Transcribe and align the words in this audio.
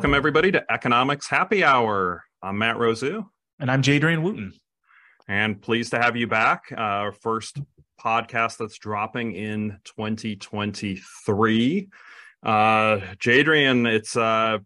Welcome, 0.00 0.14
everybody, 0.14 0.50
to 0.52 0.64
Economics 0.72 1.28
Happy 1.28 1.62
Hour. 1.62 2.24
I'm 2.42 2.56
Matt 2.56 2.76
Rousu. 2.76 3.22
And 3.58 3.70
I'm 3.70 3.82
Jadrian 3.82 4.22
Wooten. 4.22 4.54
And 5.28 5.60
pleased 5.60 5.90
to 5.90 5.98
have 5.98 6.16
you 6.16 6.26
back. 6.26 6.72
Uh, 6.72 6.80
our 6.80 7.12
first 7.12 7.60
podcast 8.00 8.56
that's 8.56 8.78
dropping 8.78 9.32
in 9.32 9.76
2023. 9.84 11.88
Uh, 12.42 12.50
Jadrian, 13.18 13.86
it's 13.86 14.16
uh, 14.16 14.56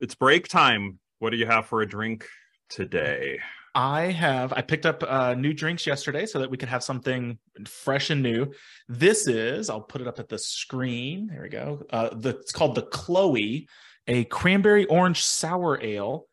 it's 0.00 0.16
break 0.16 0.48
time. 0.48 0.98
What 1.20 1.30
do 1.30 1.36
you 1.36 1.46
have 1.46 1.66
for 1.66 1.82
a 1.82 1.88
drink 1.88 2.26
today? 2.68 3.38
I 3.76 4.06
have 4.06 4.52
I 4.52 4.62
picked 4.62 4.84
up 4.84 5.04
uh, 5.06 5.34
new 5.34 5.54
drinks 5.54 5.86
yesterday 5.86 6.26
so 6.26 6.40
that 6.40 6.50
we 6.50 6.56
could 6.56 6.68
have 6.68 6.82
something 6.82 7.38
fresh 7.66 8.10
and 8.10 8.20
new. 8.20 8.52
This 8.88 9.28
is 9.28 9.70
I'll 9.70 9.80
put 9.80 10.00
it 10.00 10.08
up 10.08 10.18
at 10.18 10.28
the 10.28 10.40
screen. 10.40 11.28
There 11.28 11.42
we 11.42 11.50
go. 11.50 11.84
Uh, 11.90 12.08
the, 12.12 12.30
it's 12.30 12.50
called 12.50 12.74
the 12.74 12.82
Chloe, 12.82 13.68
a 14.06 14.24
cranberry 14.24 14.86
orange 14.86 15.24
sour 15.24 15.80
ale 15.82 16.26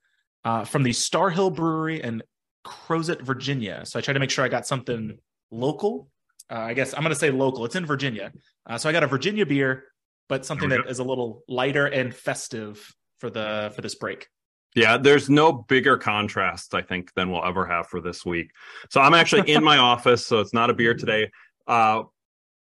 uh, 0.45 0.63
from 0.63 0.83
the 0.83 0.93
Starr 0.93 1.29
Hill 1.29 1.49
Brewery 1.49 2.01
in 2.01 2.23
Crozet, 2.65 3.21
Virginia. 3.21 3.85
So 3.85 3.99
I 3.99 4.01
tried 4.01 4.15
to 4.15 4.19
make 4.19 4.29
sure 4.29 4.43
I 4.43 4.49
got 4.49 4.67
something 4.67 5.17
local. 5.51 6.09
Uh, 6.49 6.59
I 6.59 6.73
guess 6.73 6.93
I'm 6.93 7.01
going 7.01 7.13
to 7.13 7.19
say 7.19 7.31
local. 7.31 7.65
It's 7.65 7.75
in 7.75 7.85
Virginia, 7.85 8.31
uh, 8.65 8.77
so 8.77 8.87
I 8.87 8.91
got 8.91 9.03
a 9.03 9.07
Virginia 9.07 9.45
beer, 9.45 9.85
but 10.29 10.45
something 10.45 10.69
that 10.69 10.87
is 10.87 10.99
a 10.99 11.03
little 11.03 11.43
lighter 11.47 11.87
and 11.87 12.13
festive 12.13 12.93
for 13.19 13.29
the 13.29 13.71
for 13.75 13.81
this 13.81 13.95
break. 13.95 14.27
Yeah, 14.75 14.97
there's 14.97 15.29
no 15.29 15.51
bigger 15.51 15.97
contrast, 15.97 16.75
I 16.75 16.81
think, 16.81 17.13
than 17.15 17.31
we'll 17.31 17.43
ever 17.43 17.65
have 17.65 17.87
for 17.87 17.99
this 17.99 18.25
week. 18.25 18.51
So 18.89 19.01
I'm 19.01 19.13
actually 19.13 19.51
in 19.51 19.63
my 19.63 19.77
office, 19.93 20.25
so 20.25 20.39
it's 20.39 20.53
not 20.53 20.69
a 20.69 20.73
beer 20.73 20.93
today. 20.93 21.31
Uh, 21.65 22.03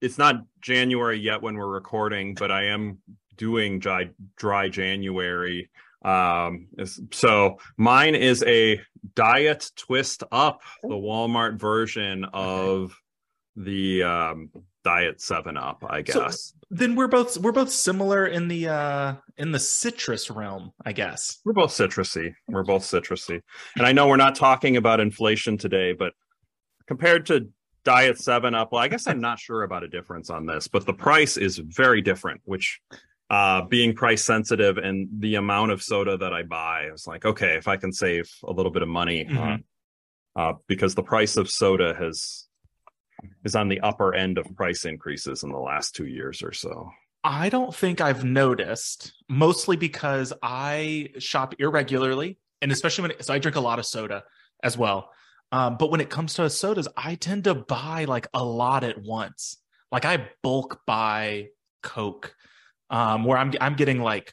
it's 0.01 0.19
not 0.19 0.37
January 0.61 1.19
yet 1.19 1.43
when 1.43 1.57
we're 1.57 1.67
recording, 1.67 2.35
but 2.35 2.53
I 2.53 2.67
am 2.67 2.99
doing 3.37 3.79
dry, 3.79 4.11
dry 4.37 4.69
January. 4.69 5.71
Um, 6.05 6.69
so 7.13 7.59
mine 7.77 8.15
is 8.15 8.43
a 8.47 8.81
diet 9.15 9.71
twist 9.77 10.23
up, 10.31 10.61
the 10.83 10.89
Walmart 10.89 11.59
version 11.59 12.27
of 12.33 12.95
the 13.57 14.03
um, 14.03 14.51
diet 14.85 15.21
seven 15.21 15.57
up, 15.57 15.85
I 15.89 16.03
guess. 16.03 16.15
So 16.15 16.57
then 16.71 16.95
we're 16.95 17.09
both 17.09 17.39
we're 17.39 17.53
both 17.53 17.71
similar 17.71 18.27
in 18.27 18.49
the 18.49 18.69
uh 18.69 19.15
in 19.39 19.53
the 19.53 19.59
citrus 19.59 20.31
realm, 20.31 20.73
I 20.85 20.93
guess. 20.93 21.39
We're 21.45 21.53
both 21.55 21.71
citrusy. 21.71 22.35
We're 22.49 22.65
both 22.65 22.83
citrusy. 22.83 23.41
And 23.77 23.87
I 23.87 23.93
know 23.93 24.07
we're 24.09 24.17
not 24.17 24.35
talking 24.35 24.77
about 24.77 25.01
inflation 25.01 25.57
today, 25.57 25.93
but 25.93 26.13
compared 26.87 27.27
to 27.27 27.49
Diet 27.85 28.19
7 28.19 28.55
Up, 28.55 28.73
well, 28.73 28.83
I 28.83 28.89
guess 28.89 29.07
I'm 29.07 29.21
not 29.21 29.39
sure 29.39 29.63
about 29.63 29.85
a 29.85 29.89
difference 29.89 30.31
on 30.31 30.47
this, 30.47 30.69
but 30.69 30.87
the 30.87 30.95
price 30.95 31.37
is 31.37 31.59
very 31.59 32.01
different, 32.01 32.41
which 32.45 32.81
uh 33.35 33.63
being 33.77 33.95
price 33.95 34.25
sensitive 34.25 34.77
and 34.79 35.09
the 35.19 35.35
amount 35.37 35.73
of 35.73 35.83
soda 35.83 36.17
that 36.17 36.33
I 36.33 36.43
buy, 36.43 36.87
I 36.89 36.93
was 36.93 37.07
like, 37.07 37.25
okay, 37.25 37.57
if 37.57 37.67
I 37.69 37.77
can 37.77 37.93
save 37.93 38.31
a 38.45 38.53
little 38.53 38.73
bit 38.77 38.83
of 38.83 38.89
money 38.89 39.25
mm-hmm. 39.25 39.55
uh, 40.37 40.41
uh, 40.41 40.53
because 40.67 40.95
the 40.95 41.03
price 41.03 41.37
of 41.37 41.51
soda 41.51 41.95
has 41.95 42.47
is 43.45 43.55
on 43.55 43.69
the 43.69 43.81
upper 43.81 44.15
end 44.15 44.39
of 44.39 44.47
price 44.57 44.85
increases 44.85 45.43
in 45.43 45.51
the 45.51 45.59
last 45.59 45.95
two 45.95 46.07
years 46.07 46.43
or 46.43 46.53
so. 46.53 46.91
I 47.23 47.49
don't 47.49 47.75
think 47.75 48.01
I've 48.01 48.25
noticed, 48.25 49.15
mostly 49.29 49.77
because 49.77 50.33
I 50.43 51.09
shop 51.19 51.55
irregularly, 51.59 52.39
and 52.61 52.71
especially 52.71 53.09
when 53.09 53.23
so 53.23 53.33
I 53.33 53.39
drink 53.39 53.57
a 53.57 53.61
lot 53.61 53.79
of 53.79 53.87
soda 53.87 54.25
as 54.63 54.77
well. 54.77 55.11
Um, 55.51 55.77
but 55.79 55.91
when 55.91 56.01
it 56.01 56.11
comes 56.11 56.35
to 56.35 56.51
sodas, 56.51 56.89
I 56.97 57.15
tend 57.15 57.45
to 57.45 57.55
buy 57.55 58.05
like 58.05 58.27
a 58.35 58.45
lot 58.45 58.85
at 58.85 59.01
once. 59.01 59.57
Like 59.91 60.05
I 60.05 60.29
bulk 60.43 60.81
buy 60.87 61.49
Coke, 61.83 62.35
um, 62.95 63.25
where 63.25 63.37
I'm 63.37 63.53
I'm 63.61 63.75
getting 63.75 64.01
like 64.01 64.33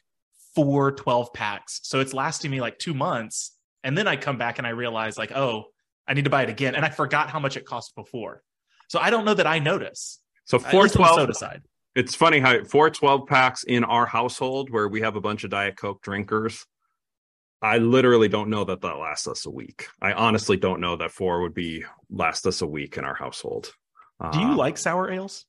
four 0.54 0.92
12 0.92 1.32
packs, 1.32 1.80
so 1.82 1.98
it's 1.98 2.14
lasting 2.14 2.50
me 2.50 2.60
like 2.60 2.78
two 2.78 2.94
months, 2.94 3.56
and 3.82 3.98
then 3.98 4.06
I 4.06 4.16
come 4.16 4.38
back 4.38 4.58
and 4.58 4.66
I 4.66 4.70
realize 4.70 5.18
like, 5.18 5.32
oh, 5.32 5.64
I 6.06 6.14
need 6.14 6.24
to 6.24 6.30
buy 6.30 6.44
it 6.44 6.48
again, 6.48 6.76
and 6.76 6.84
I 6.84 6.90
forgot 6.90 7.28
how 7.28 7.40
much 7.40 7.56
it 7.56 7.66
cost 7.66 7.94
before. 7.96 8.42
So 8.88 9.00
I 9.00 9.10
don't 9.10 9.24
know 9.24 9.34
that 9.34 9.48
I 9.48 9.58
notice. 9.58 10.20
So 10.44 10.60
four 10.60 10.86
twelve 10.88 11.16
soda 11.16 11.34
side. 11.34 11.62
It's 11.96 12.14
funny 12.14 12.38
how 12.38 12.62
four 12.62 12.88
twelve 12.88 13.26
packs 13.26 13.64
in 13.64 13.82
our 13.82 14.06
household 14.06 14.70
where 14.70 14.86
we 14.86 15.00
have 15.00 15.16
a 15.16 15.20
bunch 15.20 15.42
of 15.42 15.50
Diet 15.50 15.76
Coke 15.76 16.00
drinkers. 16.00 16.64
I 17.60 17.78
literally 17.78 18.28
don't 18.28 18.48
know 18.48 18.64
that 18.64 18.80
that 18.80 18.98
lasts 18.98 19.26
us 19.26 19.44
a 19.46 19.50
week. 19.50 19.88
I 20.00 20.12
honestly 20.12 20.56
don't 20.56 20.80
know 20.80 20.96
that 20.96 21.10
four 21.10 21.42
would 21.42 21.54
be 21.54 21.84
last 22.10 22.46
us 22.46 22.62
a 22.62 22.66
week 22.66 22.96
in 22.96 23.04
our 23.04 23.14
household. 23.14 23.72
Do 24.32 24.38
you 24.38 24.46
uh, 24.46 24.56
like 24.56 24.78
sour 24.78 25.10
ales? 25.10 25.46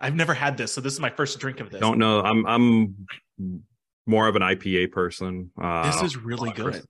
I've 0.00 0.14
never 0.14 0.34
had 0.34 0.56
this, 0.56 0.72
so 0.72 0.80
this 0.80 0.92
is 0.92 1.00
my 1.00 1.10
first 1.10 1.38
drink 1.38 1.60
of 1.60 1.70
this. 1.70 1.80
Don't 1.80 1.98
know. 1.98 2.20
I'm 2.20 2.46
I'm 2.46 3.66
more 4.06 4.28
of 4.28 4.36
an 4.36 4.42
IPA 4.42 4.92
person. 4.92 5.50
Uh, 5.60 5.90
this 5.90 6.02
is 6.02 6.16
really 6.16 6.52
good. 6.52 6.82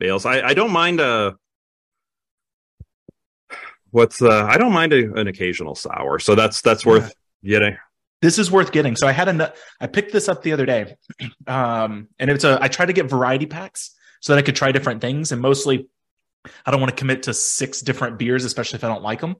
Ales. 0.00 0.26
I, 0.26 0.42
I 0.42 0.54
don't 0.54 0.72
mind 0.72 1.00
a 1.00 1.36
what's 3.92 4.20
uh 4.20 4.46
i 4.50 4.58
don't 4.58 4.72
mind 4.72 4.92
a, 4.92 5.12
an 5.14 5.28
occasional 5.28 5.74
sour 5.74 6.18
so 6.18 6.34
that's 6.34 6.60
that's 6.62 6.84
worth 6.84 7.14
yeah. 7.42 7.58
getting 7.58 7.76
this 8.22 8.38
is 8.38 8.50
worth 8.50 8.72
getting 8.72 8.96
so 8.96 9.06
i 9.06 9.12
had 9.12 9.28
a 9.28 9.52
i 9.80 9.86
picked 9.86 10.12
this 10.12 10.28
up 10.28 10.42
the 10.42 10.52
other 10.52 10.66
day 10.66 10.96
um 11.46 12.08
and 12.18 12.30
it's 12.30 12.44
a 12.44 12.58
i 12.60 12.68
try 12.68 12.84
to 12.84 12.92
get 12.92 13.08
variety 13.08 13.46
packs 13.46 13.94
so 14.20 14.32
that 14.32 14.38
i 14.38 14.42
could 14.42 14.56
try 14.56 14.72
different 14.72 15.00
things 15.00 15.30
and 15.30 15.40
mostly 15.40 15.88
i 16.64 16.70
don't 16.70 16.80
want 16.80 16.90
to 16.90 16.96
commit 16.96 17.22
to 17.22 17.34
six 17.34 17.82
different 17.82 18.18
beers 18.18 18.44
especially 18.44 18.78
if 18.78 18.84
i 18.84 18.88
don't 18.88 19.02
like 19.02 19.20
them 19.20 19.36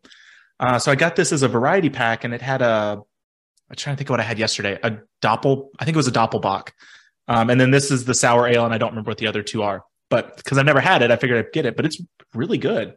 uh, 0.63 0.79
so 0.79 0.91
i 0.91 0.95
got 0.95 1.15
this 1.15 1.33
as 1.33 1.43
a 1.43 1.49
variety 1.49 1.91
pack 1.91 2.25
and 2.25 2.33
it 2.33 2.41
had 2.41 2.63
a 2.63 2.99
i'm 3.69 3.77
trying 3.77 3.95
to 3.95 3.99
think 3.99 4.09
of 4.09 4.15
what 4.15 4.21
i 4.21 4.25
had 4.25 4.39
yesterday 4.39 4.79
a 4.83 4.99
doppel 5.21 5.69
i 5.79 5.85
think 5.85 5.95
it 5.95 5.99
was 5.99 6.09
a 6.09 6.13
doppelbock 6.13 6.71
um, 7.29 7.51
and 7.51 7.61
then 7.61 7.71
this 7.71 7.91
is 7.91 8.07
the 8.07 8.15
sour 8.15 8.49
ale 8.49 8.65
and 8.65 8.73
i 8.73 8.79
don't 8.79 8.91
remember 8.91 9.11
what 9.11 9.19
the 9.19 9.27
other 9.27 9.43
two 9.43 9.63
are 9.63 9.85
but 10.09 10.39
because 10.39 10.57
i've 10.57 10.67
never 10.67 10.81
had 10.81 11.03
it 11.03 11.11
i 11.11 11.17
figured 11.17 11.45
i'd 11.45 11.53
get 11.53 11.67
it 11.67 11.77
but 11.77 11.85
it's 11.85 12.01
really 12.33 12.59
good 12.59 12.97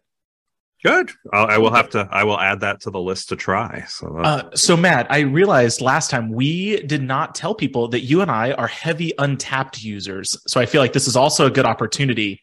Good. 0.85 1.09
I'll, 1.33 1.47
I 1.47 1.57
will 1.57 1.73
have 1.73 1.89
to. 1.91 2.07
I 2.11 2.23
will 2.25 2.39
add 2.39 2.59
that 2.59 2.81
to 2.81 2.91
the 2.91 2.99
list 2.99 3.29
to 3.29 3.35
try. 3.35 3.83
So, 3.87 4.19
uh, 4.19 4.55
so 4.55 4.77
Matt, 4.77 5.07
I 5.09 5.21
realized 5.21 5.81
last 5.81 6.11
time 6.11 6.31
we 6.31 6.79
did 6.81 7.01
not 7.01 7.33
tell 7.33 7.55
people 7.55 7.87
that 7.87 8.01
you 8.01 8.21
and 8.21 8.29
I 8.29 8.51
are 8.51 8.67
heavy 8.67 9.11
Untappd 9.17 9.81
users. 9.81 10.37
So 10.45 10.61
I 10.61 10.67
feel 10.67 10.81
like 10.81 10.93
this 10.93 11.07
is 11.07 11.15
also 11.15 11.47
a 11.47 11.49
good 11.49 11.65
opportunity 11.65 12.39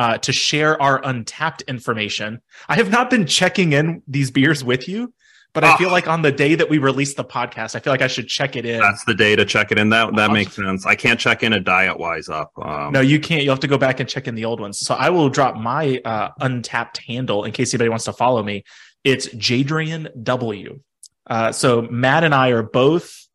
uh, 0.00 0.16
to 0.16 0.32
share 0.32 0.80
our 0.80 0.98
Untappd 1.02 1.66
information. 1.68 2.40
I 2.70 2.76
have 2.76 2.90
not 2.90 3.10
been 3.10 3.26
checking 3.26 3.74
in 3.74 4.02
these 4.08 4.30
beers 4.30 4.64
with 4.64 4.88
you, 4.88 5.12
but 5.52 5.62
I 5.62 5.76
feel 5.76 5.90
ah. 5.90 5.92
like 5.92 6.08
on 6.08 6.22
the 6.22 6.32
day 6.32 6.54
that 6.54 6.70
we 6.70 6.78
release 6.78 7.12
the 7.12 7.24
podcast, 7.24 7.76
I 7.76 7.80
feel 7.80 7.92
like 7.92 8.00
I 8.00 8.06
should 8.06 8.26
check 8.26 8.56
it 8.56 8.64
in. 8.64 8.80
That's 8.80 9.04
the 9.04 9.12
day 9.12 9.36
to 9.36 9.44
check 9.44 9.70
it 9.70 9.76
in. 9.76 9.90
That 9.90 10.16
that 10.16 10.30
makes 10.32 10.54
sense. 10.54 10.86
I 10.86 10.94
can't 10.94 11.20
check 11.20 11.42
in 11.42 11.52
a 11.52 11.60
diet 11.60 11.98
twist 11.98 12.30
up. 12.30 12.50
Um, 12.56 12.94
no, 12.94 13.00
you 13.00 13.20
can't. 13.20 13.44
You'll 13.44 13.52
have 13.52 13.60
to 13.60 13.68
go 13.68 13.76
back 13.76 14.00
and 14.00 14.08
check 14.08 14.26
in 14.26 14.34
the 14.34 14.46
old 14.46 14.58
ones. 14.58 14.78
So 14.78 14.94
I 14.94 15.10
will 15.10 15.28
drop 15.28 15.56
my 15.56 16.00
uh, 16.02 16.30
Untappd 16.40 16.96
handle 17.06 17.44
in 17.44 17.52
case 17.52 17.74
anybody 17.74 17.90
wants 17.90 18.06
to 18.06 18.14
follow 18.14 18.42
me. 18.42 18.64
It's 19.04 19.28
Jadrian 19.28 20.08
W. 20.22 20.80
Uh, 21.26 21.52
so 21.52 21.82
Matt 21.82 22.24
and 22.24 22.34
I 22.34 22.48
are 22.50 22.62
both 22.62 23.28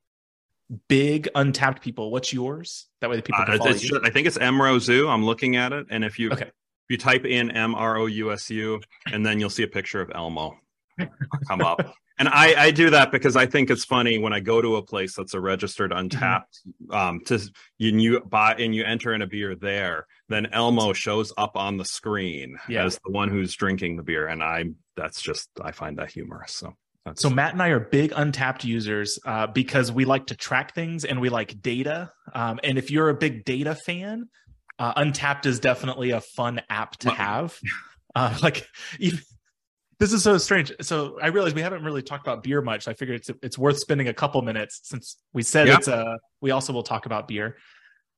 big 0.89 1.29
Untappd 1.35 1.81
people. 1.81 2.09
What's 2.09 2.33
yours? 2.33 2.87
That 3.05 3.11
way 3.11 3.17
the 3.17 3.21
people 3.21 3.43
uh. 3.47 3.99
I 4.03 4.09
think 4.09 4.25
it's 4.25 4.37
M 4.37 4.55
Rousu. 4.55 5.07
I'm 5.07 5.23
looking 5.23 5.57
at 5.57 5.73
it, 5.73 5.85
and 5.91 6.03
if 6.03 6.17
you 6.17 6.31
okay. 6.31 6.45
if 6.45 6.89
you 6.89 6.97
type 6.97 7.23
in 7.23 7.51
M 7.51 7.75
R 7.75 7.97
O 7.97 8.07
U 8.07 8.31
S 8.31 8.49
U, 8.49 8.81
and 9.13 9.23
then 9.23 9.39
you'll 9.39 9.51
see 9.51 9.61
a 9.61 9.67
picture 9.67 10.01
of 10.01 10.11
Elmo 10.15 10.57
come 11.47 11.61
up. 11.61 11.93
And 12.17 12.29
I, 12.29 12.67
I 12.67 12.71
do 12.71 12.91
that 12.91 13.11
because 13.11 13.35
I 13.35 13.45
think 13.45 13.69
it's 13.69 13.83
funny 13.83 14.17
when 14.17 14.31
I 14.31 14.39
go 14.39 14.61
to 14.61 14.77
a 14.77 14.81
place 14.81 15.17
that's 15.17 15.33
a 15.33 15.39
registered 15.41 15.91
mm-hmm. 15.91 16.15
Mm-hmm. 16.15 16.95
um, 16.95 17.19
to 17.25 17.41
you, 17.77 17.91
you 17.99 18.21
buy 18.21 18.53
and 18.53 18.73
you 18.73 18.85
enter 18.85 19.13
in 19.13 19.21
a 19.21 19.27
beer 19.27 19.53
there, 19.53 20.07
then 20.29 20.45
Elmo 20.53 20.93
shows 20.93 21.33
up 21.37 21.57
on 21.57 21.75
the 21.75 21.83
screen 21.83 22.57
yeah. 22.69 22.85
as 22.85 22.97
the 23.03 23.11
one 23.11 23.27
who's 23.27 23.53
drinking 23.53 23.97
the 23.97 24.03
beer, 24.03 24.29
and 24.29 24.41
I 24.41 24.63
that's 24.95 25.21
just 25.21 25.49
I 25.61 25.73
find 25.73 25.97
that 25.99 26.09
humorous. 26.09 26.53
So. 26.53 26.73
That's... 27.05 27.21
So 27.21 27.29
Matt 27.29 27.53
and 27.53 27.61
I 27.61 27.69
are 27.69 27.79
big 27.79 28.11
Untappd 28.11 28.63
users 28.63 29.19
uh, 29.25 29.47
because 29.47 29.91
we 29.91 30.05
like 30.05 30.27
to 30.27 30.35
track 30.35 30.73
things 30.73 31.05
and 31.05 31.21
we 31.21 31.29
like 31.29 31.61
data. 31.61 32.11
Um, 32.33 32.59
and 32.63 32.77
if 32.77 32.89
you're 32.89 33.09
a 33.09 33.13
big 33.13 33.45
data 33.45 33.75
fan, 33.75 34.29
uh, 34.79 34.93
Untappd 35.01 35.45
is 35.45 35.59
definitely 35.59 36.11
a 36.11 36.21
fun 36.21 36.61
app 36.69 36.97
to 36.97 37.09
have. 37.11 37.57
Uh, 38.17 38.33
like 38.41 38.65
even 38.97 39.19
this 39.99 40.11
is 40.11 40.23
so 40.23 40.37
strange. 40.37 40.71
So 40.81 41.17
I 41.21 41.27
realize 41.27 41.53
we 41.53 41.61
haven't 41.61 41.83
really 41.83 42.01
talked 42.01 42.25
about 42.25 42.43
beer 42.43 42.61
much. 42.61 42.87
I 42.87 42.93
figured 42.93 43.17
it's 43.17 43.31
it's 43.41 43.57
worth 43.57 43.77
spending 43.79 44.07
a 44.07 44.13
couple 44.13 44.41
minutes 44.41 44.81
since 44.83 45.17
we 45.33 45.43
said 45.43 45.67
yeah. 45.67 45.77
it's 45.77 45.87
a. 45.87 46.19
We 46.41 46.51
also 46.51 46.73
will 46.73 46.83
talk 46.83 47.05
about 47.05 47.27
beer. 47.27 47.57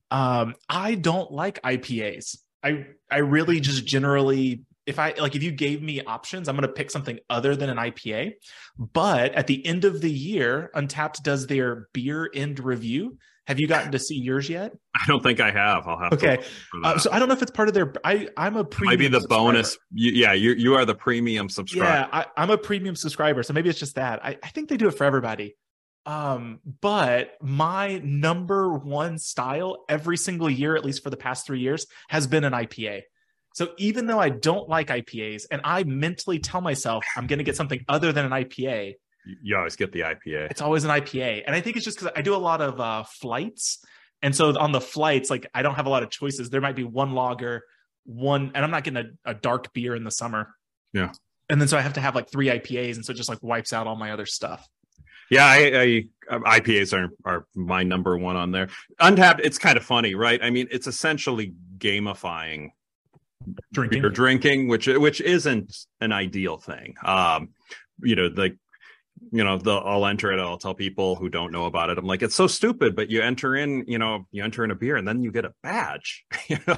Um, 0.09 0.55
I 0.69 0.95
don't 0.95 1.31
like 1.31 1.61
IPAs. 1.61 2.37
I 2.63 2.87
I 3.09 3.17
really 3.19 3.59
just 3.59 3.85
generally 3.85 4.63
if 4.87 4.97
I 4.99 5.13
like 5.17 5.35
if 5.35 5.43
you 5.43 5.51
gave 5.51 5.81
me 5.81 6.01
options, 6.01 6.47
I'm 6.47 6.55
going 6.55 6.67
to 6.67 6.73
pick 6.73 6.89
something 6.89 7.19
other 7.29 7.55
than 7.55 7.69
an 7.69 7.77
IPA. 7.77 8.33
But 8.77 9.33
at 9.33 9.47
the 9.47 9.65
end 9.65 9.85
of 9.85 10.01
the 10.01 10.11
year, 10.11 10.71
Untappd 10.75 11.23
does 11.23 11.47
their 11.47 11.89
beer 11.93 12.29
end 12.33 12.59
review, 12.59 13.17
have 13.47 13.61
you 13.61 13.67
gotten 13.67 13.93
to 13.93 13.99
see 13.99 14.15
yours 14.15 14.49
yet? 14.49 14.73
I 14.93 15.05
don't 15.07 15.23
think 15.23 15.39
I 15.39 15.51
have. 15.51 15.87
I'll 15.87 15.97
have 15.97 16.13
okay. 16.13 16.43
Uh, 16.83 16.99
so 16.99 17.09
I 17.13 17.17
don't 17.17 17.29
know 17.29 17.33
if 17.33 17.41
it's 17.41 17.51
part 17.51 17.69
of 17.69 17.73
their. 17.73 17.93
I 18.03 18.27
I'm 18.35 18.57
a 18.57 18.65
premium. 18.65 18.99
Maybe 18.99 19.07
the 19.07 19.25
bonus. 19.25 19.77
You, 19.89 20.11
yeah, 20.11 20.33
you 20.33 20.51
you 20.51 20.75
are 20.75 20.83
the 20.83 20.95
premium 20.95 21.47
subscriber. 21.47 21.85
Yeah, 21.85 22.25
I, 22.35 22.43
am 22.43 22.49
a 22.49 22.57
premium 22.57 22.97
subscriber, 22.97 23.43
so 23.43 23.53
maybe 23.53 23.69
it's 23.69 23.79
just 23.79 23.95
that. 23.95 24.23
I, 24.23 24.37
I 24.43 24.49
think 24.49 24.67
they 24.67 24.75
do 24.75 24.89
it 24.89 24.97
for 24.97 25.05
everybody. 25.05 25.55
Um, 26.05 26.59
but 26.81 27.31
my 27.41 28.01
number 28.03 28.73
one 28.73 29.17
style 29.17 29.85
every 29.87 30.17
single 30.17 30.49
year, 30.49 30.75
at 30.75 30.83
least 30.83 31.01
for 31.01 31.09
the 31.09 31.17
past 31.17 31.45
three 31.45 31.59
years, 31.61 31.85
has 32.09 32.27
been 32.27 32.43
an 32.43 32.51
IPA. 32.51 33.03
So 33.57 33.69
even 33.79 34.05
though 34.05 34.19
I 34.19 34.29
don't 34.29 34.69
like 34.69 34.89
IPAs 34.89 35.47
and 35.49 35.61
I 35.63 35.83
mentally 35.83 36.37
tell 36.37 36.61
myself 36.61 37.03
I'm 37.15 37.25
going 37.25 37.39
to 37.39 37.43
get 37.43 37.55
something 37.55 37.83
other 37.89 38.11
than 38.11 38.23
an 38.25 38.31
IPA, 38.31 38.93
You 39.41 39.57
always 39.57 39.75
get 39.75 39.91
the 39.91 40.01
IPA. 40.01 40.51
it's 40.51 40.61
always 40.61 40.83
an 40.83 40.91
IPA. 40.91 41.41
And 41.47 41.55
I 41.55 41.61
think 41.61 41.75
it's 41.75 41.83
just 41.83 41.97
because 41.97 42.13
I 42.15 42.21
do 42.21 42.35
a 42.35 42.37
lot 42.37 42.61
of 42.61 42.79
uh, 42.79 43.01
flights. 43.01 43.83
And 44.21 44.35
so 44.35 44.55
on 44.59 44.73
the 44.73 44.79
flights, 44.79 45.31
like 45.31 45.47
I 45.55 45.63
don't 45.63 45.73
have 45.73 45.87
a 45.87 45.89
lot 45.89 46.03
of 46.03 46.11
choices. 46.11 46.51
There 46.51 46.61
might 46.61 46.75
be 46.75 46.83
one 46.83 47.13
lager, 47.13 47.63
one, 48.05 48.51
and 48.53 48.63
I'm 48.63 48.69
not 48.69 48.83
getting 48.83 49.03
a, 49.25 49.31
a 49.31 49.33
dark 49.33 49.73
beer 49.73 49.95
in 49.95 50.03
the 50.03 50.11
summer. 50.11 50.53
Yeah. 50.93 51.13
And 51.49 51.59
then 51.59 51.67
so 51.67 51.79
I 51.79 51.81
have 51.81 51.93
to 51.93 51.99
have 51.99 52.13
like 52.13 52.29
three 52.29 52.49
IPAs. 52.49 52.93
And 52.93 53.03
so 53.03 53.11
it 53.11 53.15
just 53.15 53.27
like 53.27 53.41
wipes 53.41 53.73
out 53.73 53.87
all 53.87 53.95
my 53.95 54.11
other 54.11 54.27
stuff. 54.27 54.67
Yeah, 55.31 55.45
I, 55.47 56.05
I 56.37 56.59
IPAs 56.59 56.93
are 56.93 57.09
are 57.25 57.47
my 57.55 57.81
number 57.81 58.15
one 58.19 58.35
on 58.35 58.51
there. 58.51 58.67
Untappd, 59.01 59.39
it's 59.43 59.57
kind 59.57 59.77
of 59.77 59.83
funny, 59.83 60.13
right? 60.13 60.39
I 60.43 60.51
mean, 60.51 60.67
it's 60.69 60.85
essentially 60.85 61.53
gamifying 61.79 62.69
Drinking. 63.73 64.01
beer 64.01 64.09
drinking, 64.09 64.67
which 64.67 64.87
which 64.87 65.21
isn't 65.21 65.75
an 66.01 66.11
ideal 66.11 66.57
thing. 66.57 66.95
Um, 67.03 67.49
you 68.01 68.15
know, 68.15 68.29
like 68.35 68.55
you 69.31 69.43
know, 69.43 69.57
the 69.57 69.73
I'll 69.75 70.05
enter 70.05 70.31
it, 70.31 70.39
I'll 70.39 70.57
tell 70.59 70.75
people 70.75 71.15
who 71.15 71.27
don't 71.29 71.51
know 71.51 71.65
about 71.65 71.89
it. 71.89 71.97
I'm 71.97 72.05
like, 72.05 72.21
it's 72.21 72.35
so 72.35 72.45
stupid, 72.47 72.95
but 72.95 73.09
you 73.09 73.21
enter 73.21 73.55
in, 73.55 73.83
you 73.87 73.97
know, 73.97 74.27
you 74.31 74.43
enter 74.43 74.63
in 74.63 74.69
a 74.71 74.75
beer 74.75 74.95
and 74.95 75.07
then 75.07 75.23
you 75.23 75.31
get 75.31 75.45
a 75.45 75.53
badge. 75.63 76.23
You 76.47 76.57
know, 76.67 76.77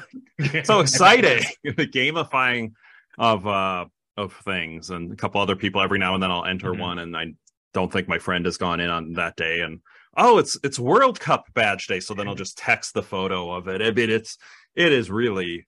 so 0.64 0.80
exciting. 0.80 1.44
the 1.64 1.86
gamifying 1.88 2.72
of 3.18 3.46
uh 3.46 3.86
of 4.16 4.34
things 4.46 4.90
and 4.90 5.12
a 5.12 5.16
couple 5.16 5.40
other 5.42 5.56
people 5.56 5.82
every 5.82 6.00
now 6.00 6.14
and 6.14 6.24
then 6.24 6.32
I'll 6.32 6.46
enter 6.46 6.72
Mhm. 6.74 6.80
one 6.80 7.00
and 7.00 7.16
I 7.16 7.34
don't 7.74 7.92
think 7.92 8.08
my 8.08 8.20
friend 8.20 8.46
has 8.46 8.58
gone 8.58 8.80
in 8.80 8.90
on 8.90 9.14
that 9.14 9.36
day 9.36 9.62
and 9.62 9.80
oh 10.18 10.38
it's 10.40 10.58
it's 10.64 10.80
World 10.80 11.20
Cup 11.20 11.46
badge 11.54 11.88
day 11.88 12.00
so 12.00 12.14
then 12.14 12.28
I'll 12.28 12.36
just 12.36 12.58
text 12.58 12.94
the 12.94 13.04
photo 13.04 13.52
of 13.52 13.68
it. 13.68 13.82
I 13.82 13.92
mean 13.92 14.10
it's 14.10 14.38
it 14.76 14.92
is 14.92 15.12
really 15.12 15.68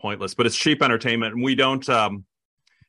pointless 0.00 0.34
but 0.34 0.46
it's 0.46 0.56
cheap 0.56 0.82
entertainment 0.82 1.34
and 1.34 1.42
we 1.42 1.54
don't 1.54 1.88
um 1.88 2.24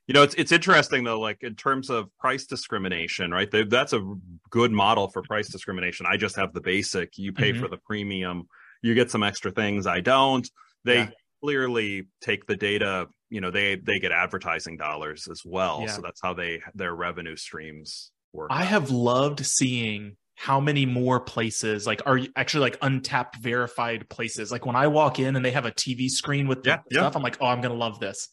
you 0.08 0.14
know 0.14 0.24
it's 0.24 0.36
it's 0.36 0.52
interesting 0.52 1.04
though 1.04 1.20
like 1.20 1.38
in 1.42 1.56
terms 1.56 1.90
of 1.90 2.10
price 2.18 2.46
discrimination 2.46 3.32
right 3.32 3.50
They, 3.50 3.64
that's 3.64 3.94
a 3.94 4.02
good 4.50 4.72
model 4.72 5.10
for 5.10 5.22
price 5.22 5.50
discrimination 5.50 6.06
i 6.10 6.18
just 6.18 6.36
have 6.36 6.54
the 6.54 6.62
basic 6.62 7.18
you 7.18 7.32
pay 7.34 7.54
Mhm. 7.54 7.60
for 7.62 7.68
the 7.68 7.78
premium 7.78 8.48
you 8.82 8.94
get 8.94 9.10
some 9.12 9.24
extra 9.24 9.52
things 9.52 9.88
i 9.88 10.00
don't 10.02 10.50
they 10.84 10.98
Yeah. 11.00 11.10
clearly 11.42 12.08
take 12.22 12.46
the 12.46 12.56
data 12.56 13.08
you 13.30 13.42
know 13.42 13.52
they 13.52 13.76
they 13.76 14.00
get 14.00 14.12
advertising 14.12 14.78
dollars 14.78 15.28
as 15.30 15.42
well 15.46 15.82
Yeah. 15.82 15.88
so 15.94 16.02
that's 16.02 16.22
how 16.22 16.34
they 16.34 16.62
their 16.76 16.96
revenue 16.96 17.36
streams 17.36 18.12
work 18.34 18.50
I 18.52 18.64
have 18.64 18.90
loved 18.92 19.46
seeing 19.46 20.18
how 20.40 20.60
many 20.60 20.86
more 20.86 21.20
places 21.20 21.88
like 21.88 22.04
are 22.06 22.20
actually 22.36 22.62
like 22.62 22.80
Untappd 22.82 23.38
verified 23.42 24.08
places. 24.08 24.52
Like 24.52 24.68
when 24.68 24.76
I 24.76 24.86
walk 24.86 25.18
in 25.18 25.36
and 25.36 25.44
they 25.44 25.50
have 25.52 25.66
a 25.66 25.72
TV 25.72 26.10
screen 26.10 26.48
with 26.48 26.66
Yeah, 26.66 26.80
yeah. 26.92 27.00
stuff, 27.02 27.16
I'm 27.16 27.24
like, 27.24 27.38
oh, 27.42 27.48
I'm 27.48 27.60
gonna 27.60 27.74
love 27.74 28.00
this. 28.00 28.30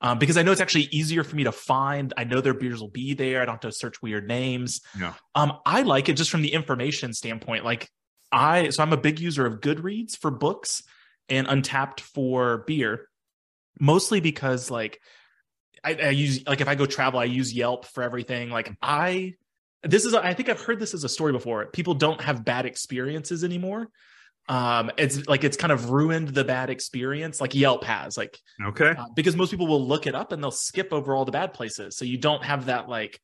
Um, 0.00 0.18
because 0.18 0.36
I 0.36 0.42
know 0.42 0.52
it's 0.52 0.60
actually 0.60 0.88
easier 0.92 1.24
for 1.24 1.34
me 1.34 1.44
to 1.44 1.52
find. 1.52 2.14
I 2.16 2.22
know 2.24 2.40
their 2.40 2.54
beers 2.54 2.80
will 2.80 2.88
be 2.88 3.14
there. 3.14 3.42
I 3.42 3.44
don't 3.44 3.54
have 3.54 3.70
to 3.70 3.72
search 3.72 4.00
weird 4.00 4.28
names. 4.28 4.80
Yeah. 4.98 5.12
Um, 5.34 5.58
I 5.66 5.82
like 5.82 6.08
it 6.08 6.14
just 6.14 6.30
from 6.30 6.42
the 6.42 6.52
information 6.52 7.12
standpoint. 7.12 7.64
Like 7.64 7.90
I, 8.30 8.70
so 8.70 8.82
I'm 8.84 8.92
a 8.92 8.96
big 8.96 9.18
user 9.18 9.44
of 9.44 9.60
Goodreads 9.60 10.16
for 10.16 10.30
books 10.30 10.84
and 11.28 11.48
Untappd 11.48 11.98
for 12.00 12.58
beer, 12.66 13.08
mostly 13.80 14.20
because 14.20 14.70
like 14.70 15.00
I, 15.82 15.94
I 15.94 16.10
use 16.10 16.46
like 16.46 16.60
if 16.60 16.68
I 16.68 16.76
go 16.76 16.86
travel, 16.86 17.18
I 17.18 17.24
use 17.24 17.52
Yelp 17.52 17.86
for 17.86 18.04
everything. 18.04 18.50
Like 18.50 18.72
I, 18.80 19.34
this 19.82 20.04
is 20.04 20.14
I 20.14 20.34
think 20.34 20.48
I've 20.48 20.60
heard 20.60 20.78
this 20.78 20.94
as 20.94 21.04
a 21.04 21.08
story 21.08 21.32
before. 21.32 21.66
People 21.66 21.94
don't 21.94 22.20
have 22.20 22.44
bad 22.44 22.66
experiences 22.66 23.44
anymore. 23.44 23.88
Um, 24.48 24.90
it's 24.98 25.26
like 25.28 25.44
it's 25.44 25.56
kind 25.56 25.72
of 25.72 25.90
ruined 25.90 26.28
the 26.28 26.44
bad 26.44 26.70
experience, 26.70 27.40
like 27.40 27.54
Yelp 27.54 27.84
has. 27.84 28.16
Like 28.16 28.38
okay 28.66 28.90
uh, 28.90 29.06
because 29.14 29.36
most 29.36 29.50
people 29.50 29.66
will 29.66 29.86
look 29.86 30.06
it 30.06 30.14
up 30.14 30.32
and 30.32 30.42
they'll 30.42 30.50
skip 30.50 30.92
over 30.92 31.14
all 31.14 31.24
the 31.24 31.32
bad 31.32 31.54
places. 31.54 31.96
So 31.96 32.04
you 32.04 32.18
don't 32.18 32.44
have 32.44 32.66
that 32.66 32.88
like 32.88 33.20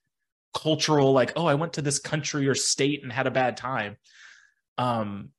cultural, 0.57 1.13
like, 1.13 1.33
oh, 1.37 1.47
I 1.47 1.55
went 1.55 1.75
to 1.75 1.83
this 1.83 1.99
country 1.99 2.49
or 2.49 2.55
state 2.55 3.03
and 3.03 3.13
had 3.13 3.27
a 3.27 3.31
bad 3.31 3.57
time. 3.57 3.97
Um, 4.79 5.31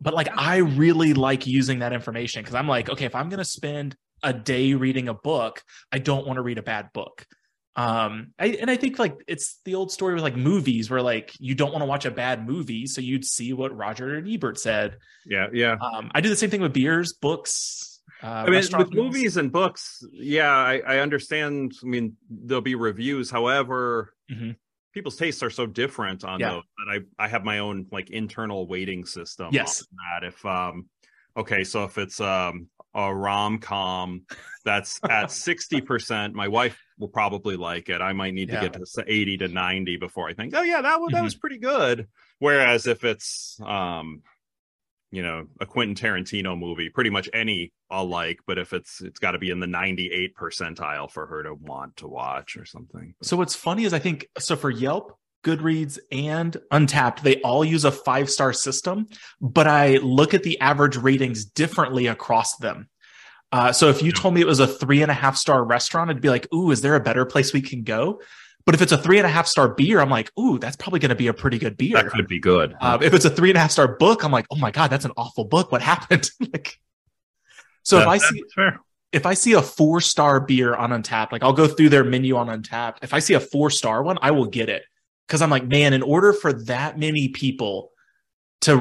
but 0.00 0.14
like, 0.14 0.28
I 0.36 0.56
really 0.58 1.14
like 1.14 1.46
using 1.46 1.80
that 1.80 1.92
information 1.92 2.42
because 2.42 2.54
I'm 2.54 2.68
like, 2.68 2.88
okay, 2.90 3.04
if 3.04 3.14
I'm 3.14 3.28
going 3.28 3.38
to 3.38 3.44
spend 3.44 3.96
a 4.22 4.32
day 4.32 4.74
reading 4.74 5.08
a 5.08 5.14
book, 5.14 5.62
I 5.92 5.98
don't 5.98 6.26
want 6.26 6.38
to 6.38 6.42
read 6.42 6.58
a 6.58 6.62
bad 6.62 6.92
book. 6.92 7.26
Um, 7.76 8.32
I, 8.38 8.46
and 8.60 8.70
I 8.70 8.76
think 8.76 8.98
like 8.98 9.14
it's 9.28 9.60
the 9.64 9.76
old 9.76 9.92
story 9.92 10.14
with 10.14 10.22
like 10.22 10.36
movies 10.36 10.90
where 10.90 11.02
like 11.02 11.32
you 11.38 11.54
don't 11.54 11.70
want 11.72 11.82
to 11.82 11.86
watch 11.86 12.04
a 12.04 12.10
bad 12.10 12.46
movie, 12.46 12.86
so 12.86 13.00
you'd 13.00 13.24
see 13.24 13.52
what 13.52 13.74
Roger 13.76 14.16
and 14.16 14.28
Ebert 14.28 14.58
said. 14.58 14.98
yeah 15.24 15.46
yeah 15.52 15.76
Um, 15.80 16.10
I 16.14 16.20
do 16.20 16.28
the 16.28 16.36
same 16.36 16.50
thing 16.50 16.60
with 16.60 16.72
beers, 16.72 17.12
books. 17.12 18.00
Uh, 18.22 18.26
I 18.46 18.50
mean, 18.50 18.62
with 18.76 18.92
movies 18.92 19.36
and 19.38 19.50
books, 19.50 20.02
yeah, 20.12 20.50
I, 20.50 20.80
I 20.86 20.98
understand. 20.98 21.72
I 21.82 21.86
mean, 21.86 22.16
there'll 22.28 22.60
be 22.60 22.74
reviews. 22.74 23.30
However, 23.30 24.12
Mhm. 24.30 24.56
people's 24.92 25.16
tastes 25.16 25.42
are 25.42 25.48
so 25.50 25.64
different 25.64 26.24
on 26.24 26.40
Yeah. 26.40 26.50
those 26.50 26.62
that 26.78 27.00
I 27.18 27.24
I 27.24 27.28
have 27.28 27.44
my 27.44 27.60
own 27.60 27.86
like 27.92 28.10
internal 28.10 28.66
weighting 28.66 29.06
system. 29.06 29.48
Yes. 29.52 29.86
that 30.10 30.26
if 30.26 30.44
um, 30.44 30.88
okay, 31.36 31.62
so 31.64 31.84
if 31.84 31.96
it's 31.98 32.20
um 32.20 32.68
a 32.94 33.14
rom 33.14 33.58
com 33.58 34.22
that's 34.64 35.00
at 35.08 35.30
sixty 35.30 35.80
percent, 35.80 36.34
my 36.34 36.48
wife 36.48 36.78
will 37.00 37.08
probably 37.08 37.56
like 37.56 37.88
it. 37.88 38.00
I 38.00 38.12
might 38.12 38.34
need 38.34 38.50
Yeah. 38.50 38.60
to 38.60 38.68
get 38.68 38.86
to 38.94 39.04
eighty 39.08 39.36
to 39.38 39.48
ninety 39.48 39.96
before 39.96 40.28
I 40.28 40.34
think, 40.34 40.54
oh 40.54 40.62
yeah, 40.62 40.82
that 40.82 41.00
was 41.00 41.10
that 41.12 41.20
Mhm. 41.20 41.24
was 41.24 41.34
pretty 41.34 41.58
good. 41.58 42.06
Whereas 42.38 42.86
if 42.86 43.02
it's 43.04 43.58
um 43.64 44.22
you 45.12 45.22
know 45.22 45.48
a 45.58 45.66
quentin 45.66 45.96
tarantino 45.96 46.56
movie 46.56 46.88
pretty 46.88 47.10
much 47.10 47.28
any 47.34 47.72
i'll 47.90 48.06
like 48.06 48.38
but 48.46 48.58
if 48.58 48.72
it's 48.72 49.00
it's 49.00 49.18
got 49.18 49.32
to 49.32 49.40
be 49.40 49.50
in 49.50 49.58
the 49.58 49.66
98 49.66 50.36
percentile 50.36 51.10
for 51.10 51.26
her 51.26 51.42
to 51.42 51.52
want 51.52 51.96
to 51.96 52.06
watch 52.06 52.56
or 52.56 52.64
something 52.64 53.12
So 53.20 53.36
what's 53.36 53.56
funny 53.56 53.82
is 53.82 53.92
I 53.92 53.98
think 53.98 54.28
so 54.38 54.54
for 54.54 54.70
Yelp, 54.70 55.18
Goodreads, 55.44 55.98
and 56.12 56.56
Untappd, 56.72 57.22
they 57.22 57.40
all 57.40 57.64
use 57.64 57.84
a 57.84 57.90
five 57.90 58.30
star 58.30 58.52
system, 58.52 59.08
but 59.40 59.66
I 59.66 59.96
look 59.96 60.32
at 60.32 60.44
the 60.44 60.60
average 60.60 60.96
ratings 60.96 61.44
differently 61.44 62.06
across 62.06 62.56
them. 62.58 62.88
Uh, 63.52 63.72
so 63.72 63.88
if 63.88 64.02
you 64.02 64.12
told 64.12 64.34
me 64.34 64.40
it 64.40 64.46
was 64.46 64.60
a 64.60 64.66
three 64.66 65.02
and 65.02 65.10
a 65.10 65.14
half 65.14 65.36
star 65.36 65.64
restaurant, 65.64 66.10
I'd 66.10 66.20
be 66.20 66.28
like, 66.28 66.52
"Ooh, 66.54 66.70
is 66.70 66.80
there 66.80 66.94
a 66.94 67.00
better 67.00 67.24
place 67.24 67.52
we 67.52 67.60
can 67.60 67.82
go?" 67.82 68.20
But 68.66 68.74
if 68.74 68.82
it's 68.82 68.92
a 68.92 68.98
three 68.98 69.18
and 69.18 69.26
a 69.26 69.30
half 69.30 69.46
star 69.46 69.68
beer, 69.68 70.00
I'm 70.00 70.10
like, 70.10 70.30
"Ooh, 70.38 70.58
that's 70.58 70.76
probably 70.76 71.00
going 71.00 71.10
to 71.10 71.16
be 71.16 71.26
a 71.26 71.34
pretty 71.34 71.58
good 71.58 71.76
beer." 71.76 71.94
that 71.94 72.10
could 72.10 72.28
be 72.28 72.38
good 72.38 72.76
Um, 72.80 73.02
if 73.02 73.12
it's 73.12 73.24
a 73.24 73.30
three 73.30 73.50
and 73.50 73.56
a 73.56 73.60
half 73.60 73.72
star 73.72 73.96
book, 73.96 74.22
I'm 74.22 74.30
like, 74.30 74.46
"Oh 74.50 74.56
my 74.56 74.70
god, 74.70 74.90
that's 74.90 75.04
an 75.04 75.12
awful 75.16 75.44
book. 75.44 75.72
What 75.72 75.82
happened?" 75.82 76.30
like, 76.52 76.78
so 77.82 77.98
if 78.00 78.06
I 78.06 78.18
see 78.18 78.42
fair 78.54 78.80
if 79.12 79.26
I 79.26 79.34
see 79.34 79.54
a 79.54 79.62
four 79.62 80.00
star 80.00 80.40
beer 80.40 80.74
on 80.74 80.90
Untappd, 80.90 81.32
like 81.32 81.42
I'll 81.42 81.52
go 81.52 81.66
through 81.66 81.88
their 81.88 82.04
menu 82.04 82.36
on 82.36 82.46
Untappd. 82.46 82.98
If 83.02 83.12
I 83.12 83.18
see 83.18 83.34
a 83.34 83.40
four 83.40 83.70
star 83.70 84.02
one, 84.02 84.18
I 84.22 84.30
will 84.30 84.46
get 84.46 84.68
it 84.68 84.84
because 85.26 85.42
I'm 85.42 85.50
like, 85.50 85.66
man, 85.66 85.92
in 85.92 86.02
order 86.02 86.32
for 86.32 86.52
that 86.64 86.98
many 86.98 87.28
people 87.28 87.90
to 88.62 88.76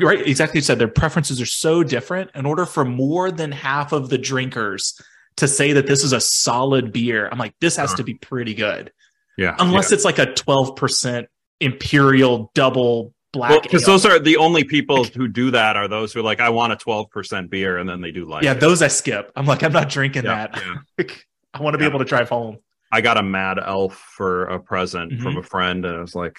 right 0.00 0.26
exactly 0.26 0.58
you 0.58 0.62
said 0.62 0.78
their 0.78 0.88
preferences 0.88 1.40
are 1.40 1.46
so 1.46 1.82
different. 1.82 2.30
In 2.34 2.46
order 2.46 2.66
for 2.66 2.84
more 2.84 3.30
than 3.30 3.52
half 3.52 3.92
of 3.92 4.08
the 4.08 4.18
drinkers 4.18 5.00
to 5.36 5.46
say 5.48 5.72
that 5.74 5.86
this 5.86 6.02
is 6.04 6.12
a 6.12 6.20
solid 6.20 6.92
beer, 6.92 7.28
I'm 7.30 7.38
like, 7.38 7.54
this 7.60 7.76
has 7.76 7.94
to 7.94 8.02
be 8.04 8.14
pretty 8.14 8.54
good, 8.54 8.92
yeah 9.38 9.54
unless 9.58 9.92
it's 9.92 10.04
like 10.04 10.18
a 10.18 10.34
12 10.34 10.74
percent 10.76 11.28
imperial 11.60 12.50
double 12.54 13.14
black. 13.32 13.62
because 13.62 13.82
ale. 13.82 13.88
those 13.94 14.04
are 14.06 14.18
the 14.18 14.36
only 14.38 14.64
people 14.64 15.04
who 15.04 15.28
do 15.28 15.52
that 15.52 15.76
are 15.76 15.86
those 15.88 16.12
who 16.12 16.18
are 16.20 16.22
like 16.22 16.40
i 16.40 16.48
want 16.48 16.72
a 16.72 16.76
12% 16.76 17.48
beer 17.50 17.78
and 17.78 17.88
then 17.88 18.00
they 18.00 18.10
do 18.10 18.24
like 18.24 18.42
yeah, 18.42 18.52
it. 18.52 18.60
those 18.60 18.82
I 18.82 18.88
skip. 18.88 19.30
I'm 19.36 19.46
like, 19.46 19.62
I'm 19.62 19.72
not 19.72 19.88
drinking 19.88 20.24
Yeah, 20.24 20.48
that. 20.48 20.62
yeah. 20.98 21.04
I 21.54 21.62
want 21.62 21.74
to 21.74 21.78
be 21.78 21.84
able 21.84 21.98
to 22.00 22.04
drive 22.04 22.28
home. 22.28 22.58
i 22.90 23.00
got 23.00 23.16
a 23.18 23.22
mad 23.22 23.58
elf 23.64 23.94
for 24.16 24.44
a 24.46 24.58
present 24.58 25.12
Mhm. 25.12 25.22
from 25.22 25.36
a 25.36 25.42
friend 25.42 25.84
and 25.84 25.96
i 25.96 26.00
was 26.00 26.14
like 26.14 26.38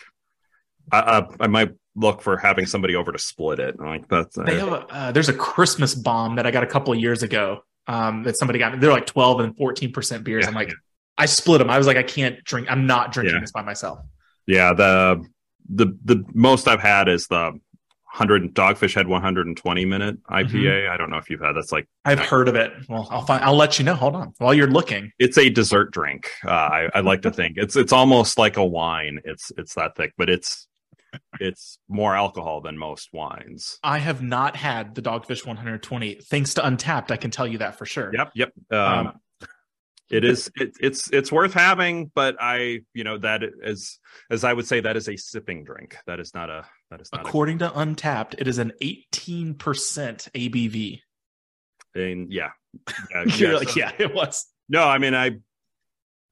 I, 0.91 0.99
I 0.99 1.27
i 1.41 1.47
might 1.47 1.69
look 1.95 2.21
for 2.21 2.37
having 2.37 2.65
somebody 2.65 2.95
over 2.95 3.11
to 3.11 3.19
split 3.19 3.59
it 3.59 3.79
like 3.79 4.07
that's 4.07 4.37
They 4.37 4.57
have 4.59 4.71
a, 4.71 4.85
uh, 4.87 5.11
there's 5.11 5.27
a 5.29 5.33
Christmas 5.33 5.93
bomb 5.93 6.35
that 6.37 6.45
I 6.45 6.51
got 6.51 6.63
a 6.63 6.67
couple 6.67 6.93
of 6.93 6.99
years 6.99 7.23
ago. 7.23 7.63
Um, 7.87 8.23
that 8.23 8.37
somebody 8.37 8.59
got. 8.59 8.79
They're 8.79 8.91
like 8.91 9.07
12 9.07 9.39
and 9.41 9.57
14 9.57 9.91
percent 9.91 10.23
beers. 10.23 10.43
Yeah, 10.43 10.49
I'm 10.49 10.53
like, 10.55 10.69
yeah. 10.69 10.75
I 11.17 11.25
split 11.25 11.59
them. 11.59 11.69
I 11.69 11.77
was 11.77 11.87
like, 11.87 11.97
I 11.97 12.03
can't 12.03 12.41
drink. 12.43 12.67
I'm 12.69 12.85
not 12.85 13.11
drinking 13.11 13.35
Yeah. 13.35 13.41
this 13.41 13.51
by 13.51 13.63
myself. 13.63 13.99
Yeah, 14.45 14.73
the 14.73 15.25
the 15.69 15.97
the 16.05 16.23
most 16.33 16.67
I've 16.67 16.79
had 16.79 17.09
is 17.09 17.27
the 17.27 17.59
hundred 18.05 18.53
Dogfish 18.53 18.93
Head 18.93 19.07
120 19.07 19.85
minute 19.85 20.23
IPA. 20.29 20.49
Mm-hmm. 20.49 20.91
I 20.93 20.97
don't 20.97 21.09
know 21.09 21.17
if 21.17 21.29
you've 21.29 21.41
had. 21.41 21.53
That's 21.53 21.71
like 21.71 21.87
I've 22.05 22.19
heard 22.19 22.47
of 22.47 22.55
it. 22.55 22.71
Well, 22.87 23.07
I'll 23.09 23.25
find. 23.25 23.43
I'll 23.43 23.55
let 23.55 23.79
you 23.79 23.85
know. 23.85 23.95
Hold 23.95 24.15
on, 24.15 24.33
while 24.37 24.53
you're 24.53 24.69
looking. 24.69 25.11
it's 25.17 25.37
a 25.37 25.49
dessert 25.49 25.91
drink. 25.91 26.29
Uh, 26.45 26.49
I, 26.51 26.89
I 26.93 26.99
like 27.01 27.23
to 27.23 27.31
think 27.31 27.57
it's 27.57 27.75
it's 27.75 27.93
almost 27.93 28.37
like 28.37 28.57
a 28.57 28.65
wine. 28.65 29.19
It's 29.25 29.51
it's 29.57 29.73
that 29.75 29.95
thick, 29.95 30.13
but 30.17 30.29
it's 30.29 30.67
it's 31.39 31.79
more 31.87 32.15
alcohol 32.15 32.61
than 32.61 32.77
most 32.77 33.09
wines. 33.13 33.79
I 33.83 33.99
have 33.99 34.21
not 34.21 34.55
had 34.55 34.95
the 34.95 35.01
Dogfish 35.01 35.45
120 35.45 36.15
thanks 36.15 36.53
to 36.55 36.61
Untappd. 36.61 37.11
I 37.11 37.17
can 37.17 37.31
tell 37.31 37.47
you 37.47 37.59
that 37.59 37.77
for 37.77 37.85
sure. 37.85 38.11
Yep, 38.13 38.31
yep. 38.35 38.51
Um, 38.71 39.07
Um, 39.07 39.13
it 40.11 40.25
is 40.25 40.51
it, 40.55 40.75
it's 40.79 41.09
it's 41.11 41.31
worth 41.31 41.53
having 41.53 42.11
but 42.13 42.35
i 42.39 42.81
you 42.93 43.03
know 43.03 43.17
that 43.17 43.41
is 43.63 43.99
as 44.29 44.43
i 44.43 44.51
would 44.51 44.67
say 44.67 44.81
that 44.81 44.97
is 44.97 45.07
a 45.07 45.15
sipping 45.15 45.63
drink 45.63 45.97
that 46.05 46.19
is 46.19 46.33
not 46.33 46.49
a 46.49 46.65
that 46.89 46.99
is 47.01 47.09
not 47.13 47.21
according 47.21 47.55
a, 47.55 47.59
to 47.59 47.69
Untappd, 47.69 48.35
it 48.37 48.47
is 48.47 48.57
an 48.57 48.73
18% 48.81 49.55
abv 49.55 50.99
and 51.95 52.31
yeah 52.31 52.49
yeah, 53.09 53.23
yeah, 53.37 53.59
so, 53.59 53.79
yeah 53.79 53.91
it 53.97 54.13
was 54.13 54.45
no 54.67 54.83
i 54.83 54.97
mean 54.97 55.15
i 55.15 55.31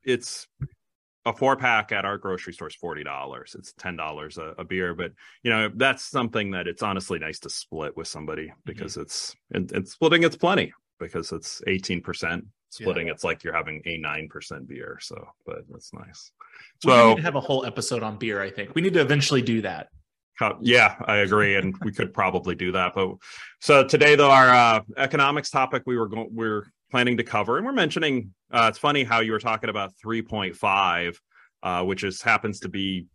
it's 0.04 0.48
a 1.26 1.34
four 1.34 1.56
pack 1.56 1.92
at 1.92 2.06
our 2.06 2.18
grocery 2.18 2.54
store 2.54 2.68
is 2.68 2.76
forty 2.76 3.04
dollars. 3.04 3.56
It's 3.58 3.74
ten 3.74 3.96
dollars 3.96 4.38
a 4.38 4.64
beer, 4.64 4.94
but 4.94 5.12
you 5.44 5.52
know 5.52 5.70
that's 5.76 6.04
something 6.04 6.52
that 6.52 6.68
it's 6.68 6.84
honestly 6.84 7.20
nice 7.20 7.40
to 7.40 7.50
split 7.50 7.96
with 7.98 8.08
somebody 8.08 8.48
mm-hmm. 8.48 8.60
because 8.66 8.94
mm-hmm. 8.94 9.02
it's 9.02 9.36
and, 9.52 9.72
and, 9.72 9.88
splitting 9.88 10.24
it's 10.24 10.38
plenty 10.38 10.74
because 11.00 11.32
it's 11.32 11.62
eighteen 11.68 12.02
percent. 12.02 12.46
Splitting 12.72 13.08
yeah. 13.08 13.14
it's 13.14 13.24
like 13.24 13.44
you're 13.44 13.56
having 13.56 13.82
a 13.86 13.98
nine 13.98 14.30
percent 14.30 14.68
beer. 14.68 15.00
So, 15.02 15.28
but 15.46 15.64
that's 15.70 15.92
nice. 15.94 16.32
So 16.84 17.08
we 17.08 17.10
need 17.10 17.18
to 17.18 17.24
have 17.24 17.36
a 17.36 17.42
whole 17.42 17.66
episode 17.66 18.04
on 18.04 18.18
beer. 18.18 18.42
I 18.42 18.52
think 18.52 18.76
we 18.76 18.82
need 18.82 18.94
to 18.94 19.02
eventually 19.02 19.42
do 19.42 19.62
that. 19.64 19.88
Yeah, 20.62 20.96
I 21.06 21.18
agree, 21.18 21.58
and 21.58 21.76
we 21.84 21.92
could 21.92 22.14
probably 22.14 22.56
do 22.56 22.72
that. 22.72 22.94
But 22.96 23.16
so 23.60 23.84
today, 23.84 24.16
though, 24.16 24.32
our 24.32 24.50
uh, 24.50 24.82
economics 24.96 25.50
topic 25.50 25.84
we 25.86 25.98
were 25.98 26.08
going 26.08 26.30
we're 26.32 26.68
planning 26.92 27.18
to 27.18 27.24
cover, 27.24 27.58
and 27.58 27.66
we're 27.66 27.72
mentioning. 27.72 28.34
Uh, 28.52 28.68
it's 28.70 28.78
funny 28.78 29.04
how 29.04 29.20
you 29.20 29.32
were 29.32 29.40
talking 29.40 29.70
about 29.70 29.94
three 30.02 30.22
point 30.22 30.56
five, 30.56 31.20
uh, 31.64 31.84
which 31.84 32.04
is 32.04 32.22
happens 32.22 32.62
to 32.62 32.70
be 32.70 33.08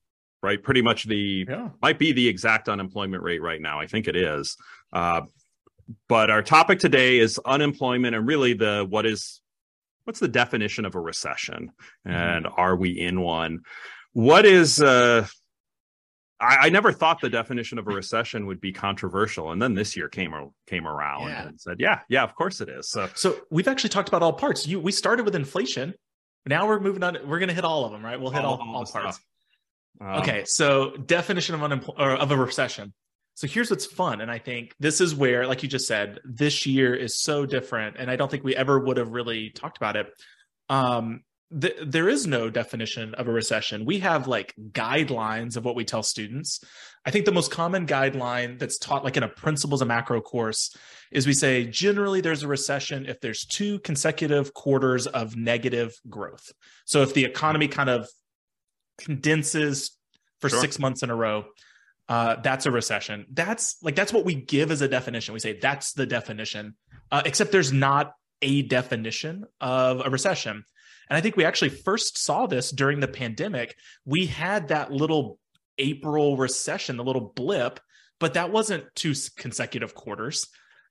right, 0.43 0.63
pretty 0.63 0.83
much 0.83 1.05
the 1.05 1.47
yeah. 1.49 1.71
might 1.83 1.99
be 1.99 2.13
the 2.13 2.29
exact 2.29 2.69
unemployment 2.69 3.23
rate 3.23 3.43
right 3.43 3.61
now. 3.61 3.81
I 3.81 3.87
think 3.87 4.09
it 4.09 4.17
is. 4.17 4.57
Uh, 4.93 5.23
but 6.09 6.31
our 6.31 6.43
topic 6.43 6.79
today 6.79 7.19
is 7.19 7.41
unemployment, 7.45 8.15
and 8.15 8.27
really 8.27 8.55
the 8.55 8.87
what 8.89 9.07
is 9.07 9.41
what's 10.05 10.21
the 10.21 10.29
definition 10.29 10.85
of 10.85 10.95
a 10.95 11.01
recession, 11.01 11.73
mm-hmm. 12.07 12.11
and 12.11 12.47
are 12.57 12.77
we 12.77 12.91
in 12.91 13.21
one? 13.21 13.61
What 14.13 14.47
is 14.47 14.81
uh 14.81 15.27
I, 16.45 16.67
I, 16.67 16.69
never 16.69 16.93
thought 16.93 17.21
the 17.21 17.31
definition 17.31 17.79
of 17.79 17.87
a 17.89 17.91
recession 17.91 18.47
would 18.47 18.61
be 18.61 18.73
controversial, 18.73 19.53
and 19.53 19.61
then 19.61 19.75
this 19.75 19.97
year 19.97 20.09
came 20.09 20.33
came 20.67 20.87
around 20.87 21.29
yeah. 21.29 21.49
and 21.49 21.61
said, 21.61 21.81
"Yeah, 21.81 22.01
yeah, 22.09 22.23
of 22.23 22.35
course 22.35 22.61
it 22.61 22.69
is." 22.69 22.91
So, 22.91 23.09
so 23.15 23.37
we've 23.51 23.69
actually 23.69 23.91
talked 23.91 24.09
about 24.09 24.23
all 24.23 24.33
parts. 24.33 24.67
You, 24.67 24.81
we 24.81 24.93
started 24.93 25.25
with 25.25 25.35
inflation. 25.35 25.95
Now 26.47 26.67
we're 26.67 26.81
moving 26.81 27.03
on. 27.03 27.19
We're 27.27 27.39
going 27.39 27.49
to 27.49 27.55
hit 27.55 27.65
all 27.65 27.85
of 27.85 27.93
them, 27.93 28.05
right? 28.05 28.21
We'll 28.21 28.31
hit 28.31 28.45
all, 28.45 28.61
all, 28.61 28.77
all 28.77 28.87
parts. 28.87 29.19
Um, 30.01 30.09
okay, 30.21 30.45
so 30.45 30.97
definition 30.97 31.55
of 31.55 31.63
unemployment 31.63 32.21
of 32.21 32.31
a 32.31 32.37
recession. 32.37 32.93
So 33.37 33.49
here's 33.49 33.71
what's 33.71 33.87
fun, 33.87 34.21
and 34.21 34.31
I 34.31 34.39
think 34.39 34.75
this 34.79 35.01
is 35.01 35.15
where, 35.15 35.47
like 35.47 35.63
you 35.63 35.69
just 35.69 35.89
said, 35.89 36.21
this 36.25 36.67
year 36.67 36.95
is 36.95 37.19
so 37.19 37.47
different, 37.47 37.97
and 37.99 38.11
I 38.11 38.17
don't 38.17 38.31
think 38.31 38.45
we 38.45 38.55
ever 38.55 38.79
would 38.79 38.97
have 38.97 39.11
really 39.11 39.51
talked 39.51 39.77
about 39.77 39.97
it. 39.97 40.07
Um, 40.69 41.23
th- 41.61 41.77
there 41.83 42.09
is 42.09 42.27
no 42.27 42.51
definition 42.51 43.15
of 43.15 43.29
a 43.29 43.33
recession. 43.33 43.85
We 43.85 44.01
have 44.01 44.27
like 44.27 44.55
guidelines 44.73 45.57
of 45.57 45.65
what 45.65 45.75
we 45.75 45.85
tell 45.85 46.03
students. 46.03 46.63
I 47.05 47.11
think 47.11 47.25
the 47.25 47.33
most 47.33 47.51
common 47.51 47.87
guideline 47.87 48.59
that's 48.59 48.79
taught 48.79 49.05
like 49.05 49.17
in 49.17 49.23
a 49.23 49.29
principles 49.29 49.83
of 49.83 49.89
macro 49.89 50.21
course 50.21 50.77
is 51.11 51.27
we 51.27 51.35
say 51.35 51.67
generally 51.67 52.21
there's 52.21 52.43
a 52.43 52.49
recession 52.49 53.07
if 53.07 53.21
there's 53.21 53.45
two 53.45 53.79
consecutive 53.81 54.55
quarters 54.55 55.07
of 55.07 55.37
negative 55.37 55.95
growth. 56.09 56.53
So 56.85 57.03
if 57.03 57.15
the 57.15 57.25
economy 57.25 57.69
kind 57.69 57.91
of 57.91 58.09
condenses 58.99 59.99
for 60.41 60.49
sure. 60.49 60.61
6 60.61 60.79
months 60.79 61.03
in 61.03 61.11
a 61.11 61.15
row, 61.15 61.45
uh, 62.09 62.37
that's 62.43 62.67
a 62.67 62.71
recession. 62.71 63.27
That's 63.33 63.77
like 63.83 63.97
that's 63.97 64.13
what 64.13 64.25
we 64.25 64.35
give 64.35 64.71
as 64.71 64.83
a 64.83 64.89
definition. 64.89 65.33
We 65.33 65.41
say 65.41 65.59
that's 65.59 65.93
the 65.93 66.05
definition, 66.05 66.75
uh, 67.11 67.23
except 67.25 67.51
there's 67.51 67.73
not 67.73 68.13
a 68.43 68.63
definition 68.63 69.45
of 69.61 70.03
a 70.05 70.11
recession. 70.11 70.65
And 71.09 71.17
I 71.17 71.21
think 71.21 71.37
we 71.37 71.45
actually 71.45 71.71
first 71.71 72.19
saw 72.19 72.47
this 72.47 72.71
during 72.71 73.01
the 73.01 73.09
pandemic. 73.09 73.77
We 74.05 74.27
had 74.27 74.69
that 74.69 74.93
little 74.93 75.39
April 75.79 76.37
recession, 76.37 76.97
the 76.97 77.05
little 77.05 77.33
blip, 77.35 77.81
but 78.21 78.35
that 78.35 78.51
wasn't 78.51 78.85
two 78.95 79.15
consecutive 79.37 79.95
quarters. 79.95 80.47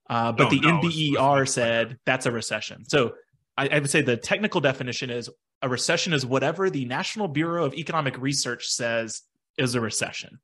Uh, 0.09 0.31
but 0.31 0.49
the 0.49 0.59
no, 0.59 0.81
NBER 0.81 1.47
said 1.47 1.97
that's 2.05 2.25
a 2.25 2.31
recession. 2.31 2.83
So 2.87 3.13
I, 3.57 3.69
I 3.69 3.79
would 3.79 3.89
say 3.89 4.01
the 4.01 4.17
technical 4.17 4.61
definition 4.61 5.09
is 5.09 5.29
a 5.61 5.69
recession 5.69 6.13
is 6.13 6.25
whatever 6.25 6.69
the 6.69 6.85
National 6.85 7.27
Bureau 7.27 7.65
of 7.65 7.73
Economic 7.73 8.19
Research 8.21 8.67
says 8.67 9.21
is 9.57 9.75
a 9.75 9.81
recession 9.81 10.39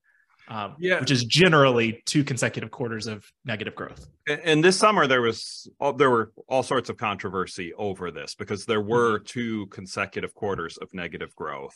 um, 0.49 0.75
yeah. 0.79 0.99
which 0.99 1.11
is 1.11 1.23
generally 1.23 2.01
two 2.05 2.23
consecutive 2.23 2.71
quarters 2.71 3.07
of 3.07 3.31
negative 3.45 3.75
growth. 3.75 4.07
And 4.27 4.63
this 4.63 4.77
summer 4.77 5.07
there 5.07 5.21
was 5.21 5.69
there 5.97 6.09
were 6.09 6.31
all 6.47 6.63
sorts 6.63 6.89
of 6.89 6.97
controversy 6.97 7.73
over 7.73 8.11
this 8.11 8.35
because 8.35 8.65
there 8.65 8.81
were 8.81 9.19
mm-hmm. 9.19 9.25
two 9.25 9.67
consecutive 9.67 10.33
quarters 10.33 10.77
of 10.77 10.93
negative 10.93 11.35
growth, 11.35 11.75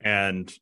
and 0.00 0.52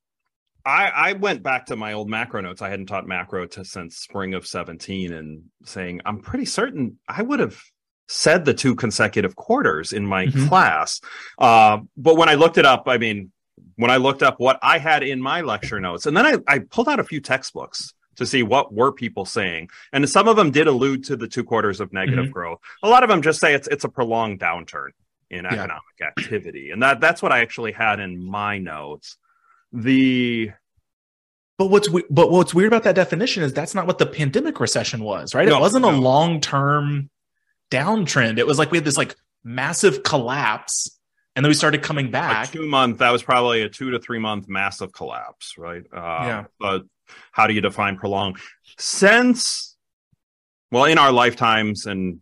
I, 0.66 0.88
I 0.88 1.12
went 1.12 1.42
back 1.42 1.66
to 1.66 1.76
my 1.76 1.92
old 1.92 2.08
macro 2.08 2.40
notes. 2.40 2.62
I 2.62 2.70
hadn't 2.70 2.86
taught 2.86 3.06
macro 3.06 3.46
to 3.46 3.64
since 3.64 3.96
spring 3.96 4.34
of 4.34 4.46
seventeen, 4.46 5.12
and 5.12 5.44
saying 5.64 6.00
I'm 6.04 6.20
pretty 6.20 6.46
certain 6.46 6.98
I 7.06 7.22
would 7.22 7.40
have 7.40 7.60
said 8.08 8.44
the 8.44 8.54
two 8.54 8.74
consecutive 8.74 9.36
quarters 9.36 9.92
in 9.92 10.06
my 10.06 10.26
mm-hmm. 10.26 10.48
class. 10.48 11.00
Uh, 11.38 11.78
but 11.96 12.16
when 12.16 12.28
I 12.28 12.34
looked 12.34 12.58
it 12.58 12.66
up, 12.66 12.84
I 12.86 12.98
mean, 12.98 13.32
when 13.76 13.90
I 13.90 13.96
looked 13.96 14.22
up 14.22 14.38
what 14.38 14.58
I 14.62 14.78
had 14.78 15.02
in 15.02 15.20
my 15.20 15.40
lecture 15.40 15.80
notes, 15.80 16.06
and 16.06 16.16
then 16.16 16.26
I, 16.26 16.38
I 16.46 16.58
pulled 16.60 16.88
out 16.88 17.00
a 17.00 17.04
few 17.04 17.20
textbooks 17.20 17.92
to 18.16 18.26
see 18.26 18.42
what 18.42 18.72
were 18.72 18.92
people 18.92 19.24
saying, 19.24 19.70
and 19.92 20.08
some 20.08 20.28
of 20.28 20.36
them 20.36 20.50
did 20.50 20.66
allude 20.66 21.04
to 21.04 21.16
the 21.16 21.28
two 21.28 21.44
quarters 21.44 21.80
of 21.80 21.92
negative 21.92 22.26
mm-hmm. 22.26 22.32
growth. 22.32 22.60
A 22.82 22.88
lot 22.88 23.02
of 23.02 23.08
them 23.08 23.22
just 23.22 23.40
say 23.40 23.54
it's 23.54 23.68
it's 23.68 23.84
a 23.84 23.88
prolonged 23.88 24.40
downturn 24.40 24.90
in 25.30 25.46
economic 25.46 25.82
yeah. 26.00 26.06
activity, 26.06 26.70
and 26.70 26.82
that 26.82 27.00
that's 27.00 27.22
what 27.22 27.32
I 27.32 27.40
actually 27.40 27.72
had 27.72 28.00
in 28.00 28.24
my 28.24 28.58
notes. 28.58 29.16
The 29.72 30.52
but 31.58 31.66
what's 31.66 31.88
but 31.88 32.30
what's 32.30 32.54
weird 32.54 32.68
about 32.68 32.84
that 32.84 32.94
definition 32.94 33.42
is 33.42 33.52
that's 33.52 33.74
not 33.74 33.86
what 33.86 33.98
the 33.98 34.06
pandemic 34.06 34.60
recession 34.60 35.02
was, 35.02 35.34
right? 35.34 35.48
No, 35.48 35.58
it 35.58 35.60
wasn't 35.60 35.82
no. 35.82 35.90
a 35.90 35.96
long 35.96 36.40
term 36.40 37.10
downtrend. 37.70 38.38
It 38.38 38.46
was 38.46 38.58
like 38.58 38.70
we 38.70 38.78
had 38.78 38.84
this 38.84 38.96
like 38.96 39.16
massive 39.42 40.02
collapse 40.02 40.93
and 41.36 41.44
then 41.44 41.48
we 41.48 41.54
started 41.54 41.82
coming 41.82 42.10
back. 42.10 42.48
A 42.48 42.52
two 42.52 42.66
month. 42.66 42.98
That 42.98 43.10
was 43.10 43.22
probably 43.22 43.62
a 43.62 43.68
two 43.68 43.90
to 43.90 43.98
three 43.98 44.18
month 44.18 44.48
massive 44.48 44.92
collapse, 44.92 45.54
right? 45.58 45.82
Uh, 45.92 45.96
yeah. 45.96 46.44
But 46.60 46.82
how 47.32 47.46
do 47.46 47.54
you 47.54 47.60
define 47.60 47.96
prolonged? 47.96 48.38
Since, 48.78 49.76
well, 50.70 50.84
in 50.84 50.98
our 50.98 51.12
lifetimes 51.12 51.86
and 51.86 52.20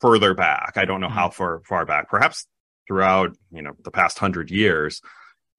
further 0.00 0.34
back, 0.34 0.72
I 0.76 0.84
don't 0.84 1.00
know 1.00 1.06
mm-hmm. 1.06 1.16
how 1.16 1.30
far 1.30 1.62
far 1.64 1.86
back. 1.86 2.10
Perhaps 2.10 2.46
throughout 2.86 3.36
you 3.52 3.62
know 3.62 3.72
the 3.84 3.90
past 3.90 4.18
hundred 4.18 4.50
years. 4.50 5.00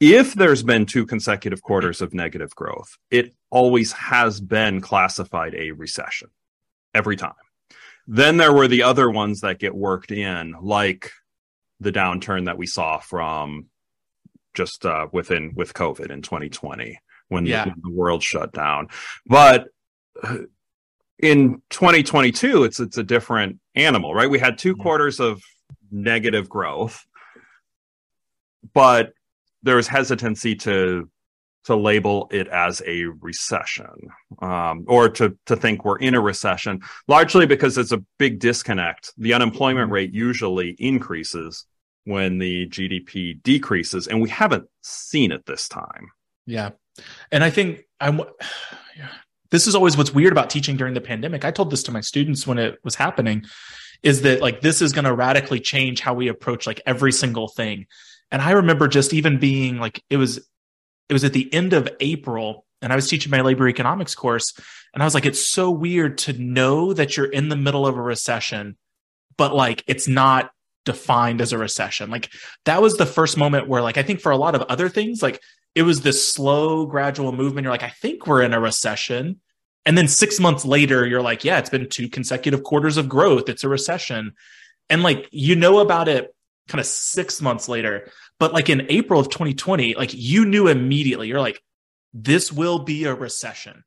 If 0.01 0.33
there's 0.33 0.61
been 0.61 0.85
two 0.85 1.05
consecutive 1.05 1.61
quarters 1.61 2.01
of 2.01 2.13
negative 2.13 2.53
growth, 2.53 2.97
it 3.09 3.33
always 3.49 3.93
has 3.93 4.41
been 4.41 4.81
classified 4.81 5.55
a 5.55 5.71
recession 5.71 6.27
every 6.93 7.15
time. 7.15 7.33
Then 8.05 8.35
there 8.35 8.51
were 8.51 8.67
the 8.67 8.83
other 8.83 9.09
ones 9.09 9.41
that 9.41 9.57
get 9.57 9.73
worked 9.73 10.11
in, 10.11 10.53
like 10.61 11.11
the 11.79 11.91
downturn 11.91 12.45
that 12.45 12.57
we 12.57 12.67
saw 12.67 12.99
from 12.99 13.67
just 14.53 14.85
uh, 14.85 15.07
within 15.11 15.53
with 15.55 15.73
COVID 15.73 16.11
in 16.11 16.21
2020 16.21 16.99
when, 17.27 17.45
yeah. 17.45 17.65
the, 17.65 17.71
when 17.71 17.81
the 17.83 17.91
world 17.91 18.23
shut 18.23 18.53
down. 18.53 18.87
But 19.25 19.67
uh, 20.23 20.37
in 21.19 21.61
2022, 21.69 22.63
it's 22.63 22.79
it's 22.79 22.97
a 22.97 23.03
different 23.03 23.59
animal, 23.75 24.13
right? 24.13 24.29
We 24.29 24.39
had 24.39 24.57
2 24.57 24.73
mm-hmm. 24.73 24.81
quarters 24.81 25.19
of 25.19 25.41
negative 25.91 26.49
growth, 26.49 27.05
but 28.73 29.13
there 29.63 29.75
was 29.75 29.87
hesitancy 29.87 30.55
to 30.55 31.09
to 31.65 31.75
label 31.75 32.27
it 32.31 32.47
as 32.47 32.81
a 32.85 33.05
recession 33.05 34.09
um, 34.41 34.85
or 34.87 35.09
to, 35.09 35.37
to 35.47 35.55
think 35.55 35.83
we're 35.83 35.97
in 35.97 36.15
a 36.15 36.21
recession, 36.21 36.79
largely 37.07 37.45
because 37.45 37.77
it's 37.77 37.91
a 37.91 38.03
big 38.17 38.39
disconnect. 38.39 39.13
The 39.17 39.33
unemployment 39.33 39.91
rate 39.91 40.13
usually 40.13 40.75
increases 40.79 41.65
when 42.05 42.37
the 42.37 42.67
GDP 42.69 43.41
decreases, 43.41 44.07
and 44.07 44.21
we 44.21 44.29
haven't 44.29 44.67
seen 44.81 45.31
it 45.31 45.45
this 45.45 45.67
time. 45.67 46.11
Yeah. 46.45 46.71
And 47.31 47.43
I 47.43 47.49
think 47.49 47.83
I'm. 47.99 48.21
This 49.51 49.67
is 49.67 49.75
always 49.75 49.95
what's 49.95 50.13
weird 50.13 50.33
about 50.33 50.49
teaching 50.49 50.75
during 50.75 50.95
the 50.95 51.01
pandemic. 51.01 51.45
I 51.45 51.51
told 51.51 51.69
this 51.69 51.83
to 51.83 51.91
my 51.91 52.01
students 52.01 52.47
when 52.47 52.57
it 52.57 52.79
was 52.83 52.95
happening 52.95 53.45
is 54.01 54.23
that 54.23 54.41
like 54.41 54.59
this 54.59 54.81
is 54.81 54.91
going 54.91 55.05
to 55.05 55.13
radically 55.13 55.59
change 55.59 56.01
how 56.01 56.13
we 56.13 56.27
approach 56.27 56.67
like 56.67 56.81
every 56.85 57.11
single 57.11 57.47
thing. 57.47 57.85
And 58.31 58.41
I 58.41 58.51
remember 58.51 58.87
just 58.87 59.13
even 59.13 59.39
being 59.39 59.77
like 59.77 60.03
it 60.09 60.17
was 60.17 60.45
it 61.09 61.13
was 61.13 61.23
at 61.23 61.33
the 61.33 61.51
end 61.53 61.73
of 61.73 61.89
April 61.99 62.65
and 62.81 62.91
I 62.91 62.95
was 62.95 63.09
teaching 63.09 63.31
my 63.31 63.41
labor 63.41 63.67
economics 63.67 64.15
course. 64.15 64.53
And 64.93 65.01
I 65.01 65.05
was 65.05 65.13
like, 65.13 65.25
it's 65.25 65.45
so 65.45 65.71
weird 65.71 66.17
to 66.19 66.33
know 66.33 66.93
that 66.93 67.17
you're 67.17 67.25
in 67.25 67.49
the 67.49 67.55
middle 67.55 67.87
of 67.87 67.97
a 67.97 68.01
recession, 68.01 68.77
but 69.37 69.55
like 69.55 69.83
it's 69.87 70.07
not 70.07 70.51
defined 70.85 71.41
as 71.41 71.51
a 71.51 71.57
recession. 71.57 72.09
Like 72.09 72.31
that 72.65 72.81
was 72.81 72.97
the 72.97 73.05
first 73.05 73.37
moment 73.37 73.67
where, 73.67 73.81
like, 73.81 73.97
I 73.97 74.03
think 74.03 74.21
for 74.21 74.31
a 74.31 74.37
lot 74.37 74.55
of 74.55 74.61
other 74.63 74.87
things, 74.87 75.21
like 75.21 75.41
it 75.73 75.83
was 75.83 76.01
this 76.01 76.27
slow, 76.27 76.85
gradual 76.85 77.31
movement. 77.31 77.65
You're 77.65 77.73
like, 77.73 77.83
I 77.83 77.89
think 77.89 78.27
we're 78.27 78.43
in 78.43 78.53
a 78.53 78.59
recession. 78.59 79.41
And 79.85 79.97
then 79.97 80.07
six 80.07 80.39
months 80.39 80.65
later, 80.65 81.05
you're 81.05 81.21
like, 81.21 81.43
yeah, 81.43 81.59
it's 81.59 81.69
been 81.69 81.89
two 81.89 82.07
consecutive 82.07 82.63
quarters 82.63 82.97
of 82.97 83.09
growth. 83.09 83.49
It's 83.49 83.63
a 83.63 83.69
recession. 83.69 84.33
And 84.89 85.03
like, 85.03 85.27
you 85.31 85.55
know 85.55 85.79
about 85.79 86.07
it 86.07 86.33
kind 86.67 86.79
of 86.79 86.85
six 86.85 87.41
months 87.41 87.69
later. 87.69 88.09
But 88.39 88.53
like 88.53 88.69
in 88.69 88.87
April 88.89 89.19
of 89.19 89.29
2020, 89.29 89.95
like 89.95 90.11
you 90.13 90.45
knew 90.45 90.67
immediately, 90.67 91.27
you're 91.27 91.41
like, 91.41 91.61
this 92.13 92.51
will 92.51 92.79
be 92.79 93.05
a 93.05 93.13
recession. 93.13 93.83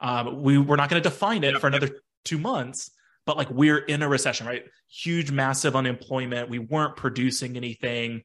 Um, 0.00 0.42
we 0.42 0.58
we're 0.58 0.76
not 0.76 0.90
going 0.90 1.02
to 1.02 1.08
define 1.08 1.44
it 1.44 1.52
yep. 1.52 1.60
for 1.60 1.66
another 1.66 1.90
two 2.24 2.38
months, 2.38 2.90
but 3.26 3.36
like 3.36 3.50
we're 3.50 3.78
in 3.78 4.02
a 4.02 4.08
recession, 4.08 4.46
right? 4.46 4.64
Huge, 4.88 5.30
massive 5.30 5.74
unemployment. 5.74 6.48
We 6.48 6.58
weren't 6.58 6.96
producing 6.96 7.56
anything. 7.56 8.22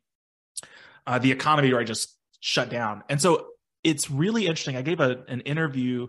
Uh, 1.05 1.19
the 1.19 1.31
economy 1.31 1.73
right 1.73 1.85
just 1.85 2.17
shut 2.39 2.69
down, 2.69 3.03
and 3.09 3.21
so 3.21 3.47
it's 3.83 4.09
really 4.09 4.47
interesting. 4.47 4.77
I 4.77 4.81
gave 4.81 4.99
a, 4.99 5.23
an 5.27 5.41
interview 5.41 6.07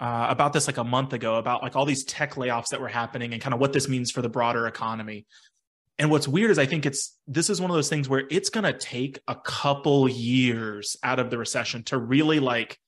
uh, 0.00 0.26
about 0.28 0.52
this 0.52 0.66
like 0.66 0.76
a 0.76 0.84
month 0.84 1.12
ago 1.12 1.36
about 1.36 1.62
like 1.62 1.74
all 1.74 1.84
these 1.84 2.04
tech 2.04 2.34
layoffs 2.34 2.68
that 2.68 2.80
were 2.80 2.88
happening 2.88 3.32
and 3.32 3.42
kind 3.42 3.54
of 3.54 3.60
what 3.60 3.72
this 3.72 3.88
means 3.88 4.10
for 4.10 4.22
the 4.22 4.28
broader 4.28 4.66
economy. 4.66 5.26
And 5.98 6.10
what's 6.10 6.28
weird 6.28 6.50
is 6.50 6.58
I 6.58 6.66
think 6.66 6.86
it's 6.86 7.16
this 7.26 7.50
is 7.50 7.60
one 7.60 7.70
of 7.70 7.74
those 7.74 7.88
things 7.88 8.08
where 8.08 8.24
it's 8.30 8.50
going 8.50 8.64
to 8.64 8.72
take 8.72 9.18
a 9.26 9.34
couple 9.34 10.08
years 10.08 10.96
out 11.02 11.18
of 11.18 11.30
the 11.30 11.38
recession 11.38 11.82
to 11.84 11.98
really 11.98 12.38
like 12.38 12.78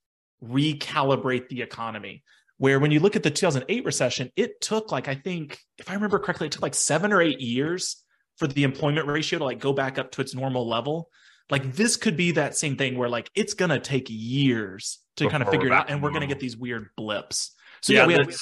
recalibrate 0.43 1.49
the 1.49 1.63
economy. 1.63 2.23
Where 2.59 2.79
when 2.79 2.91
you 2.91 3.01
look 3.01 3.17
at 3.17 3.23
the 3.23 3.31
2008 3.31 3.85
recession, 3.85 4.31
it 4.37 4.61
took 4.61 4.93
like 4.93 5.09
I 5.09 5.15
think 5.15 5.59
if 5.79 5.91
I 5.91 5.95
remember 5.95 6.19
correctly, 6.19 6.47
it 6.47 6.53
took 6.53 6.63
like 6.63 6.75
7 6.75 7.13
or 7.13 7.23
8 7.23 7.41
years 7.41 8.05
for 8.37 8.47
the 8.47 8.65
employment 8.65 9.07
ratio 9.07 9.39
to 9.39 9.45
like 9.45 9.61
go 9.61 9.73
back 9.73 9.99
up 9.99 10.13
to 10.13 10.21
its 10.21 10.35
normal 10.35 10.69
level. 10.69 11.09
Like 11.49 11.75
this 11.75 11.97
could 11.97 12.17
be 12.17 12.33
that 12.33 12.57
same 12.57 12.77
thing 12.77 12.97
where 12.97 13.09
like 13.09 13.31
it's 13.35 13.55
going 13.55 13.71
to 13.71 13.81
take 13.81 14.07
years 14.09 14.99
to 15.17 15.25
Before 15.25 15.31
kind 15.31 15.43
of 15.43 15.49
figure 15.49 15.69
it 15.69 15.73
out 15.73 15.91
and 15.91 16.03
we're 16.03 16.11
going 16.11 16.21
to 16.21 16.27
get 16.27 16.39
these 16.39 16.57
weird 16.57 16.91
blips. 16.97 17.57
So 17.81 17.93
yeah, 17.93 18.01
yeah 18.01 18.07
we 18.07 18.13
have 18.13 18.37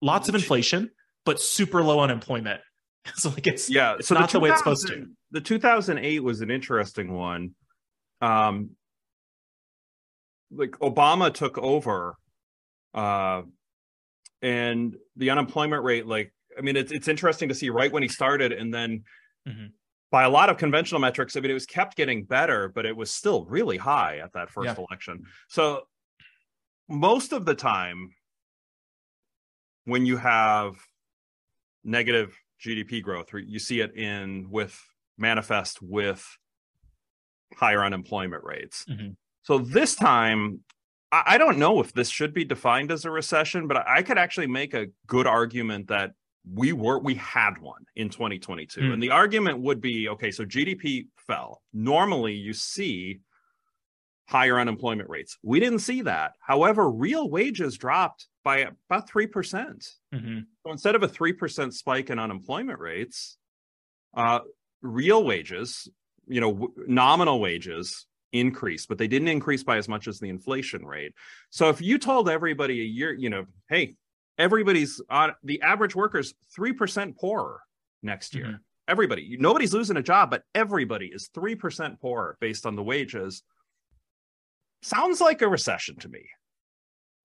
lots 0.00 0.28
of 0.28 0.34
inflation 0.34 0.90
but 1.24 1.40
super 1.40 1.82
low 1.82 2.00
unemployment 2.00 2.60
so 3.14 3.30
like 3.30 3.46
it's 3.46 3.70
yeah, 3.70 3.96
it's 3.98 4.08
so 4.08 4.14
not 4.14 4.30
the, 4.30 4.38
the 4.38 4.40
way 4.40 4.50
it's 4.50 4.58
supposed 4.58 4.86
to. 4.88 5.06
The 5.30 5.40
2008 5.40 6.20
was 6.20 6.40
an 6.40 6.50
interesting 6.50 7.12
one. 7.12 7.54
Um, 8.20 8.70
like 10.50 10.72
Obama 10.72 11.32
took 11.32 11.58
over, 11.58 12.16
uh, 12.94 13.42
and 14.40 14.96
the 15.16 15.30
unemployment 15.30 15.82
rate, 15.82 16.06
like 16.06 16.32
I 16.56 16.62
mean, 16.62 16.76
it's 16.76 16.92
it's 16.92 17.08
interesting 17.08 17.48
to 17.48 17.54
see 17.54 17.70
right 17.70 17.92
when 17.92 18.02
he 18.02 18.08
started, 18.08 18.52
and 18.52 18.72
then 18.72 19.04
mm-hmm. 19.46 19.66
by 20.10 20.22
a 20.24 20.30
lot 20.30 20.48
of 20.48 20.56
conventional 20.56 21.00
metrics, 21.00 21.36
I 21.36 21.40
mean, 21.40 21.50
it 21.50 21.54
was 21.54 21.66
kept 21.66 21.96
getting 21.96 22.24
better, 22.24 22.68
but 22.68 22.86
it 22.86 22.96
was 22.96 23.10
still 23.10 23.44
really 23.44 23.76
high 23.76 24.18
at 24.18 24.32
that 24.32 24.50
first 24.50 24.66
yeah. 24.66 24.84
election. 24.88 25.24
So 25.48 25.82
most 26.88 27.32
of 27.32 27.44
the 27.44 27.54
time, 27.54 28.10
when 29.84 30.06
you 30.06 30.16
have 30.16 30.76
negative 31.82 32.34
GDP 32.62 33.02
growth. 33.02 33.28
You 33.32 33.58
see 33.58 33.80
it 33.80 33.96
in 33.96 34.48
with 34.50 34.78
manifest 35.18 35.80
with 35.82 36.26
higher 37.54 37.84
unemployment 37.84 38.44
rates. 38.44 38.84
Mm-hmm. 38.88 39.10
So 39.42 39.58
this 39.58 39.94
time, 39.94 40.60
I 41.12 41.38
don't 41.38 41.58
know 41.58 41.80
if 41.80 41.92
this 41.92 42.08
should 42.08 42.34
be 42.34 42.44
defined 42.44 42.90
as 42.90 43.04
a 43.04 43.10
recession, 43.10 43.68
but 43.68 43.86
I 43.86 44.02
could 44.02 44.18
actually 44.18 44.48
make 44.48 44.74
a 44.74 44.86
good 45.06 45.26
argument 45.26 45.88
that 45.88 46.12
we 46.52 46.72
were 46.72 46.98
we 46.98 47.14
had 47.14 47.58
one 47.58 47.84
in 47.96 48.08
2022 48.10 48.80
mm. 48.80 48.92
and 48.92 49.02
the 49.02 49.10
argument 49.10 49.58
would 49.58 49.80
be 49.80 50.08
okay 50.10 50.30
so 50.30 50.44
gdp 50.44 51.06
fell 51.16 51.62
normally 51.72 52.34
you 52.34 52.52
see 52.52 53.20
higher 54.28 54.58
unemployment 54.58 55.08
rates 55.08 55.38
we 55.42 55.58
didn't 55.58 55.78
see 55.78 56.02
that 56.02 56.32
however 56.40 56.90
real 56.90 57.30
wages 57.30 57.78
dropped 57.78 58.26
by 58.44 58.68
about 58.90 59.08
3%. 59.08 59.32
percent 59.32 59.88
mm-hmm. 60.14 60.40
So 60.64 60.72
instead 60.72 60.94
of 60.94 61.02
a 61.02 61.08
3% 61.08 61.72
spike 61.72 62.10
in 62.10 62.18
unemployment 62.18 62.78
rates, 62.78 63.38
uh, 64.14 64.40
real 64.82 65.24
wages, 65.24 65.88
you 66.28 66.40
know, 66.40 66.52
w- 66.52 66.72
nominal 66.86 67.40
wages 67.40 68.06
increased, 68.32 68.88
but 68.88 68.98
they 68.98 69.08
didn't 69.08 69.28
increase 69.28 69.64
by 69.64 69.78
as 69.78 69.88
much 69.88 70.06
as 70.06 70.18
the 70.18 70.28
inflation 70.28 70.84
rate. 70.84 71.12
So 71.50 71.70
if 71.70 71.80
you 71.80 71.98
told 71.98 72.28
everybody 72.28 72.80
a 72.80 72.84
year, 72.84 73.12
you 73.12 73.30
know, 73.30 73.46
hey, 73.68 73.94
everybody's 74.38 75.00
on 75.08 75.34
the 75.42 75.62
average 75.62 75.94
worker's 75.94 76.34
3% 76.58 77.16
poorer 77.16 77.60
next 78.02 78.34
year. 78.34 78.46
Mm-hmm. 78.46 78.56
Everybody, 78.86 79.36
nobody's 79.40 79.72
losing 79.72 79.96
a 79.96 80.02
job, 80.02 80.30
but 80.30 80.42
everybody 80.54 81.06
is 81.06 81.30
3% 81.34 81.98
poorer 82.00 82.36
based 82.40 82.66
on 82.66 82.76
the 82.76 82.82
wages. 82.82 83.42
Sounds 84.82 85.20
like 85.22 85.40
a 85.40 85.48
recession 85.48 85.96
to 86.00 86.08
me. 86.10 86.26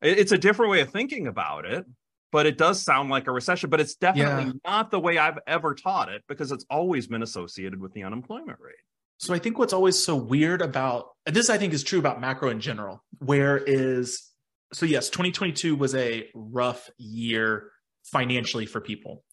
It's 0.02 0.32
a 0.32 0.38
different 0.38 0.72
way 0.72 0.82
of 0.82 0.92
thinking 0.92 1.28
about 1.28 1.66
it, 1.66 1.86
but 2.32 2.46
it 2.46 2.58
does 2.58 2.82
sound 2.82 3.10
like 3.10 3.28
a 3.28 3.32
recession. 3.32 3.70
But 3.70 3.82
it's 3.82 3.96
definitely 3.96 4.46
yeah. 4.46 4.52
not 4.66 4.92
the 4.92 5.00
way 5.00 5.18
I've 5.18 5.40
ever 5.48 5.76
taught 5.76 6.10
it 6.10 6.24
because 6.28 6.52
it's 6.52 6.66
always 6.70 7.08
been 7.08 7.24
associated 7.24 7.82
with 7.82 7.94
the 7.94 8.04
unemployment 8.04 8.60
rate. 8.60 8.76
So 9.18 9.34
I 9.34 9.40
think 9.40 9.60
what's 9.60 9.74
always 9.74 10.02
so 10.02 10.16
weird 10.16 10.62
about 10.62 11.10
this, 11.26 11.50
I 11.50 11.58
think, 11.58 11.74
is 11.74 11.84
true 11.84 12.00
about 12.00 12.22
macro 12.22 12.50
in 12.50 12.62
general. 12.62 13.04
Where 13.20 13.58
is 13.58 14.32
so 14.72 14.86
yes, 14.86 15.10
2022 15.10 15.76
was 15.76 15.96
a 15.96 16.30
rough 16.34 16.90
year 16.98 17.72
financially 18.04 18.66
for 18.66 18.80
people 18.80 19.24